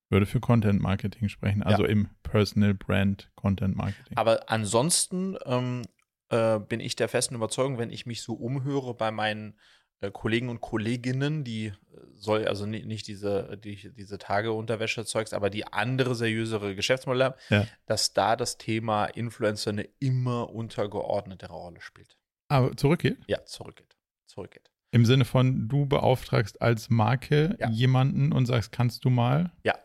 [0.10, 1.90] Würde für Content Marketing sprechen, also ja.
[1.90, 4.16] im Personal Brand Content Marketing.
[4.18, 5.82] Aber ansonsten ähm,
[6.30, 9.56] äh, bin ich der festen Überzeugung, wenn ich mich so umhöre bei meinen
[10.02, 11.74] äh, Kollegen und Kolleginnen, die äh,
[12.14, 17.68] soll also nicht, nicht diese, die, diese Tageunterwäsche-Zeugs, aber die andere seriösere Geschäftsmodelle haben, ja.
[17.86, 22.18] dass da das Thema Influencer eine immer untergeordnete Rolle spielt.
[22.48, 23.18] Aber zurückgeht?
[23.28, 23.98] Ja, zurückgeht.
[24.28, 24.70] Zurückgeht.
[24.92, 27.70] Im Sinne von, du beauftragst als Marke ja.
[27.70, 29.52] jemanden und sagst, kannst du mal?
[29.64, 29.76] Ja,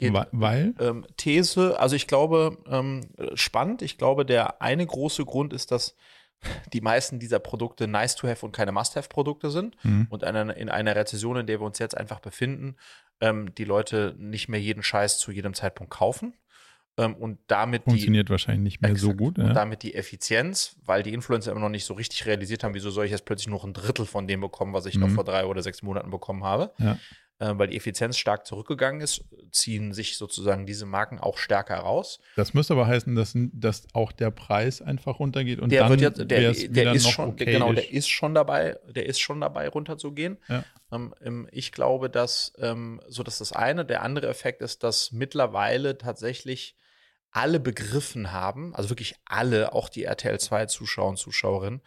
[0.00, 0.74] Geht, Weil?
[0.80, 3.02] Ähm, These, also ich glaube, ähm,
[3.34, 3.82] spannend.
[3.82, 5.94] Ich glaube, der eine große Grund ist, dass
[6.72, 9.76] die meisten dieser Produkte nice to have und keine Must-have-Produkte sind.
[9.84, 10.06] Mhm.
[10.08, 12.76] Und eine, in einer Rezession, in der wir uns jetzt einfach befinden,
[13.20, 16.34] ähm, die Leute nicht mehr jeden Scheiß zu jedem Zeitpunkt kaufen.
[16.96, 19.36] Ähm, und damit Funktioniert die, wahrscheinlich nicht mehr exakt, so gut.
[19.36, 19.44] Ja.
[19.44, 22.90] Und damit die Effizienz, weil die Influencer immer noch nicht so richtig realisiert haben, wieso
[22.90, 25.02] soll ich jetzt plötzlich noch ein Drittel von dem bekommen, was ich mhm.
[25.02, 26.72] noch vor drei oder sechs Monaten bekommen habe.
[26.78, 26.96] Ja
[27.40, 32.20] weil die Effizienz stark zurückgegangen ist, ziehen sich sozusagen diese Marken auch stärker raus.
[32.36, 36.00] Das müsste aber heißen, dass, dass auch der Preis einfach runtergeht und der dann wird
[36.02, 39.68] jetzt, der, der ist schon, okay genau, der ist schon dabei, der ist schon dabei
[39.68, 40.38] runterzugehen.
[40.48, 40.64] Ja.
[40.92, 45.96] Ähm, ich glaube, dass ähm, so dass das eine, der andere Effekt ist, dass mittlerweile
[45.96, 46.76] tatsächlich
[47.32, 51.80] alle begriffen haben, also wirklich alle, auch die RTL 2 Zuschauer und Zuschauerinnen,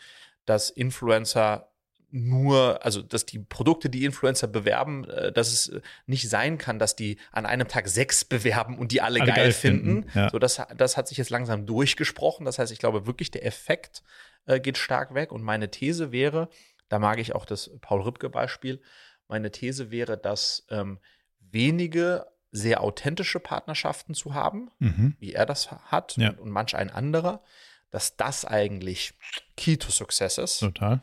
[0.46, 1.73] dass Influencer
[2.14, 6.78] nur, also dass die Produkte, die Influencer bewerben, äh, dass es äh, nicht sein kann,
[6.78, 10.04] dass die an einem Tag sechs bewerben und die alle, alle geil, geil, finden.
[10.04, 10.20] finden.
[10.20, 10.30] Ja.
[10.30, 12.46] So, das, das hat sich jetzt langsam durchgesprochen.
[12.46, 14.04] Das heißt, ich glaube wirklich, der Effekt
[14.46, 15.32] äh, geht stark weg.
[15.32, 16.50] Und meine These wäre,
[16.88, 18.80] da mag ich auch das Paul Rübke-Beispiel,
[19.28, 21.00] meine These wäre, dass ähm,
[21.40, 25.16] wenige sehr authentische Partnerschaften zu haben, mhm.
[25.20, 26.30] wie er das hat ja.
[26.30, 27.42] und, und manch ein anderer,
[27.90, 29.16] dass das eigentlich
[29.58, 30.60] Key to Success ist.
[30.60, 31.02] Total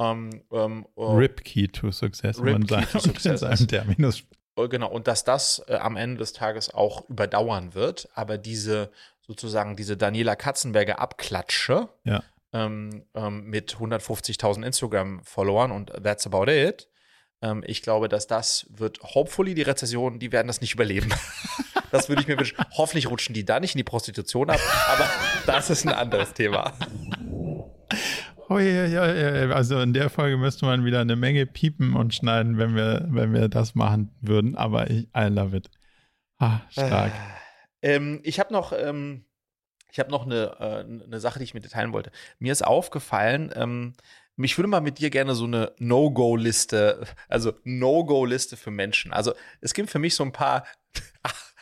[0.00, 4.22] ähm, ähm, uh, Rip Key to Success, Rip man Key to Success in Terminus.
[4.56, 8.90] Oh, genau, und dass das äh, am Ende des Tages auch überdauern wird, aber diese
[9.20, 12.22] sozusagen diese Daniela Katzenberger Abklatsche ja.
[12.52, 16.88] ähm, ähm mit 150.000 Instagram-Followern und that's about it.
[17.42, 21.10] Ähm, ich glaube, dass das wird, hopefully die Rezession, die werden das nicht überleben.
[21.90, 22.58] das würde ich mir wünschen.
[22.72, 25.08] Hoffentlich rutschen die da nicht in die Prostitution ab, aber
[25.46, 26.72] das ist ein anderes Thema.
[28.52, 32.16] Oh ja, ja, ja, also in der Folge müsste man wieder eine Menge piepen und
[32.16, 34.56] schneiden, wenn wir, wenn wir das machen würden.
[34.56, 35.70] Aber ich, I love it.
[36.38, 37.12] Ah, stark.
[37.80, 39.24] Äh, ähm, ich habe noch, ähm,
[39.92, 42.10] ich habe noch eine, äh, eine Sache, die ich mit dir teilen wollte.
[42.40, 43.92] Mir ist aufgefallen, ähm,
[44.34, 49.12] mich würde mal mit dir gerne so eine No-Go-Liste, also No-Go-Liste für Menschen.
[49.12, 50.66] Also es gibt für mich so ein paar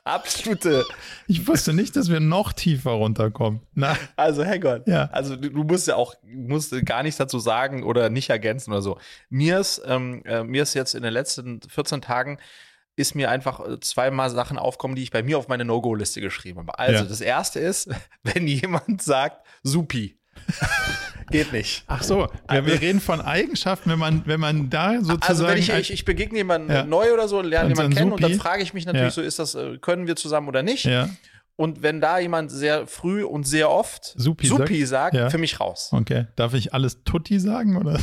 [0.08, 0.84] absolute.
[1.26, 3.60] Ich wusste nicht, dass wir noch tiefer runterkommen.
[3.74, 3.96] Na.
[4.16, 4.86] Also, Herrgott.
[4.86, 5.08] Ja.
[5.12, 8.82] Also, du, du musst ja auch musst gar nichts dazu sagen oder nicht ergänzen oder
[8.82, 8.98] so.
[9.28, 12.38] Mir ist, ähm, äh, mir ist jetzt in den letzten 14 Tagen
[12.96, 16.60] ist mir einfach äh, zweimal Sachen aufkommen, die ich bei mir auf meine No-Go-Liste geschrieben
[16.60, 16.78] habe.
[16.78, 17.08] Also, ja.
[17.08, 17.88] das erste ist,
[18.22, 20.18] wenn jemand sagt, Supi.
[21.30, 21.84] Geht nicht.
[21.86, 25.22] Ach so, wir, wir, also- reden von Eigenschaften, wenn man, wenn man da sozusagen.
[25.22, 26.84] Also wenn ich, ich, ich begegne jemanden ja.
[26.84, 28.24] neu oder so, lerne jemanden kennen Supi.
[28.24, 29.10] und dann frage ich mich natürlich ja.
[29.10, 30.84] so, ist das, äh, können wir zusammen oder nicht?
[30.84, 31.08] Ja.
[31.56, 35.30] Und wenn da jemand sehr früh und sehr oft Supi, Supi sagt, sagt ja.
[35.30, 35.90] für mich raus.
[35.92, 36.26] Okay.
[36.36, 37.98] Darf ich alles Tutti sagen oder?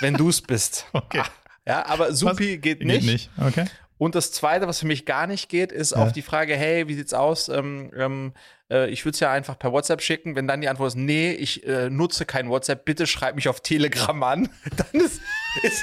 [0.00, 0.86] Wenn du es bist.
[0.92, 1.22] Okay.
[1.66, 2.62] Ja, aber Supi was?
[2.62, 3.02] geht nicht.
[3.02, 3.30] Geht nicht.
[3.38, 3.66] Okay.
[4.00, 5.98] Und das Zweite, was für mich gar nicht geht, ist ja.
[5.98, 7.50] auf die Frage, hey, wie sieht's aus?
[7.50, 8.32] Ähm, ähm,
[8.70, 10.36] äh, ich würde es ja einfach per WhatsApp schicken.
[10.36, 13.60] Wenn dann die Antwort ist, nee, ich äh, nutze kein WhatsApp, bitte schreib mich auf
[13.60, 14.48] Telegram an.
[14.74, 15.20] dann ist,
[15.62, 15.82] ist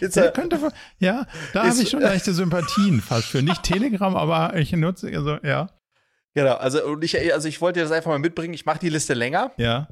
[0.00, 3.42] Jetzt, ja, könnte, ja, da habe ich schon leichte Sympathien fast für.
[3.42, 5.68] Nicht Telegram, aber ich nutze, also ja.
[6.34, 8.54] Genau, also und ich, also ich wollte dir das einfach mal mitbringen.
[8.54, 9.50] Ich mache die Liste länger.
[9.58, 9.88] Ja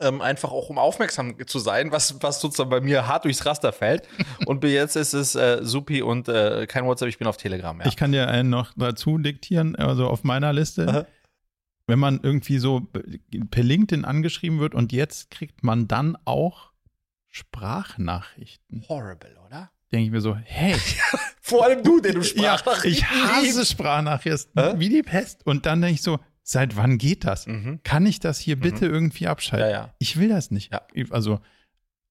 [0.00, 3.72] ähm, einfach auch um aufmerksam zu sein, was, was sozusagen bei mir hart durchs Raster
[3.72, 4.08] fällt.
[4.46, 7.78] und bis jetzt ist es äh, Supi und äh, kein WhatsApp, ich bin auf Telegram.
[7.80, 7.86] Ja.
[7.86, 10.88] Ich kann dir einen noch dazu diktieren, also auf meiner Liste.
[10.88, 11.06] Aha.
[11.86, 12.88] wenn man irgendwie so
[13.50, 16.72] per LinkedIn angeschrieben wird und jetzt kriegt man dann auch
[17.28, 18.84] Sprachnachrichten.
[18.88, 19.70] Horrible, oder?
[19.90, 20.74] Denke ich mir so, hey,
[21.40, 23.06] Vor allem du, der du ja, Sprachnachrichten
[23.42, 23.66] ich hasse.
[23.66, 25.44] Sprachnachrichten wie die Pest.
[25.44, 27.46] Und dann denke ich so, seit wann geht das?
[27.46, 27.80] Mhm.
[27.82, 29.68] Kann ich das hier bitte irgendwie abschalten?
[29.68, 29.94] Ja, ja.
[29.98, 30.72] Ich will das nicht.
[30.72, 30.82] Ja.
[31.10, 31.40] Also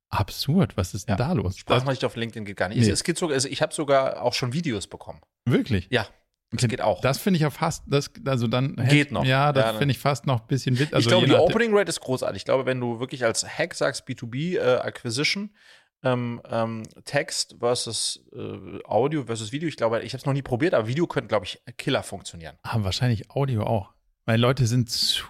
[0.10, 1.54] absurd, was ist denn da los?
[1.54, 2.80] Das, Sprachnachricht auf LinkedIn geht gar nicht.
[2.80, 2.84] Nee.
[2.86, 5.22] Es, es geht sogar, also ich habe sogar auch schon Videos bekommen.
[5.46, 5.88] wirklich?
[5.90, 6.06] Ja,
[6.52, 7.00] das geht auch.
[7.00, 9.24] Das finde ich ja fast, das, also dann Geht noch.
[9.24, 10.94] Ja, das Ja, finde ich fast noch ein bisschen wit.
[10.94, 12.42] Also ich glaube, die Opening Rate ist großartig.
[12.42, 15.56] Ich glaube, wenn du wirklich als Hack sagst, B2B äh, Acquisition,
[16.04, 20.42] ähm, ähm, Text versus äh, Audio versus Video, ich glaube, ich habe es noch nie
[20.42, 22.58] probiert, aber Video könnte, glaube ich, Killer funktionieren.
[22.64, 23.94] Ah, wahrscheinlich Audio auch.
[24.26, 25.24] Weil Leute sind zu,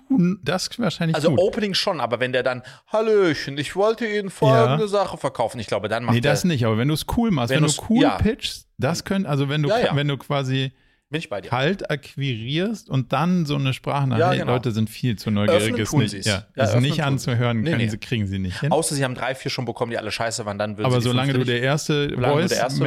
[0.43, 1.39] das wahrscheinlich Also gut.
[1.39, 2.61] Opening schon, aber wenn der dann,
[2.91, 4.87] Hallöchen, ich wollte Ihnen folgende Ja.
[4.87, 7.31] Sache verkaufen, ich glaube, dann macht Nee, das der, nicht, aber wenn du es cool
[7.31, 8.17] machst, Wenn wenn, du cool ja.
[8.17, 10.73] pitchst, das können, also wenn du, Ja, wenn du quasi
[11.09, 11.49] bin ich bei dir.
[11.49, 14.53] kalt akquirierst und dann so eine Sprachnachricht, Ja, genau.
[14.53, 16.25] Leute sind viel zu neugierig, Öffnen ist nicht, sie's.
[16.25, 17.89] ja, Ja, ist nicht anzuhören, Nee, können nee.
[17.89, 18.71] Sie, kriegen sie nicht hin.
[18.71, 21.33] Außer sie haben drei, vier schon bekommen, die alle scheiße waren, dann würden aber solange
[21.33, 22.79] du der erste Solange du der erste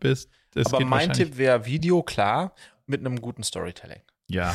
[0.00, 0.28] bist.
[0.54, 1.12] Das Aber mein.
[1.12, 2.54] Tipp wäre Video, klar,
[2.86, 4.00] mit einem guten Storytelling.
[4.28, 4.54] Ja.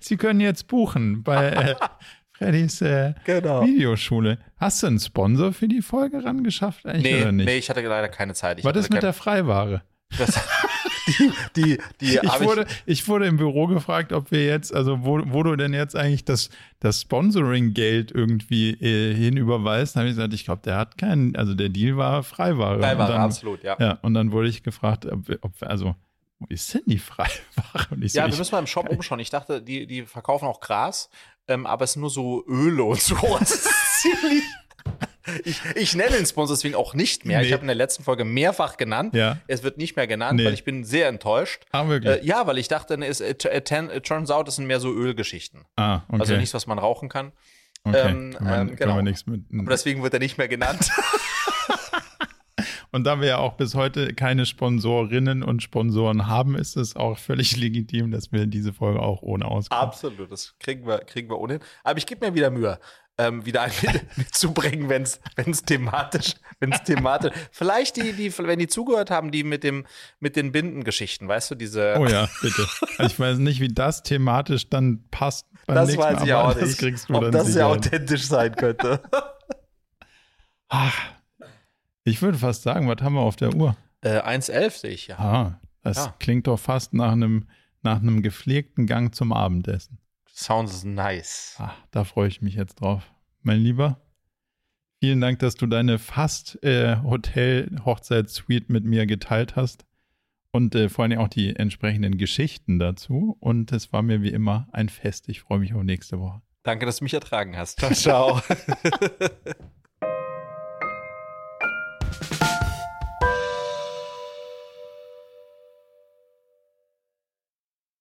[0.00, 1.76] Sie können jetzt buchen bei äh,
[2.32, 3.64] Freddys äh, Genau.
[3.64, 4.38] Videoschule.
[4.56, 7.46] Hast du einen Sponsor für die Folge rangeschafft eigentlich Nee, oder nicht?
[7.46, 8.58] nee, ich hatte leider keine Zeit.
[8.58, 9.82] Ich Was ist mit kein- der Freiware?
[10.18, 10.38] Das,
[11.06, 15.20] die, die, die Ich wurde, ich wurde im Büro gefragt, ob wir jetzt, also wo,
[15.26, 16.50] wo du denn jetzt eigentlich das,
[16.80, 19.96] das Sponsoring-Geld irgendwie äh, hinüberweist.
[19.96, 22.78] Da habe ich gesagt, ich glaube, der hat keinen, also der Deal war Freiware.
[22.80, 23.76] Freiware, dann, absolut, ja.
[23.78, 25.94] Ja, und dann wurde ich gefragt, ob, wir- ob wir- also,
[26.38, 27.86] wo ist denn die Freiware?
[27.90, 29.20] Und ich so, Ja, wir ich, müssen mal im Shop umschauen.
[29.20, 31.10] Ich dachte, die, die verkaufen auch Gras,
[31.48, 33.16] ähm, aber es sind nur so Öle und so.
[33.38, 34.42] Das ist ziemlich.
[35.44, 37.40] Ich, ich nenne den Sponsor deswegen auch nicht mehr.
[37.40, 37.52] Ich Nee.
[37.54, 39.14] habe in der letzten Folge mehrfach genannt.
[39.14, 39.38] Ja.
[39.46, 40.44] Es wird nicht mehr genannt, Nee.
[40.44, 41.64] weil ich bin sehr enttäuscht.
[41.72, 42.22] ah, wirklich?
[42.22, 44.92] Äh, ja, weil ich dachte, es, it, it, it turns out, es sind mehr so
[44.92, 45.64] Ölgeschichten.
[45.76, 46.20] ah, okay.
[46.20, 47.32] Also nichts, was man rauchen kann.
[47.84, 48.10] okay.
[48.10, 49.00] ähm, kann man, ähm, genau.
[49.02, 49.42] nichts mit.
[49.58, 50.90] Aber deswegen wird er nicht mehr genannt.
[52.92, 57.18] Und da wir ja auch bis heute keine Sponsorinnen und Sponsoren haben, ist es auch
[57.18, 59.82] völlig legitim, dass wir diese Folge auch ohne auskommen.
[59.82, 61.60] Absolut, das kriegen wir, kriegen wir ohnehin.
[61.82, 62.78] Aber ich gebe mir wieder Mühe,
[63.18, 63.66] ähm, wieder
[64.16, 67.32] mitzubringen, wenn es thematisch, wenn es thematisch.
[67.52, 69.86] Vielleicht die, die, wenn die zugehört haben, die mit dem,
[70.20, 71.96] mit den Bindengeschichten, weißt du, diese.
[71.98, 72.66] Oh ja, bitte.
[72.98, 75.46] Also ich weiß nicht, wie das thematisch dann passt.
[75.66, 76.78] beim das nächsten weiß ich auch das nicht.
[76.78, 79.00] kriegst du ob das ja authentisch sein könnte.
[80.68, 80.94] Ach,
[82.04, 83.76] ich würde fast sagen, was haben wir auf der Uhr?
[84.02, 85.18] äh, 1,11 sehe ich ja.
[85.18, 86.14] Ah, das Ja.
[86.18, 87.48] klingt doch fast nach einem,
[87.82, 89.98] nach einem gepflegten Gang zum Abendessen.
[90.34, 91.54] Sounds nice.
[91.58, 93.12] Ah, da freue ich mich jetzt drauf.
[93.42, 94.00] Mein Lieber,
[95.00, 99.86] vielen Dank, dass du deine fast äh, Hotel-Hochzeitssuite mit mir geteilt hast
[100.50, 103.36] und äh, vor allem auch die entsprechenden Geschichten dazu.
[103.38, 105.28] Und es war mir wie immer ein Fest.
[105.28, 106.42] Ich freue mich auf nächste Woche.
[106.64, 107.78] Danke, dass du mich ertragen hast.
[107.78, 108.42] Ciao, ciao.